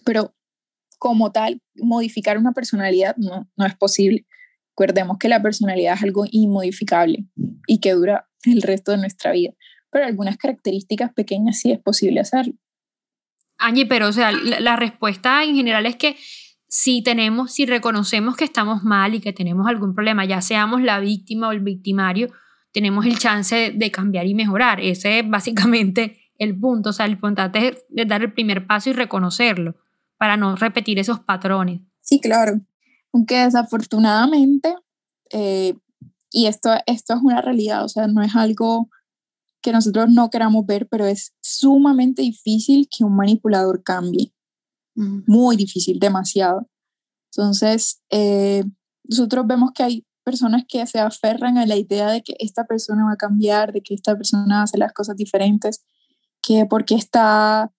Pero 0.04 0.36
como 0.98 1.32
tal, 1.32 1.62
modificar 1.76 2.36
una 2.36 2.52
personalidad 2.52 3.16
no, 3.16 3.50
no 3.56 3.64
es 3.64 3.74
posible. 3.74 4.26
Recordemos 4.76 5.16
que 5.16 5.30
la 5.30 5.40
personalidad 5.40 5.94
es 5.94 6.02
algo 6.02 6.26
inmodificable 6.30 7.24
y 7.66 7.80
que 7.80 7.92
dura 7.92 8.28
el 8.44 8.60
resto 8.60 8.92
de 8.92 8.98
nuestra 8.98 9.32
vida, 9.32 9.54
pero 9.90 10.06
algunas 10.06 10.36
características 10.36 11.12
pequeñas 11.12 11.58
sí 11.58 11.72
es 11.72 11.80
posible 11.80 12.20
hacerlo. 12.20 12.54
Angie, 13.58 13.86
pero 13.86 14.08
o 14.08 14.12
sea, 14.12 14.32
la, 14.32 14.76
respuesta 14.76 15.44
en 15.44 15.54
general 15.54 15.86
es 15.86 15.96
que 15.96 16.16
si 16.66 17.02
tenemos, 17.02 17.52
si 17.52 17.66
reconocemos 17.66 18.36
que 18.36 18.44
estamos 18.44 18.82
mal 18.84 19.14
y 19.14 19.20
que 19.20 19.32
tenemos 19.32 19.66
algún 19.66 19.94
problema, 19.94 20.24
ya 20.24 20.40
seamos 20.40 20.82
la 20.82 20.98
víctima 20.98 21.48
o 21.48 21.52
el 21.52 21.60
victimario, 21.60 22.28
tenemos 22.72 23.04
el 23.04 23.18
chance 23.18 23.72
de, 23.74 23.90
cambiar 23.90 24.26
y 24.26 24.34
mejorar. 24.34 24.80
Ese 24.80 25.18
es 25.18 25.28
básicamente 25.28 26.20
el 26.38 26.58
punto. 26.58 26.90
O 26.90 26.92
sea, 26.92 27.06
el 27.06 27.12
importante 27.12 27.68
es 27.68 28.08
dar 28.08 28.22
el 28.22 28.32
primer 28.32 28.66
paso 28.66 28.90
y 28.90 28.92
reconocerlo 28.92 29.74
para 30.16 30.36
no 30.36 30.56
repetir 30.56 30.98
esos 30.98 31.20
patrones. 31.20 31.80
Sí, 32.00 32.20
claro. 32.20 32.60
Aunque 33.12 33.38
desafortunadamente, 33.38 34.74
eh, 35.30 35.74
y 36.30 36.46
esto, 36.46 36.70
esto 36.86 37.14
es 37.14 37.20
una 37.22 37.42
realidad, 37.42 37.84
o 37.84 37.88
sea, 37.88 38.06
no 38.06 38.22
es 38.22 38.36
algo 38.36 38.88
que 39.62 39.72
nosotros 39.72 40.08
no 40.10 40.30
queramos 40.30 40.66
ver, 40.66 40.88
pero 40.88 41.06
es 41.06 41.34
sumamente 41.40 42.22
difícil 42.22 42.88
que 42.90 43.04
un 43.04 43.16
manipulador 43.16 43.82
cambie. 43.82 44.32
Muy 44.94 45.56
difícil, 45.56 45.98
demasiado. 45.98 46.68
Entonces, 47.32 48.02
eh, 48.10 48.64
nosotros 49.04 49.46
vemos 49.46 49.70
que 49.74 49.82
hay 49.82 50.06
personas 50.24 50.64
que 50.68 50.86
se 50.86 50.98
aferran 50.98 51.56
a 51.56 51.64
la 51.64 51.76
idea 51.76 52.10
de 52.10 52.22
que 52.22 52.36
esta 52.38 52.64
persona 52.64 53.04
va 53.04 53.12
a 53.12 53.16
cambiar, 53.16 53.72
de 53.72 53.80
que 53.80 53.94
esta 53.94 54.16
persona 54.16 54.62
hace 54.62 54.76
las 54.76 54.92
cosas 54.92 55.16
diferentes, 55.16 55.82
que 56.42 56.66
porque 56.66 56.96
está, 56.96 57.72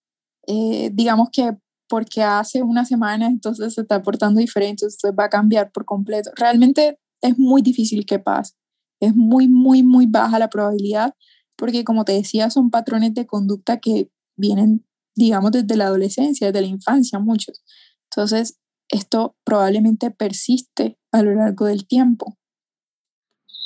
eh, 0.48 0.90
digamos 0.94 1.30
que 1.32 1.58
porque 1.88 2.24
hace 2.24 2.64
una 2.64 2.86
semana 2.86 3.28
entonces 3.28 3.74
se 3.74 3.82
está 3.82 4.02
portando 4.02 4.40
diferente, 4.40 4.86
entonces 4.86 5.12
va 5.18 5.26
a 5.26 5.30
cambiar 5.30 5.72
por 5.72 5.86
completo. 5.86 6.32
Realmente 6.36 6.98
es 7.22 7.38
muy 7.38 7.62
difícil 7.62 8.06
que 8.06 8.18
pase. 8.18 8.56
Es 9.02 9.16
muy, 9.16 9.48
muy, 9.48 9.84
muy 9.84 10.06
baja 10.06 10.40
la 10.40 10.50
probabilidad 10.50 11.14
porque 11.56 11.84
como 11.84 12.06
te 12.06 12.14
decía, 12.14 12.50
son 12.50 12.70
patrones 12.70 13.14
de 13.14 13.26
conducta 13.26 13.80
que 13.80 14.10
vienen, 14.36 14.86
digamos, 15.16 15.52
desde 15.52 15.76
la 15.76 15.86
adolescencia, 15.86 16.48
desde 16.48 16.62
la 16.62 16.68
infancia, 16.68 17.20
muchos. 17.20 17.64
Entonces, 18.10 18.60
esto 18.90 19.36
probablemente 19.44 20.12
persiste 20.12 20.98
a 21.12 21.24
lo 21.24 21.34
largo 21.36 21.66
del 21.66 21.88
tiempo. 21.88 22.38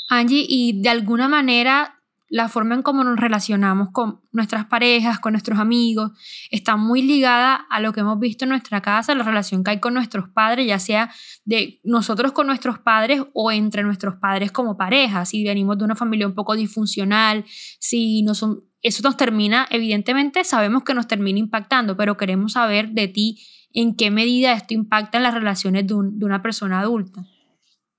Angie, 0.10 0.46
y 0.48 0.82
de 0.82 0.90
alguna 0.90 1.28
manera 1.28 1.96
la 2.28 2.50
forma 2.50 2.76
en 2.76 2.82
cómo 2.82 3.04
nos 3.04 3.20
relacionamos 3.20 3.90
con 3.92 4.22
nuestras 4.32 4.66
parejas, 4.66 5.20
con 5.20 5.34
nuestros 5.34 5.60
amigos, 5.60 6.12
está 6.50 6.76
muy 6.76 7.02
ligada 7.02 7.56
a 7.70 7.80
lo 7.80 7.94
que 7.94 8.00
hemos 8.00 8.20
visto 8.20 8.46
en 8.46 8.50
nuestra 8.50 8.82
casa, 8.82 9.14
la 9.14 9.24
relación 9.24 9.64
que 9.64 9.72
hay 9.72 9.80
con 9.80 9.94
nuestros 9.94 10.30
padres, 10.30 10.66
ya 10.66 10.80
sea 10.80 11.14
de 11.46 11.80
nosotros 11.84 12.32
con 12.32 12.48
nuestros 12.48 12.80
padres 12.80 13.22
o 13.34 13.52
entre 13.52 13.84
nuestros 13.84 14.16
padres 14.16 14.52
como 14.52 14.76
pareja, 14.76 15.26
si 15.26 15.44
venimos 15.44 15.78
de 15.78 15.86
una 15.86 15.96
familia 15.96 16.28
un 16.28 16.36
poco 16.36 16.56
disfuncional, 16.56 17.46
si 17.80 18.24
no 18.24 18.34
son, 18.34 18.64
eso 18.82 19.04
nos 19.04 19.18
termina, 19.18 19.68
evidentemente 19.70 20.44
sabemos 20.44 20.84
que 20.84 20.94
nos 20.94 21.08
termina 21.08 21.40
impactando, 21.40 21.96
pero 21.96 22.18
queremos 22.18 22.54
saber 22.54 22.90
de 22.90 23.08
ti 23.08 23.46
en 23.72 23.96
qué 23.96 24.10
medida 24.10 24.54
esto 24.54 24.74
impacta 24.74 25.18
en 25.18 25.24
las 25.24 25.34
relaciones 25.34 25.86
de, 25.86 25.94
de 25.94 26.26
una 26.26 26.42
persona 26.42 26.80
adulta. 26.80 27.24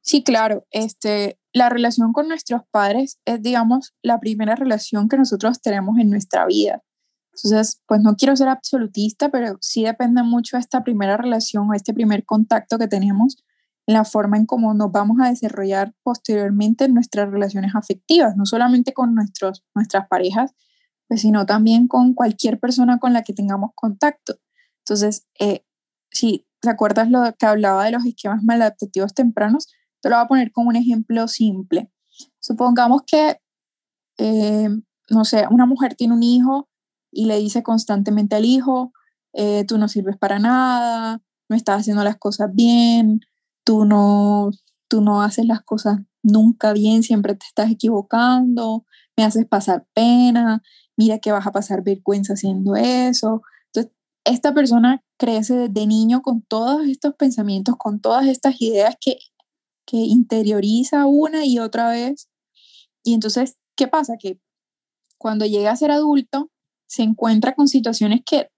Sí, 0.00 0.22
claro, 0.22 0.64
este, 0.70 1.38
la 1.56 1.70
relación 1.70 2.12
con 2.12 2.28
nuestros 2.28 2.60
padres 2.70 3.18
es, 3.24 3.40
digamos, 3.40 3.94
la 4.02 4.20
primera 4.20 4.56
relación 4.56 5.08
que 5.08 5.16
nosotros 5.16 5.62
tenemos 5.62 5.98
en 5.98 6.10
nuestra 6.10 6.44
vida. 6.44 6.82
Entonces, 7.32 7.80
pues 7.86 8.02
no 8.02 8.14
quiero 8.14 8.36
ser 8.36 8.48
absolutista, 8.48 9.30
pero 9.30 9.56
sí 9.62 9.82
depende 9.82 10.22
mucho 10.22 10.58
de 10.58 10.60
esta 10.60 10.84
primera 10.84 11.16
relación 11.16 11.70
o 11.70 11.72
este 11.72 11.94
primer 11.94 12.26
contacto 12.26 12.78
que 12.78 12.88
tenemos 12.88 13.42
en 13.86 13.94
la 13.94 14.04
forma 14.04 14.36
en 14.36 14.44
cómo 14.44 14.74
nos 14.74 14.92
vamos 14.92 15.16
a 15.22 15.30
desarrollar 15.30 15.94
posteriormente 16.02 16.84
en 16.84 16.92
nuestras 16.92 17.30
relaciones 17.30 17.74
afectivas, 17.74 18.36
no 18.36 18.44
solamente 18.44 18.92
con 18.92 19.14
nuestros, 19.14 19.64
nuestras 19.74 20.08
parejas, 20.08 20.52
pues, 21.08 21.22
sino 21.22 21.46
también 21.46 21.88
con 21.88 22.12
cualquier 22.12 22.60
persona 22.60 22.98
con 22.98 23.14
la 23.14 23.22
que 23.22 23.32
tengamos 23.32 23.70
contacto. 23.74 24.34
Entonces, 24.80 25.26
eh, 25.40 25.64
si 26.10 26.46
te 26.60 26.68
acuerdas 26.68 27.10
lo 27.10 27.34
que 27.38 27.46
hablaba 27.46 27.86
de 27.86 27.92
los 27.92 28.04
esquemas 28.04 28.42
maladaptativos 28.42 29.14
tempranos, 29.14 29.68
lo 30.10 30.16
voy 30.16 30.24
a 30.24 30.28
poner 30.28 30.52
como 30.52 30.68
un 30.68 30.76
ejemplo 30.76 31.28
simple. 31.28 31.90
Supongamos 32.40 33.02
que, 33.06 33.38
eh, 34.18 34.68
no 35.10 35.24
sé, 35.24 35.46
una 35.50 35.66
mujer 35.66 35.94
tiene 35.94 36.14
un 36.14 36.22
hijo 36.22 36.68
y 37.10 37.26
le 37.26 37.38
dice 37.38 37.62
constantemente 37.62 38.36
al 38.36 38.44
hijo, 38.44 38.92
eh, 39.32 39.64
tú 39.66 39.78
no 39.78 39.88
sirves 39.88 40.16
para 40.16 40.38
nada, 40.38 41.20
no 41.48 41.56
estás 41.56 41.80
haciendo 41.80 42.04
las 42.04 42.16
cosas 42.16 42.50
bien, 42.52 43.20
tú 43.64 43.84
no, 43.84 44.50
tú 44.88 45.00
no 45.00 45.22
haces 45.22 45.46
las 45.46 45.62
cosas 45.62 45.98
nunca 46.22 46.72
bien, 46.72 47.02
siempre 47.02 47.34
te 47.34 47.46
estás 47.46 47.70
equivocando, 47.70 48.84
me 49.16 49.24
haces 49.24 49.46
pasar 49.46 49.86
pena, 49.94 50.62
mira 50.96 51.18
que 51.18 51.32
vas 51.32 51.46
a 51.46 51.52
pasar 51.52 51.82
vergüenza 51.82 52.34
haciendo 52.34 52.76
eso. 52.76 53.42
Entonces, 53.72 53.92
esta 54.24 54.54
persona 54.54 55.02
crece 55.18 55.54
desde 55.68 55.86
niño 55.86 56.22
con 56.22 56.42
todos 56.42 56.86
estos 56.86 57.14
pensamientos, 57.14 57.76
con 57.78 58.00
todas 58.00 58.26
estas 58.26 58.60
ideas 58.60 58.96
que, 59.00 59.18
que 59.86 59.96
interioriza 59.96 61.06
una 61.06 61.46
y 61.46 61.58
otra 61.58 61.88
vez. 61.90 62.28
Y 63.04 63.14
entonces, 63.14 63.56
¿qué 63.76 63.86
pasa? 63.86 64.16
Que 64.18 64.40
cuando 65.16 65.46
llega 65.46 65.70
a 65.70 65.76
ser 65.76 65.90
adulto, 65.90 66.50
se 66.86 67.02
encuentra 67.02 67.54
con 67.54 67.68
situaciones 67.68 68.20
que 68.24 68.48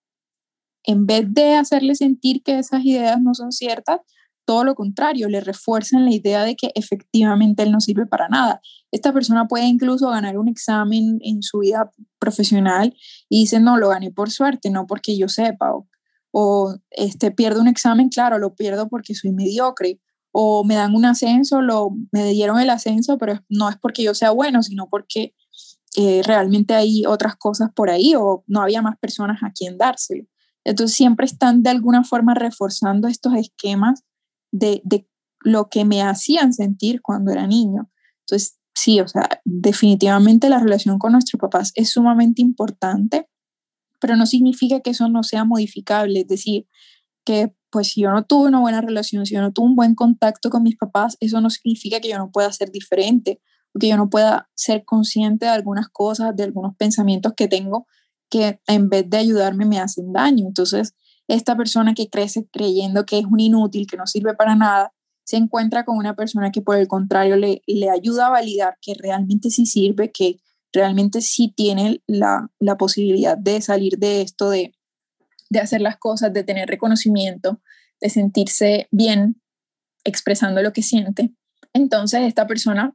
en 0.84 1.06
vez 1.06 1.26
de 1.28 1.54
hacerle 1.54 1.94
sentir 1.94 2.42
que 2.42 2.58
esas 2.58 2.84
ideas 2.84 3.20
no 3.20 3.34
son 3.34 3.52
ciertas, 3.52 4.00
todo 4.48 4.64
lo 4.64 4.74
contrario, 4.74 5.28
le 5.28 5.42
refuerzan 5.42 6.06
la 6.06 6.14
idea 6.14 6.42
de 6.42 6.56
que 6.56 6.70
efectivamente 6.74 7.62
él 7.62 7.70
no 7.70 7.80
sirve 7.80 8.06
para 8.06 8.30
nada. 8.30 8.62
Esta 8.90 9.12
persona 9.12 9.46
puede 9.46 9.66
incluso 9.66 10.08
ganar 10.08 10.38
un 10.38 10.48
examen 10.48 11.18
en 11.20 11.42
su 11.42 11.58
vida 11.58 11.90
profesional 12.18 12.96
y 13.28 13.40
dice, 13.40 13.60
no, 13.60 13.76
lo 13.76 13.90
gané 13.90 14.10
por 14.10 14.30
suerte, 14.30 14.70
no 14.70 14.86
porque 14.86 15.18
yo 15.18 15.28
sepa. 15.28 15.74
O, 15.74 15.86
o 16.32 16.78
este, 16.90 17.30
pierdo 17.30 17.60
un 17.60 17.68
examen, 17.68 18.08
claro, 18.08 18.38
lo 18.38 18.54
pierdo 18.54 18.88
porque 18.88 19.14
soy 19.14 19.32
mediocre. 19.32 20.00
O 20.40 20.62
me 20.62 20.76
dan 20.76 20.94
un 20.94 21.04
ascenso, 21.04 21.62
lo, 21.62 21.90
me 22.12 22.30
dieron 22.30 22.60
el 22.60 22.70
ascenso, 22.70 23.18
pero 23.18 23.40
no 23.48 23.68
es 23.68 23.76
porque 23.76 24.04
yo 24.04 24.14
sea 24.14 24.30
bueno, 24.30 24.62
sino 24.62 24.88
porque 24.88 25.34
eh, 25.96 26.22
realmente 26.24 26.74
hay 26.74 27.04
otras 27.06 27.34
cosas 27.34 27.70
por 27.74 27.90
ahí 27.90 28.14
o 28.14 28.44
no 28.46 28.60
había 28.60 28.80
más 28.80 28.96
personas 29.00 29.42
a 29.42 29.50
quien 29.50 29.78
dárselo. 29.78 30.24
Entonces 30.62 30.96
siempre 30.96 31.26
están 31.26 31.64
de 31.64 31.70
alguna 31.70 32.04
forma 32.04 32.34
reforzando 32.34 33.08
estos 33.08 33.34
esquemas 33.34 34.04
de, 34.52 34.82
lo 35.40 35.68
que 35.68 35.84
me 35.84 36.02
hacían 36.02 36.52
sentir 36.52 37.02
cuando 37.02 37.32
era 37.32 37.48
niño. 37.48 37.90
Entonces, 38.20 38.58
sí, 38.74 39.00
o 39.00 39.08
sea, 39.08 39.28
definitivamente 39.44 40.48
la 40.48 40.60
relación 40.60 41.00
con 41.00 41.12
nuestros 41.12 41.40
papás 41.40 41.72
es 41.74 41.90
sumamente 41.90 42.42
importante, 42.42 43.28
pero 43.98 44.14
no 44.14 44.26
significa 44.26 44.78
que 44.80 44.90
eso 44.90 45.08
no 45.08 45.24
sea 45.24 45.44
modificable. 45.44 46.20
Es 46.20 46.28
decir, 46.28 46.68
que 47.24 47.54
pues 47.70 47.88
si 47.88 48.02
yo 48.02 48.10
no 48.10 48.24
tuve 48.24 48.48
una 48.48 48.60
buena 48.60 48.80
relación, 48.80 49.26
si 49.26 49.34
yo 49.34 49.40
no 49.40 49.52
tuve 49.52 49.66
un 49.66 49.76
buen 49.76 49.94
contacto 49.94 50.50
con 50.50 50.62
mis 50.62 50.76
papás, 50.76 51.16
eso 51.20 51.40
no 51.40 51.50
significa 51.50 52.00
que 52.00 52.08
yo 52.08 52.18
no 52.18 52.30
pueda 52.30 52.50
ser 52.52 52.70
diferente, 52.70 53.40
que 53.78 53.88
yo 53.88 53.96
no 53.96 54.10
pueda 54.10 54.48
ser 54.54 54.84
consciente 54.84 55.46
de 55.46 55.52
algunas 55.52 55.88
cosas, 55.88 56.34
de 56.34 56.44
algunos 56.44 56.74
pensamientos 56.76 57.34
que 57.36 57.48
tengo 57.48 57.86
que 58.30 58.60
en 58.66 58.88
vez 58.88 59.08
de 59.08 59.16
ayudarme 59.18 59.64
me 59.64 59.78
hacen 59.78 60.12
daño. 60.12 60.46
Entonces, 60.46 60.94
esta 61.28 61.56
persona 61.56 61.94
que 61.94 62.08
crece 62.08 62.46
creyendo 62.50 63.04
que 63.04 63.18
es 63.18 63.24
un 63.24 63.40
inútil, 63.40 63.86
que 63.86 63.96
no 63.96 64.06
sirve 64.06 64.34
para 64.34 64.54
nada, 64.54 64.92
se 65.24 65.36
encuentra 65.36 65.84
con 65.84 65.96
una 65.96 66.16
persona 66.16 66.50
que 66.50 66.62
por 66.62 66.76
el 66.76 66.88
contrario 66.88 67.36
le, 67.36 67.62
le 67.66 67.90
ayuda 67.90 68.26
a 68.26 68.30
validar 68.30 68.76
que 68.80 68.94
realmente 68.94 69.50
sí 69.50 69.66
sirve, 69.66 70.10
que 70.10 70.36
realmente 70.72 71.20
sí 71.20 71.52
tiene 71.54 72.02
la, 72.06 72.50
la 72.58 72.76
posibilidad 72.76 73.36
de 73.36 73.60
salir 73.60 73.98
de 73.98 74.22
esto, 74.22 74.50
de, 74.50 74.74
de 75.50 75.60
hacer 75.60 75.80
las 75.80 75.96
cosas, 75.96 76.32
de 76.32 76.44
tener 76.44 76.68
reconocimiento, 76.68 77.60
de 78.00 78.10
sentirse 78.10 78.88
bien 78.90 79.40
expresando 80.04 80.62
lo 80.62 80.72
que 80.72 80.82
siente. 80.82 81.30
Entonces, 81.72 82.22
esta 82.22 82.46
persona 82.46 82.94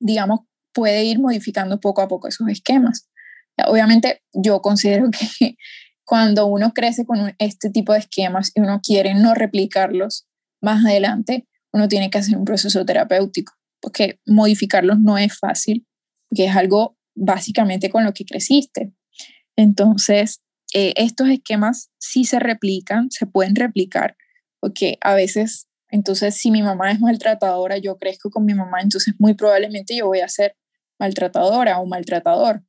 digamos, 0.00 0.40
puede 0.72 1.04
ir 1.04 1.20
modificando 1.20 1.78
poco 1.78 2.02
a 2.02 2.08
poco 2.08 2.28
esos 2.28 2.48
esquemas. 2.48 3.08
Obviamente 3.66 4.22
yo 4.32 4.62
considero 4.62 5.10
que 5.38 5.56
cuando 6.04 6.46
uno 6.46 6.72
crece 6.72 7.04
con 7.04 7.34
este 7.38 7.70
tipo 7.70 7.92
de 7.92 8.00
esquemas 8.00 8.50
y 8.54 8.60
uno 8.60 8.80
quiere 8.82 9.14
no 9.14 9.34
replicarlos 9.34 10.26
más 10.60 10.84
adelante, 10.84 11.46
uno 11.72 11.86
tiene 11.86 12.10
que 12.10 12.18
hacer 12.18 12.36
un 12.36 12.44
proceso 12.44 12.84
terapéutico, 12.84 13.52
porque 13.80 14.18
modificarlos 14.26 14.98
no 14.98 15.18
es 15.18 15.38
fácil, 15.38 15.86
porque 16.28 16.46
es 16.46 16.56
algo 16.56 16.96
básicamente 17.14 17.90
con 17.90 18.04
lo 18.04 18.12
que 18.12 18.24
creciste. 18.24 18.92
Entonces, 19.56 20.40
eh, 20.74 20.94
estos 20.96 21.28
esquemas 21.28 21.90
sí 21.98 22.24
se 22.24 22.38
replican, 22.38 23.10
se 23.10 23.26
pueden 23.26 23.56
replicar, 23.56 24.16
porque 24.60 24.98
a 25.00 25.14
veces 25.14 25.70
entonces, 25.90 26.36
si 26.36 26.50
mi 26.50 26.62
mamá 26.62 26.92
es 26.92 27.00
maltratadora, 27.00 27.78
yo 27.78 27.98
crezco 27.98 28.30
con 28.30 28.44
mi 28.44 28.54
mamá, 28.54 28.80
entonces 28.80 29.14
muy 29.18 29.34
probablemente 29.34 29.96
yo 29.96 30.06
voy 30.06 30.20
a 30.20 30.28
ser 30.28 30.56
maltratadora 30.98 31.80
o 31.80 31.86
maltratador. 31.86 32.62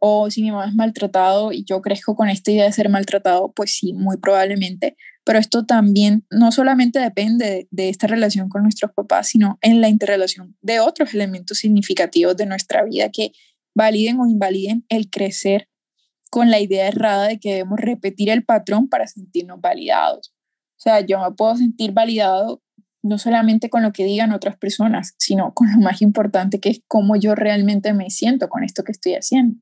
O 0.00 0.30
si 0.30 0.42
mi 0.42 0.50
mamá 0.50 0.66
es 0.68 0.74
maltratado 0.74 1.52
y 1.52 1.64
yo 1.64 1.80
crezco 1.80 2.14
con 2.16 2.28
esta 2.28 2.50
idea 2.50 2.64
de 2.64 2.72
ser 2.72 2.88
maltratado, 2.88 3.52
pues 3.52 3.76
sí, 3.76 3.94
muy 3.94 4.16
probablemente. 4.18 4.96
Pero 5.24 5.38
esto 5.38 5.64
también 5.64 6.26
no 6.30 6.52
solamente 6.52 6.98
depende 6.98 7.68
de 7.70 7.88
esta 7.88 8.06
relación 8.06 8.48
con 8.48 8.62
nuestros 8.62 8.92
papás, 8.92 9.28
sino 9.28 9.58
en 9.62 9.80
la 9.80 9.88
interrelación 9.88 10.56
de 10.60 10.80
otros 10.80 11.14
elementos 11.14 11.58
significativos 11.58 12.36
de 12.36 12.46
nuestra 12.46 12.84
vida 12.84 13.10
que 13.10 13.32
validen 13.74 14.20
o 14.20 14.26
invaliden 14.26 14.84
el 14.88 15.08
crecer 15.10 15.68
con 16.34 16.50
la 16.50 16.58
idea 16.58 16.88
errada 16.88 17.28
de 17.28 17.38
que 17.38 17.52
debemos 17.52 17.78
repetir 17.78 18.28
el 18.28 18.44
patrón 18.44 18.88
para 18.88 19.06
sentirnos 19.06 19.60
validados. 19.60 20.34
O 20.72 20.80
sea, 20.80 20.98
yo 20.98 21.20
me 21.20 21.30
puedo 21.30 21.56
sentir 21.56 21.92
validado 21.92 22.60
no 23.04 23.18
solamente 23.18 23.70
con 23.70 23.84
lo 23.84 23.92
que 23.92 24.04
digan 24.04 24.32
otras 24.32 24.56
personas, 24.56 25.14
sino 25.16 25.54
con 25.54 25.70
lo 25.70 25.78
más 25.78 26.02
importante 26.02 26.58
que 26.58 26.70
es 26.70 26.80
cómo 26.88 27.14
yo 27.14 27.36
realmente 27.36 27.92
me 27.92 28.10
siento 28.10 28.48
con 28.48 28.64
esto 28.64 28.82
que 28.82 28.90
estoy 28.90 29.14
haciendo. 29.14 29.60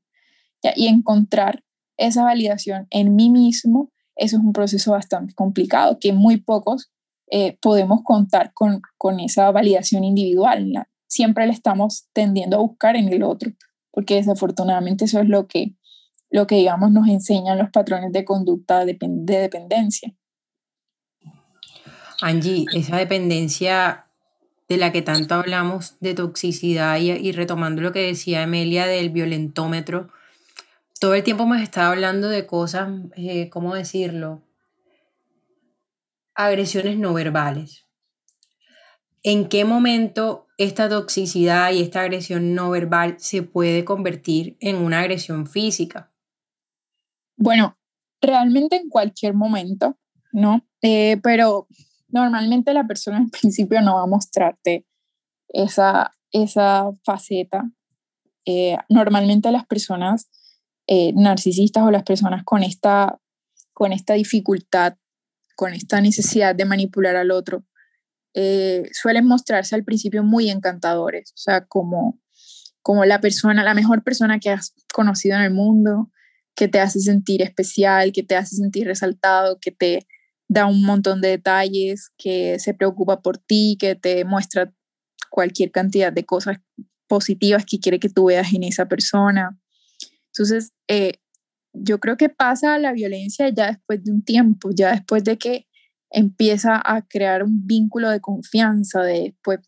Y 0.75 0.87
encontrar 0.87 1.63
esa 1.95 2.23
validación 2.23 2.87
en 2.89 3.15
mí 3.15 3.29
mismo, 3.29 3.91
eso 4.15 4.37
es 4.37 4.43
un 4.43 4.51
proceso 4.51 4.93
bastante 4.93 5.35
complicado, 5.35 5.99
que 5.99 6.11
muy 6.11 6.37
pocos 6.37 6.91
eh, 7.29 7.55
podemos 7.61 7.99
contar 8.03 8.51
con, 8.51 8.81
con 8.97 9.19
esa 9.19 9.51
validación 9.51 10.03
individual. 10.03 10.87
Siempre 11.05 11.45
le 11.45 11.53
estamos 11.53 12.07
tendiendo 12.13 12.57
a 12.57 12.61
buscar 12.61 12.95
en 12.95 13.13
el 13.13 13.21
otro, 13.21 13.51
porque 13.91 14.15
desafortunadamente 14.15 15.05
eso 15.05 15.19
es 15.19 15.29
lo 15.29 15.45
que, 15.45 15.75
lo 16.33 16.47
que 16.47 16.55
digamos, 16.55 16.91
nos 16.91 17.07
enseñan 17.07 17.59
los 17.59 17.69
patrones 17.69 18.11
de 18.11 18.25
conducta 18.25 18.83
de 18.85 19.37
dependencia. 19.37 20.15
Angie, 22.21 22.65
esa 22.73 22.97
dependencia 22.97 24.07
de 24.67 24.77
la 24.77 24.91
que 24.91 25.03
tanto 25.03 25.35
hablamos 25.35 25.95
de 25.99 26.15
toxicidad 26.15 26.97
y, 26.97 27.31
retomando 27.33 27.83
lo 27.83 27.91
que 27.91 27.99
decía 27.99 28.41
Emelia 28.41 28.87
del 28.87 29.11
violentómetro, 29.11 30.09
todo 30.99 31.13
el 31.13 31.21
tiempo 31.21 31.43
hemos 31.43 31.61
estado 31.61 31.91
hablando 31.91 32.29
de 32.29 32.47
cosas, 32.47 32.89
eh, 33.15 33.51
¿cómo 33.51 33.75
decirlo? 33.75 34.41
Agresiones 36.33 36.97
no 36.97 37.13
verbales. 37.13 37.85
¿En 39.21 39.49
qué 39.49 39.65
momento 39.65 40.47
esta 40.57 40.89
toxicidad 40.89 41.71
y 41.73 41.83
esta 41.83 42.01
agresión 42.01 42.55
no 42.55 42.71
verbal 42.71 43.17
se 43.19 43.43
puede 43.43 43.85
convertir 43.85 44.57
en 44.61 44.77
una 44.77 45.01
agresión 45.01 45.45
física? 45.45 46.09
Bueno, 47.37 47.77
realmente 48.21 48.77
en 48.77 48.89
cualquier 48.89 49.33
momento, 49.33 49.97
¿no? 50.31 50.65
Eh, 50.81 51.17
pero 51.21 51.67
normalmente 52.07 52.73
la 52.73 52.87
persona 52.87 53.17
en 53.17 53.29
principio 53.41 53.81
no 53.81 53.95
va 53.95 54.03
a 54.03 54.07
mostrarte 54.07 54.85
esa, 55.49 56.11
esa 56.31 56.91
faceta. 57.03 57.63
Eh, 58.45 58.77
normalmente 58.89 59.51
las 59.51 59.65
personas 59.65 60.29
eh, 60.87 61.13
narcisistas 61.13 61.83
o 61.83 61.91
las 61.91 62.03
personas 62.03 62.43
con 62.43 62.63
esta, 62.63 63.19
con 63.73 63.93
esta 63.93 64.15
dificultad, 64.15 64.95
con 65.55 65.73
esta 65.73 66.01
necesidad 66.01 66.55
de 66.55 66.65
manipular 66.65 67.15
al 67.15 67.31
otro, 67.31 67.63
suelen 68.91 69.27
mostrarse 69.27 69.75
al 69.75 69.83
principio 69.83 70.23
muy 70.23 70.49
encantadores, 70.49 71.33
o 71.33 71.37
sea, 71.37 71.65
como, 71.67 72.19
como 72.81 73.05
la 73.05 73.21
persona, 73.21 73.63
la 73.63 73.75
mejor 73.75 74.03
persona 74.03 74.39
que 74.39 74.49
has 74.49 74.73
conocido 74.91 75.37
en 75.37 75.43
el 75.43 75.53
mundo, 75.53 76.09
que 76.55 76.67
te 76.67 76.79
hace 76.79 76.99
sentir 76.99 77.41
especial, 77.41 78.11
que 78.11 78.23
te 78.23 78.35
hace 78.35 78.55
sentir 78.55 78.87
resaltado, 78.87 79.59
que 79.59 79.71
te 79.71 80.07
da 80.47 80.65
un 80.65 80.85
montón 80.85 81.21
de 81.21 81.29
detalles, 81.29 82.11
que 82.17 82.59
se 82.59 82.73
preocupa 82.73 83.21
por 83.21 83.37
ti, 83.37 83.77
que 83.79 83.95
te 83.95 84.23
muestra 84.25 84.73
cualquier 85.29 85.71
cantidad 85.71 86.13
de 86.13 86.25
cosas 86.25 86.57
positivas 87.07 87.65
que 87.65 87.79
quiere 87.79 87.99
que 87.99 88.09
tú 88.09 88.25
veas 88.25 88.53
en 88.53 88.63
esa 88.63 88.87
persona. 88.87 89.59
Entonces, 90.27 90.73
eh, 90.87 91.13
yo 91.73 91.99
creo 91.99 92.17
que 92.17 92.29
pasa 92.29 92.77
la 92.77 92.93
violencia 92.93 93.49
ya 93.49 93.67
después 93.67 94.03
de 94.03 94.11
un 94.11 94.23
tiempo, 94.23 94.69
ya 94.71 94.91
después 94.91 95.23
de 95.23 95.37
que 95.37 95.67
empieza 96.11 96.79
a 96.83 97.01
crear 97.01 97.43
un 97.43 97.65
vínculo 97.65 98.09
de 98.09 98.21
confianza, 98.21 99.01
de 99.01 99.35
pues 99.43 99.59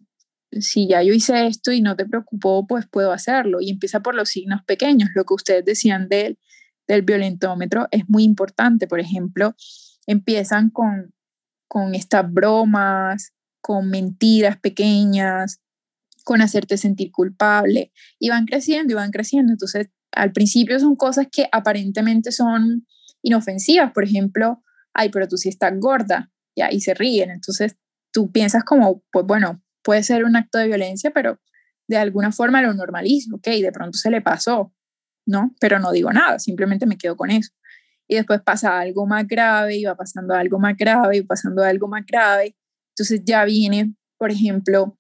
si 0.52 0.88
ya 0.88 1.02
yo 1.02 1.14
hice 1.14 1.48
esto 1.48 1.72
y 1.72 1.82
no 1.82 1.96
te 1.96 2.06
preocupó, 2.06 2.66
pues 2.68 2.86
puedo 2.88 3.12
hacerlo. 3.12 3.60
Y 3.60 3.72
empieza 3.72 4.02
por 4.02 4.16
los 4.16 4.30
signos 4.30 4.62
pequeños. 4.66 5.10
Lo 5.16 5.26
que 5.26 5.34
ustedes 5.34 5.66
decían 5.66 6.08
del, 6.08 6.38
del 6.88 7.02
violentómetro 7.02 7.88
es 7.92 8.08
muy 8.08 8.24
importante. 8.24 8.88
Por 8.88 9.00
ejemplo, 9.00 9.56
empiezan 10.08 10.70
con, 10.70 11.14
con 11.68 11.96
estas 11.96 12.32
bromas, 12.32 13.34
con 13.62 13.90
mentiras 13.90 14.58
pequeñas, 14.60 15.60
con 16.24 16.42
hacerte 16.42 16.78
sentir 16.78 17.12
culpable, 17.12 17.92
y 18.20 18.30
van 18.30 18.46
creciendo 18.46 18.94
y 18.94 18.96
van 18.96 19.12
creciendo. 19.12 19.52
Entonces, 19.52 19.90
al 20.12 20.32
principio 20.32 20.80
son 20.80 20.96
cosas 20.96 21.28
que 21.32 21.48
aparentemente 21.52 22.32
son 22.32 22.88
inofensivas, 23.22 23.92
por 23.92 24.04
ejemplo, 24.04 24.64
ay, 24.94 25.10
pero 25.10 25.28
tú 25.28 25.38
sí 25.38 25.50
estás 25.50 25.74
gorda, 25.80 26.32
ya, 26.56 26.72
y 26.72 26.82
se 26.82 26.94
ríen. 26.94 27.30
Entonces, 27.32 27.78
tú 28.12 28.32
piensas 28.32 28.64
como, 28.64 29.04
pues 29.12 29.26
bueno, 29.26 29.64
puede 29.84 30.04
ser 30.04 30.26
un 30.26 30.36
acto 30.36 30.58
de 30.58 30.68
violencia, 30.68 31.12
pero 31.12 31.40
de 31.88 31.98
alguna 31.98 32.32
forma 32.32 32.62
lo 32.62 32.74
normalizo, 32.74 33.36
ok, 33.36 33.48
de 33.48 33.72
pronto 33.72 33.98
se 33.98 34.10
le 34.10 34.22
pasó, 34.22 34.74
¿no? 35.26 35.54
Pero 35.60 35.80
no 35.80 35.92
digo 35.92 36.12
nada, 36.12 36.40
simplemente 36.40 36.86
me 36.86 36.98
quedo 36.98 37.16
con 37.16 37.32
eso. 37.32 37.52
Y 38.08 38.16
después 38.16 38.42
pasa 38.42 38.80
algo 38.80 39.06
más 39.08 39.28
grave 39.28 39.78
y 39.78 39.86
va 39.86 39.96
pasando 39.96 40.36
algo 40.36 40.60
más 40.60 40.78
grave 40.78 41.18
y 41.18 41.22
pasando 41.24 41.64
algo 41.64 41.88
más 41.88 42.06
grave. 42.06 42.56
Entonces 42.90 43.22
ya 43.26 43.44
viene, 43.46 43.96
por 44.18 44.32
ejemplo, 44.32 44.96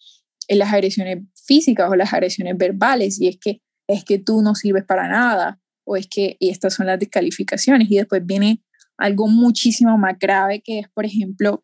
en 0.47 0.59
las 0.59 0.73
agresiones 0.73 1.23
físicas 1.45 1.89
o 1.89 1.95
las 1.95 2.13
agresiones 2.13 2.57
verbales 2.57 3.19
y 3.19 3.28
es 3.28 3.38
que 3.39 3.61
es 3.88 4.03
que 4.03 4.17
tú 4.17 4.41
no 4.41 4.55
sirves 4.55 4.84
para 4.84 5.07
nada 5.07 5.59
o 5.86 5.95
es 5.95 6.07
que 6.07 6.38
y 6.39 6.49
estas 6.49 6.73
son 6.73 6.88
las 6.88 6.99
descalificaciones 6.99 7.89
y 7.89 7.97
después 7.97 8.26
viene 8.26 8.63
algo 8.97 9.28
muchísimo 9.28 9.97
más 9.97 10.17
grave 10.17 10.61
que 10.63 10.80
es, 10.80 10.89
por 10.89 11.05
ejemplo, 11.05 11.63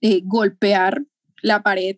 eh, 0.00 0.20
golpear 0.24 1.02
la 1.42 1.62
pared 1.62 1.96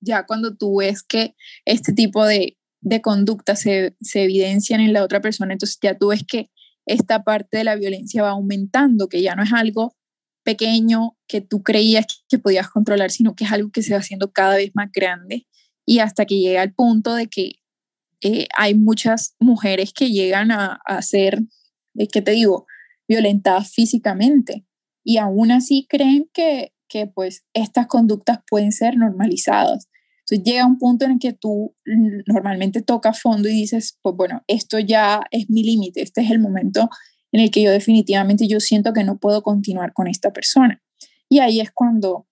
ya 0.00 0.24
cuando 0.24 0.56
tú 0.56 0.78
ves 0.78 1.02
que 1.02 1.34
este 1.64 1.92
tipo 1.92 2.24
de, 2.24 2.55
de 2.86 3.02
conductas 3.02 3.60
se, 3.60 3.96
se 4.00 4.22
evidencian 4.22 4.80
en 4.80 4.92
la 4.92 5.02
otra 5.02 5.20
persona, 5.20 5.52
entonces 5.52 5.76
ya 5.82 5.98
tú 5.98 6.08
ves 6.08 6.22
que 6.26 6.50
esta 6.86 7.24
parte 7.24 7.56
de 7.58 7.64
la 7.64 7.74
violencia 7.74 8.22
va 8.22 8.30
aumentando, 8.30 9.08
que 9.08 9.22
ya 9.22 9.34
no 9.34 9.42
es 9.42 9.52
algo 9.52 9.96
pequeño 10.44 11.16
que 11.26 11.40
tú 11.40 11.64
creías 11.64 12.06
que 12.28 12.38
podías 12.38 12.68
controlar, 12.68 13.10
sino 13.10 13.34
que 13.34 13.42
es 13.42 13.50
algo 13.50 13.70
que 13.72 13.82
se 13.82 13.92
va 13.92 13.98
haciendo 13.98 14.30
cada 14.30 14.54
vez 14.54 14.70
más 14.74 14.92
grande 14.92 15.48
y 15.84 15.98
hasta 15.98 16.26
que 16.26 16.38
llega 16.38 16.62
al 16.62 16.74
punto 16.74 17.16
de 17.16 17.26
que 17.26 17.56
eh, 18.20 18.46
hay 18.56 18.76
muchas 18.76 19.34
mujeres 19.40 19.92
que 19.92 20.10
llegan 20.10 20.52
a, 20.52 20.78
a 20.86 21.02
ser, 21.02 21.40
¿qué 22.12 22.22
te 22.22 22.30
digo?, 22.30 22.66
violentadas 23.08 23.72
físicamente 23.72 24.64
y 25.04 25.18
aún 25.18 25.50
así 25.50 25.86
creen 25.88 26.30
que, 26.32 26.72
que 26.88 27.08
pues 27.08 27.44
estas 27.52 27.88
conductas 27.88 28.38
pueden 28.48 28.70
ser 28.70 28.96
normalizadas. 28.96 29.88
Entonces 30.28 30.44
llega 30.44 30.66
un 30.66 30.78
punto 30.78 31.04
en 31.04 31.12
el 31.12 31.18
que 31.20 31.32
tú 31.32 31.74
normalmente 32.26 32.82
tocas 32.82 33.20
fondo 33.20 33.48
y 33.48 33.52
dices, 33.52 33.98
pues 34.02 34.16
bueno, 34.16 34.42
esto 34.48 34.80
ya 34.80 35.22
es 35.30 35.48
mi 35.48 35.62
límite, 35.62 36.02
este 36.02 36.22
es 36.22 36.30
el 36.32 36.40
momento 36.40 36.90
en 37.30 37.40
el 37.40 37.50
que 37.50 37.62
yo 37.62 37.70
definitivamente 37.70 38.48
yo 38.48 38.58
siento 38.58 38.92
que 38.92 39.04
no 39.04 39.18
puedo 39.18 39.42
continuar 39.42 39.92
con 39.92 40.08
esta 40.08 40.32
persona. 40.32 40.82
Y 41.28 41.38
ahí 41.38 41.60
es 41.60 41.70
cuando, 41.70 42.26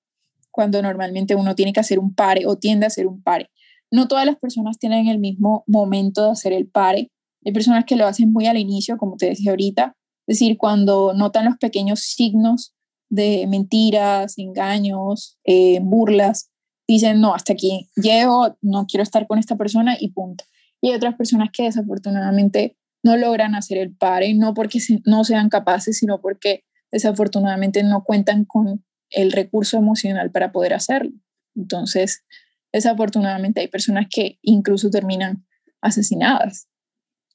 cuando 0.50 0.82
normalmente 0.82 1.36
uno 1.36 1.54
tiene 1.54 1.72
que 1.72 1.80
hacer 1.80 2.00
un 2.00 2.14
pare 2.14 2.46
o 2.46 2.56
tiende 2.56 2.86
a 2.86 2.88
hacer 2.88 3.06
un 3.06 3.22
pare. 3.22 3.50
No 3.92 4.08
todas 4.08 4.26
las 4.26 4.36
personas 4.36 4.78
tienen 4.78 5.06
el 5.06 5.20
mismo 5.20 5.62
momento 5.68 6.24
de 6.24 6.30
hacer 6.32 6.52
el 6.52 6.66
pare. 6.66 7.12
Hay 7.44 7.52
personas 7.52 7.84
que 7.84 7.94
lo 7.94 8.06
hacen 8.06 8.32
muy 8.32 8.46
al 8.46 8.56
inicio, 8.56 8.96
como 8.96 9.16
te 9.16 9.26
decía 9.26 9.52
ahorita, 9.52 9.94
es 10.26 10.38
decir, 10.38 10.56
cuando 10.58 11.12
notan 11.14 11.44
los 11.44 11.58
pequeños 11.58 12.00
signos 12.00 12.74
de 13.08 13.46
mentiras, 13.46 14.38
engaños, 14.38 15.38
eh, 15.44 15.78
burlas, 15.80 16.50
dicen, 16.86 17.20
no, 17.20 17.34
hasta 17.34 17.52
aquí 17.52 17.88
llego, 17.96 18.56
no 18.60 18.86
quiero 18.86 19.02
estar 19.02 19.26
con 19.26 19.38
esta 19.38 19.56
persona 19.56 19.96
y 19.98 20.10
punto. 20.10 20.44
Y 20.80 20.90
hay 20.90 20.96
otras 20.96 21.14
personas 21.14 21.48
que 21.52 21.64
desafortunadamente 21.64 22.76
no 23.02 23.16
logran 23.16 23.54
hacer 23.54 23.78
el 23.78 23.94
pare, 23.94 24.34
no 24.34 24.54
porque 24.54 24.80
no 25.04 25.24
sean 25.24 25.48
capaces, 25.48 25.98
sino 25.98 26.20
porque 26.20 26.64
desafortunadamente 26.90 27.82
no 27.82 28.04
cuentan 28.04 28.44
con 28.44 28.84
el 29.10 29.32
recurso 29.32 29.76
emocional 29.76 30.30
para 30.30 30.52
poder 30.52 30.74
hacerlo. 30.74 31.12
Entonces, 31.54 32.24
desafortunadamente 32.72 33.60
hay 33.60 33.68
personas 33.68 34.06
que 34.10 34.38
incluso 34.42 34.90
terminan 34.90 35.46
asesinadas. 35.80 36.68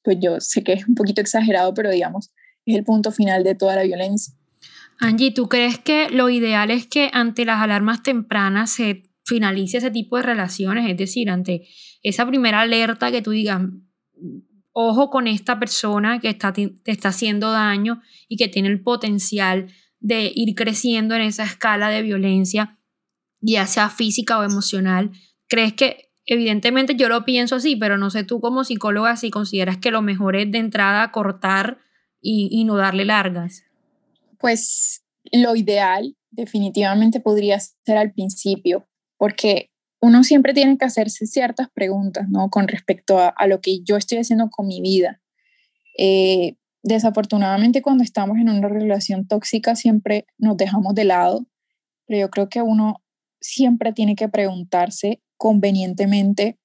Pues 0.03 0.17
yo 0.19 0.39
sé 0.39 0.63
que 0.63 0.73
es 0.73 0.87
un 0.87 0.95
poquito 0.95 1.21
exagerado, 1.21 1.73
pero 1.73 1.91
digamos, 1.91 2.31
es 2.65 2.75
el 2.75 2.83
punto 2.83 3.11
final 3.11 3.43
de 3.43 3.55
toda 3.55 3.75
la 3.75 3.83
violencia. 3.83 4.33
Angie, 4.99 5.31
¿tú 5.31 5.47
crees 5.47 5.77
que 5.77 6.09
lo 6.09 6.29
ideal 6.29 6.71
es 6.71 6.87
que 6.87 7.09
ante 7.13 7.45
las 7.45 7.61
alarmas 7.61 8.03
tempranas 8.03 8.71
se 8.71 9.08
finalice 9.29 9.77
ese 9.77 9.91
tipo 9.91 10.17
de 10.17 10.23
relaciones, 10.23 10.89
es 10.89 10.97
decir, 10.97 11.29
ante 11.29 11.67
esa 12.03 12.25
primera 12.25 12.61
alerta 12.61 13.11
que 13.11 13.21
tú 13.21 13.31
digas, 13.31 13.61
ojo 14.73 15.09
con 15.09 15.27
esta 15.27 15.59
persona 15.59 16.19
que 16.19 16.29
está, 16.29 16.51
te 16.51 16.73
está 16.85 17.09
haciendo 17.09 17.51
daño 17.51 18.01
y 18.27 18.37
que 18.37 18.47
tiene 18.47 18.69
el 18.69 18.81
potencial 18.81 19.67
de 19.99 20.31
ir 20.33 20.55
creciendo 20.55 21.15
en 21.15 21.21
esa 21.21 21.43
escala 21.43 21.89
de 21.89 22.01
violencia, 22.01 22.79
ya 23.41 23.67
sea 23.67 23.89
física 23.89 24.39
o 24.39 24.43
emocional. 24.43 25.11
¿Crees 25.47 25.73
que, 25.73 26.11
evidentemente 26.25 26.95
yo 26.95 27.09
lo 27.09 27.25
pienso 27.25 27.55
así, 27.55 27.75
pero 27.75 27.97
no 27.97 28.09
sé 28.09 28.23
tú 28.23 28.39
como 28.39 28.63
psicóloga 28.63 29.15
si 29.17 29.29
consideras 29.29 29.77
que 29.77 29.91
lo 29.91 30.01
mejor 30.01 30.35
es 30.35 30.51
de 30.51 30.59
entrada 30.59 31.11
cortar 31.11 31.79
y, 32.21 32.49
y 32.51 32.63
no 32.63 32.75
darle 32.75 33.05
largas? 33.05 33.63
Pues 34.39 35.03
lo 35.31 35.55
ideal 35.55 36.15
definitivamente 36.31 37.19
podría 37.19 37.59
ser 37.59 37.97
al 37.97 38.13
principio, 38.13 38.87
porque 39.19 39.69
uno 40.01 40.23
siempre 40.23 40.53
tiene 40.53 40.77
que 40.77 40.85
hacerse 40.85 41.27
ciertas 41.27 41.67
preguntas, 41.71 42.27
¿no? 42.29 42.49
Con 42.49 42.69
respecto 42.69 43.19
a, 43.19 43.47
lo 43.47 43.59
que 43.59 43.81
yo 43.83 43.97
estoy 43.97 44.19
haciendo 44.19 44.49
con 44.49 44.65
mi 44.65 44.81
vida. 44.81 45.21
Eh, 45.97 46.55
desafortunadamente 46.81 47.81
cuando 47.81 48.05
estamos 48.05 48.37
en 48.37 48.49
una 48.49 48.69
relación 48.69 49.27
tóxica 49.27 49.75
siempre 49.75 50.25
nos 50.37 50.55
dejamos 50.55 50.95
de 50.95 51.03
lado, 51.03 51.45
pero 52.07 52.21
yo 52.21 52.29
creo 52.29 52.47
que 52.47 52.61
uno 52.61 53.03
siempre 53.41 53.91
tiene 53.91 54.15
que 54.15 54.29
preguntarse 54.29 55.21
convenientemente, 55.35 56.57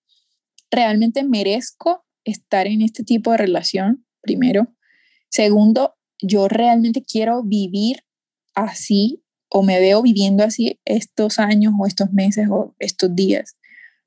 ¿realmente 0.71 1.25
merezco 1.25 2.05
estar 2.23 2.69
en 2.69 2.83
este 2.83 3.03
tipo 3.03 3.33
de 3.33 3.39
relación? 3.39 4.07
Primero. 4.21 4.69
Segundo, 5.29 5.97
¿yo 6.23 6.47
realmente 6.47 7.03
quiero 7.03 7.43
vivir 7.43 8.05
así 8.55 9.24
o 9.57 9.63
me 9.63 9.79
veo 9.79 10.03
viviendo 10.03 10.43
así 10.43 10.81
estos 10.85 11.39
años 11.39 11.73
o 11.79 11.87
estos 11.87 12.13
meses 12.13 12.49
o 12.51 12.75
estos 12.81 13.15
días. 13.15 13.57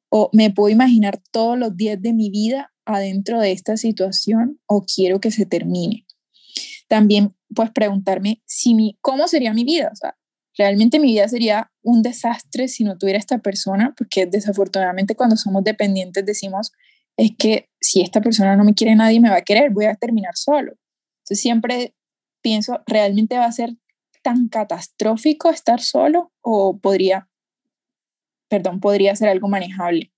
O 0.10 0.30
me 0.34 0.52
puedo 0.52 0.68
imaginar 0.68 1.22
todos 1.32 1.58
los 1.58 1.78
días 1.78 2.02
de 2.02 2.12
mi 2.12 2.30
vida 2.30 2.74
adentro 2.84 3.40
de 3.40 3.54
esta 3.54 3.78
situación 3.78 4.60
o 4.66 4.84
quiero 4.84 5.22
que 5.22 5.32
se 5.32 5.46
termine. 5.46 6.06
También 6.90 7.34
pues 7.56 7.72
preguntarme 7.72 8.42
si 8.46 8.74
mi, 8.74 8.98
cómo 9.00 9.30
sería 9.30 9.54
mi 9.54 9.64
vida. 9.64 9.90
O 9.94 9.96
sea, 9.96 10.18
realmente 10.58 11.00
mi 11.00 11.14
vida 11.14 11.30
sería 11.30 11.72
un 11.82 12.02
desastre 12.02 12.68
si 12.68 12.84
no 12.84 12.98
tuviera 12.98 13.18
esta 13.18 13.38
persona, 13.38 13.94
porque 13.98 14.26
desafortunadamente 14.26 15.16
cuando 15.16 15.38
somos 15.38 15.64
dependientes 15.64 16.26
decimos, 16.26 16.74
es 17.16 17.32
que 17.40 17.70
si 17.80 18.02
esta 18.02 18.20
persona 18.20 18.58
no 18.58 18.66
me 18.66 18.74
quiere 18.74 18.98
nadie 18.98 19.22
me 19.22 19.30
va 19.30 19.38
a 19.38 19.44
querer, 19.44 19.72
voy 19.72 19.86
a 19.86 19.96
terminar 19.96 20.36
solo. 20.36 20.74
Entonces 21.20 21.40
siempre 21.40 21.96
pienso, 22.42 22.82
realmente 22.86 23.38
va 23.38 23.46
a 23.46 23.52
ser 23.54 23.78
tan 24.28 24.50
catastrófico 24.50 25.50
estar 25.50 25.80
solo 25.80 26.34
o 26.42 26.78
podría, 26.80 27.30
perdón, 28.50 28.82
podría 28.82 29.16
ser 29.16 29.30
algo 29.30 29.48
manejable. 29.48 30.12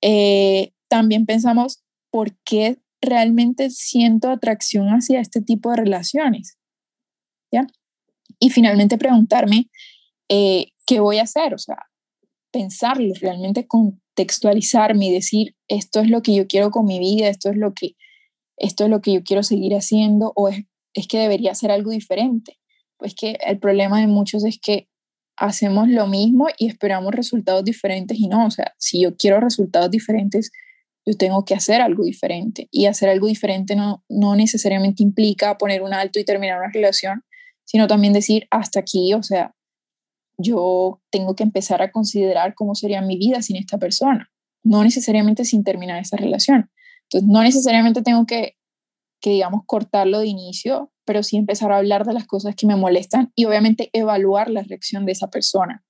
Eh, 0.00 0.72
también 0.88 1.26
pensamos, 1.26 1.84
¿por 2.10 2.34
qué 2.44 2.78
realmente 3.02 3.68
siento 3.68 4.30
atracción 4.30 4.88
hacia 4.88 5.20
este 5.20 5.42
tipo 5.42 5.68
de 5.68 5.76
relaciones? 5.76 6.56
¿Ya? 7.52 7.66
Y 8.38 8.48
finalmente 8.48 8.96
preguntarme, 8.96 9.68
eh, 10.30 10.68
¿qué 10.86 11.00
voy 11.00 11.18
a 11.18 11.24
hacer? 11.24 11.52
O 11.52 11.58
sea, 11.58 11.90
pensarlo, 12.52 13.12
realmente 13.20 13.66
contextualizarme 13.66 15.08
y 15.08 15.12
decir, 15.12 15.54
esto 15.68 16.00
es 16.00 16.08
lo 16.08 16.22
que 16.22 16.34
yo 16.34 16.46
quiero 16.46 16.70
con 16.70 16.86
mi 16.86 16.98
vida, 16.98 17.28
esto 17.28 17.50
es 17.50 17.58
lo 17.58 17.74
que, 17.74 17.96
esto 18.56 18.84
es 18.84 18.90
lo 18.90 19.02
que 19.02 19.12
yo 19.12 19.22
quiero 19.24 19.42
seguir 19.42 19.74
haciendo 19.74 20.32
o 20.36 20.48
es, 20.48 20.64
es 20.94 21.06
que 21.06 21.18
debería 21.18 21.52
hacer 21.52 21.70
algo 21.70 21.90
diferente 21.90 22.58
pues 23.04 23.14
que 23.14 23.36
el 23.46 23.58
problema 23.58 24.00
de 24.00 24.06
muchos 24.06 24.46
es 24.46 24.58
que 24.58 24.88
hacemos 25.36 25.90
lo 25.90 26.06
mismo 26.06 26.46
y 26.56 26.68
esperamos 26.68 27.14
resultados 27.14 27.62
diferentes 27.62 28.18
y 28.18 28.28
no, 28.28 28.46
o 28.46 28.50
sea, 28.50 28.72
si 28.78 29.02
yo 29.02 29.14
quiero 29.14 29.40
resultados 29.40 29.90
diferentes, 29.90 30.50
yo 31.04 31.14
tengo 31.14 31.44
que 31.44 31.52
hacer 31.54 31.82
algo 31.82 32.02
diferente 32.04 32.66
y 32.70 32.86
hacer 32.86 33.10
algo 33.10 33.26
diferente 33.26 33.76
no, 33.76 34.02
no 34.08 34.36
necesariamente 34.36 35.02
implica 35.02 35.58
poner 35.58 35.82
un 35.82 35.92
alto 35.92 36.18
y 36.18 36.24
terminar 36.24 36.58
una 36.58 36.70
relación, 36.72 37.24
sino 37.64 37.88
también 37.88 38.14
decir 38.14 38.46
hasta 38.50 38.80
aquí, 38.80 39.12
o 39.12 39.22
sea, 39.22 39.54
yo 40.38 41.02
tengo 41.10 41.36
que 41.36 41.42
empezar 41.42 41.82
a 41.82 41.92
considerar 41.92 42.54
cómo 42.54 42.74
sería 42.74 43.02
mi 43.02 43.18
vida 43.18 43.42
sin 43.42 43.56
esta 43.56 43.76
persona, 43.76 44.30
no 44.62 44.82
necesariamente 44.82 45.44
sin 45.44 45.62
terminar 45.62 46.00
esa 46.00 46.16
relación. 46.16 46.70
Entonces, 47.02 47.28
no 47.28 47.42
necesariamente 47.42 48.00
tengo 48.00 48.24
que, 48.24 48.56
que 49.20 49.28
digamos, 49.28 49.60
cortarlo 49.66 50.20
de 50.20 50.28
inicio, 50.28 50.90
pero 51.04 51.22
sí 51.22 51.36
empezar 51.36 51.72
a 51.72 51.78
hablar 51.78 52.04
de 52.04 52.12
las 52.12 52.26
cosas 52.26 52.54
que 52.54 52.66
me 52.66 52.76
molestan 52.76 53.32
y 53.34 53.44
obviamente 53.44 53.90
evaluar 53.92 54.50
la 54.50 54.62
reacción 54.62 55.06
de 55.06 55.12
esa 55.12 55.28
persona. 55.30 55.84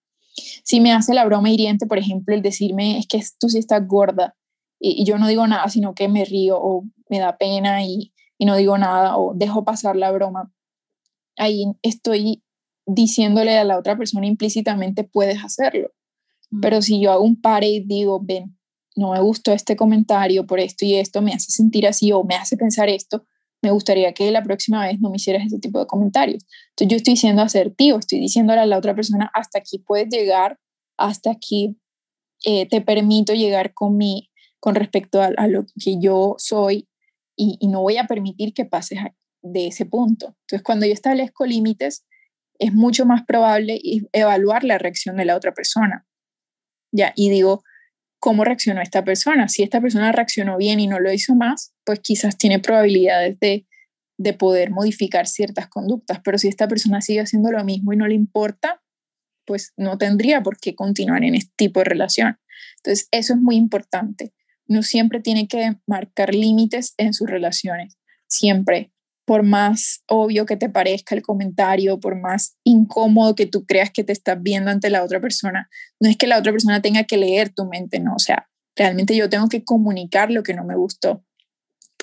Si 0.65 0.81
me 0.81 0.93
hace 0.93 1.15
la 1.15 1.25
broma 1.25 1.51
hiriente, 1.51 1.87
por 1.87 1.99
ejemplo, 1.99 2.35
el 2.35 2.43
decirme, 2.43 2.99
es 2.99 3.07
que 3.07 3.23
tú 3.39 3.49
sí 3.49 3.59
estás 3.59 3.87
gorda 3.87 4.37
y, 4.81 5.05
yo 5.05 5.19
no 5.19 5.29
digo 5.29 5.47
nada, 5.47 5.69
sino 5.69 5.95
que 5.95 6.09
me 6.09 6.25
río 6.25 6.59
o 6.61 6.85
me 7.09 7.19
da 7.19 7.37
pena 7.37 7.85
y, 7.85 8.13
y 8.39 8.47
no 8.47 8.57
digo 8.57 8.77
nada 8.77 9.17
o 9.17 9.35
dejo 9.35 9.65
pasar 9.65 9.97
la 9.97 10.11
broma, 10.11 10.53
ahí 11.37 11.65
estoy 11.83 12.43
diciéndole 12.87 13.57
a 13.57 13.65
la 13.65 13.79
otra 13.79 13.97
persona 13.97 14.27
implícitamente, 14.27 15.05
puedes 15.05 15.43
hacerlo. 15.43 15.91
Pero 16.61 16.83
si 16.83 17.01
yo 17.01 17.13
hago 17.13 17.25
un 17.25 17.41
pare 17.41 17.69
y 17.69 17.81
digo, 17.81 18.21
ven, 18.23 18.57
no 18.97 19.13
me 19.13 19.21
gustó 19.21 19.53
este 19.53 19.77
comentario 19.77 20.47
por 20.47 20.61
esto 20.61 20.85
y 20.85 20.95
esto, 20.95 21.23
me 21.23 21.33
hace 21.33 21.51
sentir 21.51 21.87
así 21.87 22.13
o 22.13 22.23
me 22.25 22.37
hace 22.37 22.57
pensar 22.57 22.89
esto, 22.89 23.25
me 23.65 23.71
gustaría 23.71 24.13
que 24.13 24.31
la 24.31 24.43
próxima 24.43 24.87
vez 24.87 25.01
no 25.01 25.11
me 25.11 25.17
hicieras 25.17 25.47
ese 25.47 25.59
tipo 25.59 25.81
de 25.81 25.87
comentarios. 25.87 26.45
Entonces 26.71 26.89
yo 26.89 26.97
estoy 26.97 27.17
siendo 27.17 27.43
asertivo, 27.43 27.99
estoy 27.99 28.21
diciéndole 28.21 28.61
a 28.61 28.67
la 28.67 28.79
otra 28.79 28.95
persona, 28.95 29.31
hasta 29.35 29.59
aquí 29.59 29.79
puedes 29.79 30.09
llegar, 30.09 30.59
hasta 30.99 31.31
aquí 31.31 31.77
eh, 32.45 32.69
te 32.69 32.83
permito 32.83 33.33
llegar 33.33 33.73
con, 33.73 33.97
mi, 33.97 34.31
con 34.61 34.75
respecto 34.75 35.23
a, 35.23 35.49
lo 35.49 35.65
que 35.83 35.99
yo 35.99 36.35
soy 36.39 36.89
y, 37.37 37.57
y, 37.59 37.69
no 37.69 37.81
voy 37.81 37.97
a 37.97 38.07
permitir 38.07 38.53
que 38.53 38.67
pases 38.67 38.99
de 39.43 39.69
ese 39.69 39.87
punto. 39.87 40.37
Entonces, 40.43 40.63
cuando 40.63 40.87
yo 40.87 40.93
establezco 40.93 41.47
límites, 41.47 42.05
es 42.59 42.73
mucho 42.73 43.07
más 43.07 43.25
probable 43.25 43.81
evaluar 44.13 44.63
la 44.63 44.79
reacción 44.79 45.17
de 45.17 45.25
la 45.25 45.37
otra 45.37 45.53
persona. 45.53 46.07
Ya, 46.93 47.13
y 47.17 47.31
digo, 47.31 47.63
¿cómo 48.25 48.43
reaccionó 48.43 48.81
esta 48.81 49.05
persona? 49.05 49.49
Si 49.49 49.63
esta 49.63 49.83
persona 49.83 50.11
reaccionó 50.11 50.57
bien 50.57 50.81
y 50.81 50.87
no 50.87 50.99
lo 50.99 51.13
hizo 51.13 51.35
más, 51.35 51.75
pues 51.85 52.01
quizás 52.01 52.39
tiene 52.39 52.59
probabilidades 52.59 53.39
de, 53.39 53.67
de 54.17 54.33
poder 54.33 54.71
modificar 54.71 55.27
ciertas 55.27 55.69
conductas, 55.69 56.21
pero 56.25 56.39
si 56.39 56.49
esta 56.49 56.67
persona 56.67 57.03
sigue 57.03 57.21
haciendo 57.21 57.53
lo 57.53 57.63
mismo 57.65 57.93
y 57.93 57.99
no 57.99 58.07
le 58.07 58.15
importa, 58.15 58.81
pues 59.45 59.75
no 59.77 59.99
tendría 59.99 60.43
por 60.43 60.57
qué 60.59 60.75
continuar 60.75 61.23
en 61.23 61.35
este 61.35 61.53
tipo 61.55 61.81
de 61.81 61.85
relación. 61.85 62.39
Entonces, 62.79 63.09
eso 63.11 63.35
es 63.35 63.41
muy 63.41 63.57
importante. 63.57 64.33
Uno 64.69 64.83
siempre 64.83 65.21
tiene 65.21 65.47
que 65.47 65.77
marcar 65.87 66.35
límites 66.35 66.95
en 66.97 67.13
sus 67.13 67.29
relaciones, 67.29 67.99
siempre. 68.27 68.91
Por 69.25 69.43
más 69.43 70.03
obvio 70.07 70.47
que 70.47 70.57
te 70.57 70.69
parezca 70.69 71.15
el 71.15 71.23
comentario, 71.23 71.99
por 71.99 72.21
más 72.21 72.57
incómodo 72.65 73.35
que 73.35 73.47
tú 73.47 73.65
creas 73.65 73.91
que 73.91 74.05
te 74.05 74.13
estás 74.13 74.43
viendo 74.43 74.71
ante 74.71 74.91
la 74.91 75.03
otra 75.03 75.21
persona, 75.21 75.69
no 76.01 76.11
es 76.11 76.17
que 76.17 76.27
la 76.27 76.39
otra 76.39 76.53
persona 76.53 76.83
tenga 76.83 77.05
que 77.05 77.17
leer 77.17 77.51
tu 77.51 77.65
mente, 77.67 78.01
no, 78.01 78.15
o 78.15 78.19
sea, 78.19 78.49
realmente 78.77 79.17
yo 79.17 79.29
tengo 79.29 79.49
que 79.49 79.65
comunicar 79.65 80.31
lo 80.31 80.43
que 80.43 80.55
no 80.55 80.65
me 80.65 80.77
gustó 80.77 81.25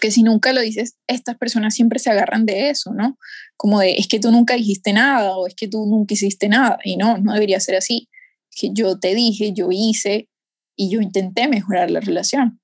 porque 0.01 0.09
si 0.09 0.23
nunca 0.23 0.51
lo 0.51 0.61
dices, 0.61 0.97
estas 1.05 1.37
personas 1.37 1.75
siempre 1.75 1.99
se 1.99 2.09
agarran 2.09 2.47
de 2.47 2.71
eso, 2.71 2.91
¿no? 2.91 3.19
Como 3.55 3.81
de, 3.81 3.97
es 3.97 4.07
que 4.07 4.19
tú 4.19 4.31
nunca 4.31 4.55
dijiste 4.55 4.93
nada 4.93 5.37
o 5.37 5.45
es 5.45 5.53
que 5.53 5.67
tú 5.67 5.85
nunca 5.85 6.15
hiciste 6.15 6.49
nada. 6.49 6.79
Y 6.83 6.97
no, 6.97 7.19
no 7.19 7.33
debería 7.33 7.59
ser 7.59 7.75
así. 7.75 8.09
Es 8.49 8.59
que 8.59 8.69
yo 8.73 8.97
te 8.97 9.13
dije, 9.13 9.53
yo 9.53 9.67
hice 9.69 10.27
y 10.75 10.89
yo 10.89 11.01
intenté 11.01 11.47
mejorar 11.47 11.91
la 11.91 11.99
relación. 11.99 12.59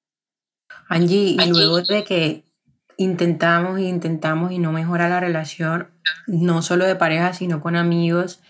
Angie, 0.90 1.38
y 1.40 1.50
luego 1.50 1.84
de 1.84 2.04
que 2.06 2.44
intentamos 2.98 3.80
y 3.80 3.88
intentamos 3.88 4.52
y 4.52 4.60
no 4.60 4.72
mejora 4.72 5.08
la 5.08 5.20
relación, 5.20 5.88
no 6.26 6.62
solo 6.62 6.86
de 6.86 6.96
pareja, 6.96 7.34
sino 7.34 7.62
con 7.62 7.76
amigos, 7.76 8.42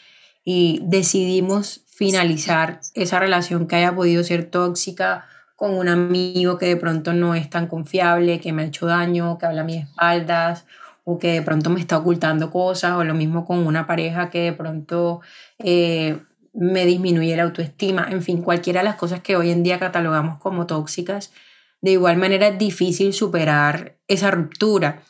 y 0.43 0.81
decidimos 0.83 1.83
finalizar 1.87 2.79
esa 2.93 3.19
relación 3.19 3.67
que 3.67 3.75
haya 3.75 3.93
podido 3.93 4.23
ser 4.23 4.45
tóxica 4.45 5.25
con 5.55 5.73
un 5.73 5.89
amigo 5.89 6.57
que 6.57 6.67
de 6.67 6.77
pronto 6.77 7.13
no 7.13 7.35
es 7.35 7.49
tan 7.49 7.67
confiable, 7.67 8.39
que 8.39 8.53
me 8.53 8.61
ha 8.61 8.65
hecho 8.65 8.85
daño, 8.85 9.37
que 9.37 9.47
habla 9.47 9.61
a 9.61 9.65
mis 9.65 9.83
espaldas 9.83 10.65
o 11.03 11.17
que 11.19 11.33
de 11.33 11.41
pronto 11.41 11.69
me 11.69 11.79
está 11.79 11.97
ocultando 11.97 12.51
cosas, 12.51 12.93
o 12.93 13.03
lo 13.03 13.13
mismo 13.13 13.45
con 13.45 13.65
una 13.65 13.87
pareja 13.87 14.29
que 14.29 14.41
de 14.41 14.53
pronto 14.53 15.21
eh, 15.57 16.19
me 16.53 16.85
disminuye 16.85 17.35
la 17.35 17.43
autoestima, 17.43 18.07
en 18.09 18.21
fin, 18.21 18.41
cualquiera 18.41 18.81
de 18.81 18.85
las 18.85 18.95
cosas 18.95 19.21
que 19.21 19.35
hoy 19.35 19.51
en 19.51 19.63
día 19.63 19.79
catalogamos 19.79 20.37
como 20.37 20.67
tóxicas, 20.67 21.31
de 21.81 21.91
igual 21.91 22.17
manera 22.17 22.47
es 22.47 22.57
difícil 22.57 23.13
superar 23.13 23.97
esa 24.07 24.31
ruptura. 24.31 25.03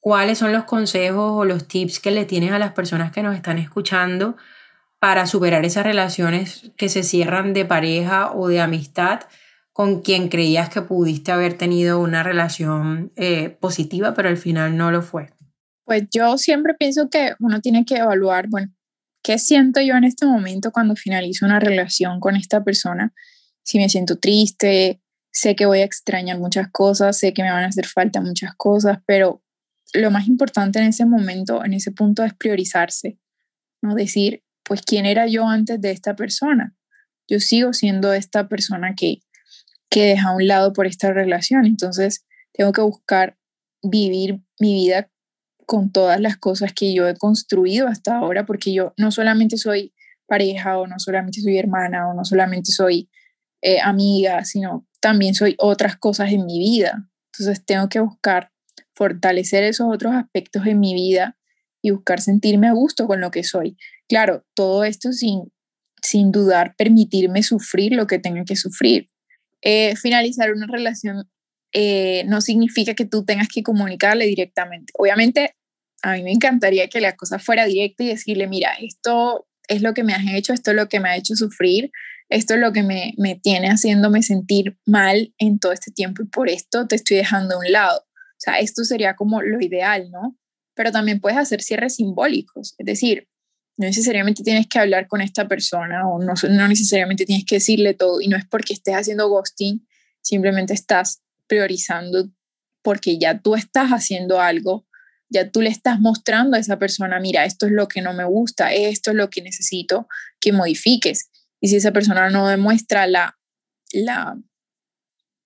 ¿Cuáles 0.00 0.38
son 0.38 0.52
los 0.52 0.64
consejos 0.64 1.32
o 1.32 1.44
los 1.44 1.68
tips 1.68 2.00
que 2.00 2.10
le 2.10 2.24
tienes 2.24 2.52
a 2.52 2.58
las 2.58 2.72
personas 2.72 3.12
que 3.12 3.22
nos 3.22 3.36
están 3.36 3.58
escuchando 3.58 4.36
para 4.98 5.26
superar 5.26 5.64
esas 5.64 5.84
relaciones 5.84 6.72
que 6.76 6.88
se 6.88 7.02
cierran 7.02 7.52
de 7.52 7.64
pareja 7.64 8.32
o 8.32 8.48
de 8.48 8.60
amistad 8.60 9.20
con 9.72 10.02
quien 10.02 10.28
creías 10.28 10.68
que 10.68 10.82
pudiste 10.82 11.32
haber 11.32 11.54
tenido 11.54 12.00
una 12.00 12.22
relación 12.22 13.12
eh, 13.16 13.48
positiva, 13.48 14.14
pero 14.14 14.28
al 14.28 14.36
final 14.36 14.76
no 14.76 14.90
lo 14.90 15.02
fue? 15.02 15.30
Pues 15.84 16.04
yo 16.12 16.38
siempre 16.38 16.74
pienso 16.74 17.08
que 17.08 17.34
uno 17.40 17.60
tiene 17.60 17.84
que 17.84 17.96
evaluar, 17.96 18.48
bueno, 18.48 18.72
¿qué 19.22 19.38
siento 19.38 19.80
yo 19.80 19.94
en 19.94 20.04
este 20.04 20.26
momento 20.26 20.70
cuando 20.70 20.96
finalizo 20.96 21.46
una 21.46 21.60
relación 21.60 22.20
con 22.20 22.36
esta 22.36 22.62
persona? 22.62 23.12
Si 23.62 23.78
me 23.78 23.88
siento 23.88 24.16
triste, 24.16 25.00
sé 25.32 25.54
que 25.56 25.66
voy 25.66 25.80
a 25.80 25.84
extrañar 25.84 26.38
muchas 26.38 26.68
cosas, 26.70 27.18
sé 27.18 27.32
que 27.32 27.42
me 27.42 27.50
van 27.50 27.64
a 27.64 27.68
hacer 27.68 27.86
falta 27.86 28.20
muchas 28.20 28.54
cosas, 28.56 28.98
pero 29.06 29.42
lo 29.92 30.10
más 30.10 30.28
importante 30.28 30.78
en 30.78 30.86
ese 30.86 31.04
momento, 31.04 31.64
en 31.64 31.74
ese 31.74 31.92
punto, 31.92 32.24
es 32.24 32.34
priorizarse, 32.34 33.18
¿no? 33.82 33.94
Decir, 33.94 34.42
pues, 34.62 34.82
¿quién 34.82 35.06
era 35.06 35.26
yo 35.26 35.48
antes 35.48 35.80
de 35.80 35.90
esta 35.90 36.14
persona? 36.14 36.74
Yo 37.28 37.40
sigo 37.40 37.72
siendo 37.72 38.12
esta 38.12 38.48
persona 38.48 38.94
que, 38.94 39.20
que 39.88 40.04
deja 40.04 40.28
a 40.28 40.36
un 40.36 40.46
lado 40.46 40.72
por 40.72 40.86
esta 40.86 41.12
relación. 41.12 41.66
Entonces, 41.66 42.24
tengo 42.52 42.72
que 42.72 42.82
buscar 42.82 43.36
vivir 43.82 44.40
mi 44.58 44.74
vida 44.74 45.10
con 45.66 45.92
todas 45.92 46.20
las 46.20 46.36
cosas 46.36 46.72
que 46.72 46.92
yo 46.92 47.08
he 47.08 47.16
construido 47.16 47.86
hasta 47.86 48.16
ahora, 48.16 48.46
porque 48.46 48.72
yo 48.72 48.92
no 48.96 49.10
solamente 49.10 49.56
soy 49.56 49.94
pareja 50.26 50.78
o 50.78 50.86
no 50.86 50.98
solamente 50.98 51.40
soy 51.40 51.58
hermana 51.58 52.08
o 52.08 52.14
no 52.14 52.24
solamente 52.24 52.72
soy 52.72 53.08
eh, 53.62 53.80
amiga, 53.80 54.44
sino 54.44 54.86
también 55.00 55.34
soy 55.34 55.54
otras 55.58 55.96
cosas 55.96 56.32
en 56.32 56.46
mi 56.46 56.58
vida. 56.58 57.08
Entonces 57.32 57.64
tengo 57.64 57.88
que 57.88 58.00
buscar 58.00 58.50
fortalecer 58.94 59.64
esos 59.64 59.86
otros 59.92 60.14
aspectos 60.14 60.66
en 60.66 60.78
mi 60.78 60.94
vida 60.94 61.36
y 61.82 61.90
buscar 61.90 62.20
sentirme 62.20 62.68
a 62.68 62.72
gusto 62.72 63.06
con 63.06 63.20
lo 63.20 63.30
que 63.30 63.44
soy. 63.44 63.76
Claro, 64.08 64.44
todo 64.54 64.84
esto 64.84 65.12
sin, 65.12 65.52
sin 66.02 66.32
dudar 66.32 66.74
permitirme 66.76 67.42
sufrir 67.42 67.92
lo 67.92 68.06
que 68.06 68.18
tenga 68.18 68.44
que 68.44 68.56
sufrir. 68.56 69.10
Eh, 69.62 69.94
finalizar 69.96 70.52
una 70.52 70.66
relación 70.66 71.30
eh, 71.72 72.24
no 72.26 72.40
significa 72.40 72.94
que 72.94 73.04
tú 73.04 73.24
tengas 73.24 73.48
que 73.48 73.62
comunicarle 73.62 74.26
directamente. 74.26 74.92
Obviamente, 74.98 75.54
a 76.02 76.14
mí 76.14 76.22
me 76.22 76.32
encantaría 76.32 76.88
que 76.88 77.00
la 77.00 77.16
cosa 77.16 77.38
fuera 77.38 77.66
directa 77.66 78.04
y 78.04 78.08
decirle, 78.08 78.48
mira, 78.48 78.72
esto 78.80 79.46
es 79.68 79.82
lo 79.82 79.94
que 79.94 80.02
me 80.02 80.14
has 80.14 80.24
hecho, 80.32 80.52
esto 80.52 80.72
es 80.72 80.76
lo 80.76 80.88
que 80.88 81.00
me 81.00 81.10
ha 81.10 81.16
hecho 81.16 81.36
sufrir, 81.36 81.90
esto 82.30 82.54
es 82.54 82.60
lo 82.60 82.72
que 82.72 82.82
me, 82.82 83.14
me 83.18 83.34
tiene 83.34 83.68
haciéndome 83.68 84.22
sentir 84.22 84.78
mal 84.86 85.34
en 85.38 85.58
todo 85.58 85.72
este 85.72 85.90
tiempo 85.90 86.22
y 86.22 86.26
por 86.26 86.48
esto 86.48 86.86
te 86.86 86.96
estoy 86.96 87.18
dejando 87.18 87.56
a 87.56 87.58
un 87.58 87.70
lado. 87.70 87.98
O 88.00 88.38
sea, 88.38 88.58
esto 88.60 88.84
sería 88.84 89.16
como 89.16 89.42
lo 89.42 89.60
ideal, 89.60 90.10
¿no? 90.10 90.38
Pero 90.74 90.92
también 90.92 91.20
puedes 91.20 91.38
hacer 91.38 91.60
cierres 91.60 91.96
simbólicos, 91.96 92.74
es 92.78 92.86
decir, 92.86 93.28
no 93.76 93.86
necesariamente 93.86 94.42
tienes 94.42 94.66
que 94.66 94.78
hablar 94.78 95.08
con 95.08 95.22
esta 95.22 95.48
persona 95.48 96.06
o 96.06 96.22
no, 96.22 96.34
no 96.48 96.68
necesariamente 96.68 97.24
tienes 97.24 97.46
que 97.46 97.56
decirle 97.56 97.94
todo 97.94 98.20
y 98.20 98.28
no 98.28 98.36
es 98.36 98.44
porque 98.46 98.74
estés 98.74 98.94
haciendo 98.94 99.28
ghosting, 99.28 99.86
simplemente 100.20 100.74
estás 100.74 101.22
priorizando 101.46 102.30
porque 102.82 103.18
ya 103.18 103.40
tú 103.40 103.54
estás 103.54 103.90
haciendo 103.90 104.40
algo, 104.40 104.86
ya 105.30 105.50
tú 105.50 105.62
le 105.62 105.70
estás 105.70 105.98
mostrando 105.98 106.56
a 106.56 106.60
esa 106.60 106.78
persona, 106.78 107.20
mira, 107.20 107.44
esto 107.44 107.66
es 107.66 107.72
lo 107.72 107.88
que 107.88 108.02
no 108.02 108.12
me 108.12 108.24
gusta, 108.24 108.72
esto 108.72 109.12
es 109.12 109.16
lo 109.16 109.30
que 109.30 109.42
necesito 109.42 110.08
que 110.40 110.52
modifiques. 110.52 111.29
Y 111.60 111.68
si 111.68 111.76
esa 111.76 111.92
persona 111.92 112.30
no 112.30 112.48
demuestra 112.48 113.06
la, 113.06 113.38
la, 113.92 114.38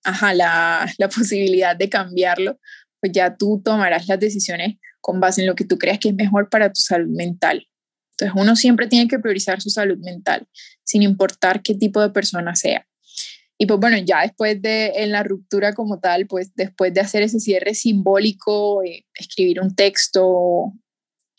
ajá, 0.03 0.33
la, 0.33 0.91
la 0.97 1.09
posibilidad 1.15 1.75
de 1.75 1.89
cambiarlo, 1.89 2.59
pues 2.99 3.11
ya 3.11 3.35
tú 3.35 3.61
tomarás 3.63 4.07
las 4.07 4.19
decisiones 4.19 4.77
con 5.01 5.19
base 5.19 5.41
en 5.41 5.47
lo 5.47 5.55
que 5.55 5.65
tú 5.65 5.77
creas 5.77 5.99
que 5.99 6.09
es 6.09 6.15
mejor 6.15 6.49
para 6.49 6.69
tu 6.69 6.81
salud 6.81 7.09
mental. 7.09 7.67
Entonces 8.11 8.41
uno 8.41 8.55
siempre 8.55 8.87
tiene 8.87 9.07
que 9.07 9.19
priorizar 9.19 9.61
su 9.61 9.69
salud 9.69 9.97
mental, 9.99 10.47
sin 10.83 11.03
importar 11.03 11.61
qué 11.61 11.75
tipo 11.75 12.01
de 12.01 12.09
persona 12.09 12.55
sea. 12.55 12.87
Y 13.57 13.67
pues 13.67 13.79
bueno, 13.79 13.97
ya 13.97 14.21
después 14.21 14.61
de 14.61 14.87
en 14.95 15.11
la 15.11 15.23
ruptura 15.23 15.73
como 15.73 15.99
tal, 15.99 16.27
pues 16.27 16.53
después 16.55 16.93
de 16.93 17.01
hacer 17.01 17.23
ese 17.23 17.39
cierre 17.39 17.73
simbólico, 17.73 18.83
eh, 18.83 19.05
escribir 19.13 19.61
un 19.61 19.75
texto 19.75 20.73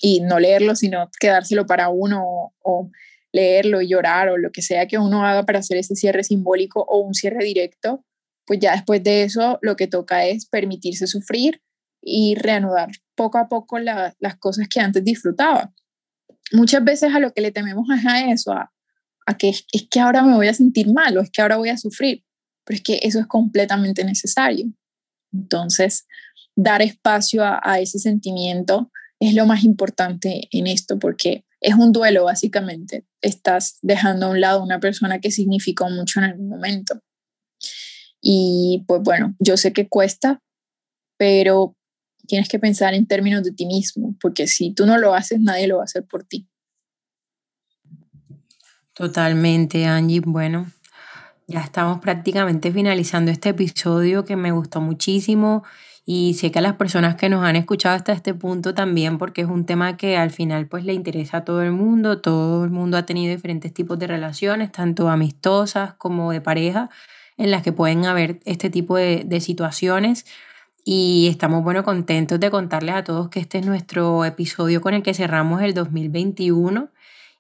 y 0.01 0.21
no 0.21 0.39
leerlo, 0.39 0.77
sino 0.77 1.11
quedárselo 1.19 1.67
para 1.67 1.89
uno 1.89 2.55
o, 2.63 2.91
leerlo 3.33 3.81
y 3.81 3.89
llorar 3.89 4.29
o 4.29 4.39
lo 4.39 4.51
que 4.51 4.63
sea 4.63 4.87
que 4.87 4.99
uno 4.99 5.27
haga 5.27 5.45
para 5.45 5.59
hacer 5.59 5.77
ese 5.79 5.95
cierre 5.95 6.25
simbólico 6.25 6.85
o 6.89 6.99
un 6.99 7.15
cierre 7.15 7.45
directo, 7.45 8.05
pues 8.47 8.61
ya 8.61 8.73
después 8.73 9.03
de 9.03 9.25
eso 9.25 9.59
lo 9.63 9.77
que 9.77 9.87
toca 9.87 10.25
es 10.25 10.47
permitirse 10.47 11.07
sufrir 11.07 11.61
y 12.01 12.37
reanudar 12.37 12.91
poco 13.15 13.39
a 13.39 13.49
poco 13.49 13.79
las 13.79 14.37
cosas 14.39 14.69
que 14.69 14.81
antes 14.81 15.05
disfrutaba 15.05 15.73
muchas 16.53 16.85
veces 16.85 17.15
a 17.15 17.19
lo 17.19 17.33
que 17.33 17.41
le 17.41 17.51
tememos 17.51 17.87
es 17.91 18.07
a 18.07 18.31
eso, 18.31 18.53
a, 18.53 18.71
que 19.39 19.49
es, 19.49 19.67
que 19.91 20.01
ahora 20.01 20.23
me 20.23 20.35
voy 20.35 20.49
a 20.49 20.55
sentir 20.55 20.93
mal 20.93 21.17
o 21.17 21.21
es 21.21 21.31
que 21.31 21.43
ahora 21.43 21.57
voy 21.57 21.69
a 21.69 21.77
sufrir, 21.77 22.25
pero 22.65 22.77
es 22.77 22.83
que 22.83 23.01
eso 23.03 23.19
es 23.19 23.27
completamente 23.27 24.05
necesario. 24.05 24.67
Entonces, 25.33 26.07
dar 26.55 26.83
espacio 26.83 27.45
a, 27.45 27.61
a 27.63 27.81
ese 27.81 27.99
sentimiento 27.99 28.91
es 29.19 29.35
lo 29.35 29.47
más 29.47 29.65
importante 29.65 30.49
en 30.51 30.67
esto 30.67 30.99
porque 30.99 31.45
es 31.61 31.75
un 31.75 31.93
duelo 31.93 32.25
básicamente. 32.25 33.07
Estás 33.21 33.79
dejando 33.83 34.27
a 34.27 34.31
un 34.31 34.41
lado 34.41 34.63
una 34.63 34.81
persona 34.81 35.21
que 35.21 35.31
significó 35.31 35.89
mucho 35.91 36.21
en 36.21 36.27
algún 36.27 36.49
momento. 36.49 37.01
Y 38.21 38.85
pues 38.87 39.03
bueno, 39.03 39.35
yo 39.39 39.57
sé 39.57 39.73
que 39.73 39.89
cuesta, 39.89 40.41
pero 41.17 41.77
tienes 42.27 42.49
que 42.49 42.59
pensar 42.59 42.95
en 42.95 43.07
términos 43.07 43.43
de 43.43 43.53
ti 43.53 43.67
mismo, 43.67 44.17
porque 44.21 44.47
si 44.47 44.75
tú 44.75 44.87
no 44.87 44.99
lo 44.99 45.15
haces, 45.15 45.41
nadie 45.41 45.69
lo 45.69 45.77
va 45.77 45.83
a 45.83 45.85
hacer 45.85 46.05
por 46.05 46.25
ti. 46.25 46.49
Totalmente, 48.93 49.85
Angie. 49.85 50.21
Bueno, 50.21 50.73
ya 51.47 51.61
estamos 51.61 52.01
prácticamente 52.01 52.73
finalizando 52.73 53.31
este 53.31 53.51
episodio 53.51 54.25
que 54.25 54.37
me 54.37 54.53
gustó 54.53 54.81
muchísimo 54.81 55.65
y 56.07 56.35
sé 56.35 56.53
que 56.53 56.61
a 56.61 56.63
las 56.63 56.77
personas 56.77 57.17
que 57.17 57.29
nos 57.29 57.45
han 57.45 57.57
escuchado 57.57 57.97
hasta 57.97 58.13
este 58.13 58.33
punto 58.33 58.73
también, 58.75 59.19
porque 59.19 59.43
es 59.43 59.49
un 59.49 59.67
tema 59.67 59.97
que 59.97 60.17
al 60.17 60.31
final 60.31 60.69
pues 60.69 60.85
le 60.85 60.95
interesa 60.95 61.39
a 61.39 61.45
todo 61.45 61.63
el 61.63 61.73
mundo, 61.73 62.21
todo 62.21 62.65
el 62.65 62.71
mundo 62.71 62.97
ha 62.97 63.05
tenido 63.05 63.35
diferentes 63.35 63.75
tipos 63.75 63.99
de 63.99 64.07
relaciones, 64.07 64.73
tanto 64.73 65.09
amistosas 65.09 65.95
como 65.95 66.31
de 66.31 66.41
pareja, 66.41 66.89
en 67.37 67.51
las 67.51 67.63
que 67.63 67.73
pueden 67.73 68.07
haber 68.07 68.41
este 68.45 68.71
tipo 68.71 68.97
de, 68.97 69.25
de 69.27 69.41
situaciones. 69.41 70.25
Y 70.85 71.27
estamos, 71.29 71.65
bueno, 71.65 71.83
contentos 71.83 72.39
de 72.39 72.51
contarles 72.51 72.95
a 72.95 73.05
todos 73.05 73.29
que 73.29 73.41
este 73.41 73.59
es 73.59 73.67
nuestro 73.67 74.25
episodio 74.25 74.81
con 74.81 74.95
el 74.95 75.03
que 75.03 75.13
cerramos 75.13 75.61
el 75.61 75.75
2021 75.75 76.91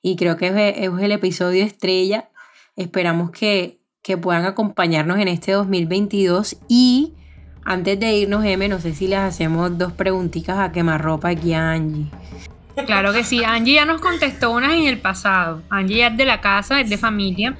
y 0.06 0.14
creo 0.14 0.36
que 0.36 0.46
es, 0.46 0.88
el 1.00 1.12
episodio 1.12 1.64
estrella. 1.64 2.30
Esperamos 2.76 3.32
que, 3.32 3.80
que 4.02 4.16
puedan 4.16 4.44
acompañarnos 4.44 5.18
en 5.18 5.26
este 5.26 5.50
2022 5.50 6.58
y 6.68 7.14
antes 7.68 7.98
de 7.98 8.14
irnos, 8.14 8.44
M, 8.44 8.68
no 8.68 8.80
sé 8.80 8.94
si 8.94 9.08
les 9.08 9.18
hacemos 9.18 9.76
dos 9.76 9.92
preguntitas 9.92 10.56
a 10.56 10.70
quemarropa 10.70 11.30
aquí 11.30 11.52
a 11.52 11.72
Angie. 11.72 12.06
Claro 12.86 13.12
que 13.12 13.24
sí, 13.24 13.42
Angie 13.42 13.74
ya 13.74 13.84
nos 13.84 14.00
contestó 14.00 14.52
unas 14.52 14.72
en 14.74 14.86
el 14.86 15.00
pasado. 15.00 15.62
Angie 15.68 15.98
ya 15.98 16.06
es 16.06 16.16
de 16.16 16.26
la 16.26 16.40
casa, 16.40 16.80
es 16.80 16.88
de 16.88 16.96
familia. 16.96 17.56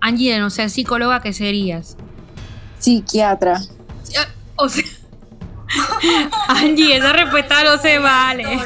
Angie, 0.00 0.32
de 0.32 0.40
no 0.40 0.50
ser 0.50 0.70
psicóloga, 0.70 1.20
¿qué 1.20 1.32
serías? 1.32 1.96
Psiquiatra. 2.80 3.60
O 4.56 4.68
sea, 4.68 4.84
Angie, 6.48 6.96
esa 6.96 7.12
respuesta 7.12 7.62
no 7.62 7.78
se 7.78 8.00
vale. 8.00 8.58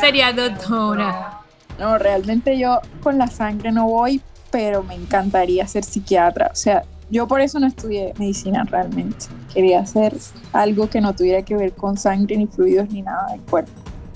Sería 0.00 0.32
doctora. 0.32 1.40
No, 1.80 1.98
realmente 1.98 2.56
yo 2.56 2.80
con 3.02 3.18
la 3.18 3.26
sangre 3.26 3.72
no 3.72 3.88
voy, 3.88 4.22
pero 4.52 4.84
me 4.84 4.94
encantaría 4.94 5.66
ser 5.66 5.82
psiquiatra. 5.82 6.50
O 6.52 6.56
sea, 6.56 6.84
yo 7.10 7.26
por 7.28 7.40
eso 7.40 7.58
no 7.60 7.66
estudié 7.66 8.12
medicina 8.18 8.64
realmente. 8.64 9.26
Quería 9.52 9.80
hacer 9.80 10.16
algo 10.52 10.88
que 10.88 11.00
no 11.00 11.14
tuviera 11.14 11.42
que 11.42 11.54
ver 11.56 11.72
con 11.72 11.96
sangre, 11.96 12.36
ni 12.36 12.46
fluidos, 12.46 12.88
ni 12.90 13.02
nada 13.02 13.26
del 13.32 13.40
cuerpo. 13.42 13.70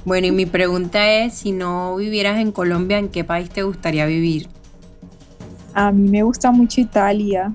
Bueno, 0.04 0.26
y 0.26 0.32
mi 0.32 0.46
pregunta 0.46 1.10
es, 1.10 1.34
si 1.34 1.52
no 1.52 1.96
vivieras 1.96 2.38
en 2.38 2.52
Colombia, 2.52 2.98
¿en 2.98 3.08
qué 3.08 3.24
país 3.24 3.50
te 3.50 3.62
gustaría 3.62 4.06
vivir? 4.06 4.48
A 5.74 5.92
mí 5.92 6.08
me 6.08 6.22
gusta 6.22 6.50
mucho 6.50 6.80
Italia. 6.80 7.52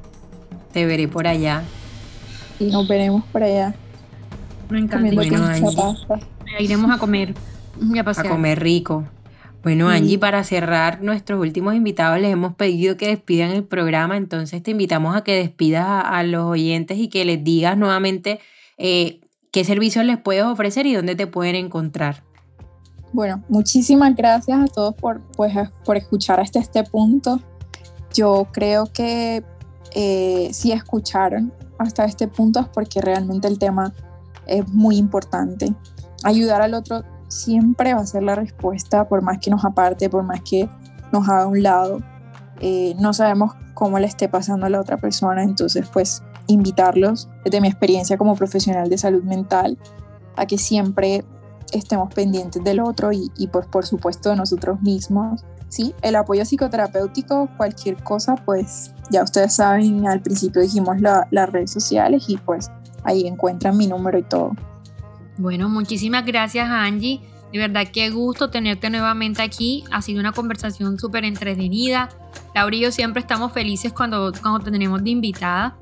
Te 0.71 0.85
veré 0.85 1.07
por 1.07 1.27
allá. 1.27 1.63
Y 2.59 2.65
nos 2.65 2.87
veremos 2.87 3.23
por 3.25 3.43
allá. 3.43 3.73
Me 4.69 4.79
encanta. 4.79 5.11
Bueno. 5.13 5.95
Iremos 6.59 6.91
a 6.91 6.97
comer. 6.97 7.33
Y 7.81 7.97
a 7.97 8.01
A 8.01 8.03
pasear. 8.05 8.29
comer 8.29 8.59
rico. 8.61 9.03
Bueno, 9.63 9.89
Sí. 9.89 9.95
Angie, 9.95 10.19
para 10.19 10.43
cerrar, 10.43 11.01
nuestros 11.01 11.39
últimos 11.39 11.73
invitados 11.73 12.19
les 12.19 12.31
hemos 12.31 12.53
pedido 12.55 12.97
que 12.97 13.07
despidan 13.07 13.51
el 13.51 13.63
programa, 13.63 14.17
entonces 14.17 14.61
te 14.61 14.71
invitamos 14.71 15.15
a 15.15 15.23
que 15.23 15.35
despidas 15.35 15.85
a, 15.85 16.01
a 16.01 16.23
los 16.23 16.43
oyentes 16.43 16.97
y 16.97 17.07
que 17.07 17.23
les 17.23 17.43
digas 17.43 17.77
nuevamente 17.77 18.39
eh, 18.77 19.21
qué 19.51 19.63
servicios 19.63 20.03
les 20.03 20.17
puedes 20.17 20.43
ofrecer 20.43 20.85
y 20.85 20.93
dónde 20.93 21.15
te 21.15 21.27
pueden 21.27 21.55
encontrar. 21.55 22.23
Bueno, 23.13 23.43
muchísimas 23.47 24.15
gracias 24.15 24.59
a 24.59 24.65
todos 24.65 24.95
por, 24.95 25.21
pues, 25.37 25.53
por 25.85 25.95
escuchar 25.95 26.39
hasta 26.39 26.59
este 26.59 26.83
punto. 26.83 27.39
Yo 28.13 28.47
creo 28.51 28.91
que 28.91 29.43
eh, 29.93 30.49
si 30.51 30.71
escucharon 30.71 31.53
hasta 31.77 32.05
este 32.05 32.27
punto 32.27 32.59
es 32.59 32.67
porque 32.67 33.01
realmente 33.01 33.47
el 33.47 33.59
tema 33.59 33.93
es 34.47 34.67
muy 34.67 34.97
importante. 34.97 35.73
Ayudar 36.23 36.61
al 36.63 36.73
otro 36.73 37.03
siempre 37.33 37.93
va 37.93 38.01
a 38.01 38.05
ser 38.05 38.23
la 38.23 38.35
respuesta, 38.35 39.07
por 39.07 39.21
más 39.21 39.39
que 39.39 39.49
nos 39.49 39.65
aparte, 39.65 40.09
por 40.09 40.23
más 40.23 40.41
que 40.41 40.69
nos 41.11 41.27
haga 41.27 41.43
a 41.43 41.47
un 41.47 41.63
lado. 41.63 41.99
Eh, 42.59 42.95
no 42.99 43.13
sabemos 43.13 43.53
cómo 43.73 43.99
le 43.99 44.07
esté 44.07 44.29
pasando 44.29 44.65
a 44.65 44.69
la 44.69 44.79
otra 44.79 44.97
persona, 44.97 45.43
entonces 45.43 45.87
pues 45.91 46.23
invitarlos 46.47 47.29
desde 47.43 47.61
mi 47.61 47.67
experiencia 47.67 48.17
como 48.17 48.35
profesional 48.35 48.89
de 48.89 48.97
salud 48.97 49.23
mental 49.23 49.77
a 50.35 50.45
que 50.45 50.57
siempre 50.57 51.23
estemos 51.71 52.13
pendientes 52.13 52.63
del 52.63 52.79
otro 52.79 53.11
y, 53.11 53.31
y, 53.37 53.47
pues 53.47 53.65
por 53.67 53.85
supuesto 53.85 54.29
de 54.29 54.35
nosotros 54.35 54.81
mismos. 54.81 55.43
Sí, 55.69 55.95
el 56.03 56.15
apoyo 56.15 56.45
psicoterapéutico, 56.45 57.49
cualquier 57.57 58.01
cosa, 58.03 58.35
pues 58.35 58.93
ya 59.09 59.23
ustedes 59.23 59.55
saben, 59.55 60.07
al 60.07 60.21
principio 60.21 60.61
dijimos 60.61 61.01
la, 61.01 61.27
las 61.31 61.49
redes 61.49 61.71
sociales 61.71 62.25
y 62.27 62.37
pues 62.37 62.69
ahí 63.03 63.25
encuentran 63.25 63.75
mi 63.75 63.87
número 63.87 64.19
y 64.19 64.23
todo. 64.23 64.51
Bueno, 65.37 65.69
muchísimas 65.69 66.25
gracias 66.25 66.69
Angie. 66.69 67.21
De 67.51 67.59
verdad, 67.59 67.87
qué 67.93 68.09
gusto 68.09 68.49
tenerte 68.49 68.89
nuevamente 68.89 69.41
aquí. 69.41 69.83
Ha 69.91 70.01
sido 70.01 70.19
una 70.19 70.31
conversación 70.31 70.97
súper 70.99 71.23
entretenida. 71.23 72.09
Laura 72.55 72.75
y 72.75 72.79
yo 72.79 72.91
siempre 72.91 73.21
estamos 73.21 73.51
felices 73.51 73.93
cuando, 73.93 74.31
cuando 74.41 74.59
te 74.59 74.71
tenemos 74.71 75.03
de 75.03 75.11
invitada. 75.11 75.77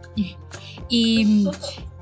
Y, 0.90 1.48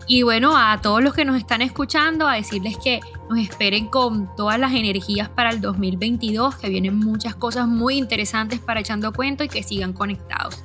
y 0.07 0.23
bueno, 0.23 0.57
a 0.57 0.81
todos 0.81 1.03
los 1.03 1.13
que 1.13 1.23
nos 1.23 1.37
están 1.37 1.61
escuchando, 1.61 2.27
a 2.27 2.33
decirles 2.33 2.77
que 2.83 2.99
nos 3.29 3.37
esperen 3.37 3.85
con 3.85 4.35
todas 4.35 4.59
las 4.59 4.73
energías 4.73 5.29
para 5.29 5.51
el 5.51 5.61
2022, 5.61 6.55
que 6.55 6.69
vienen 6.69 6.97
muchas 6.97 7.35
cosas 7.35 7.67
muy 7.67 7.97
interesantes 7.97 8.59
para 8.59 8.79
echando 8.79 9.13
cuento 9.13 9.43
y 9.43 9.49
que 9.49 9.61
sigan 9.61 9.93
conectados. 9.93 10.63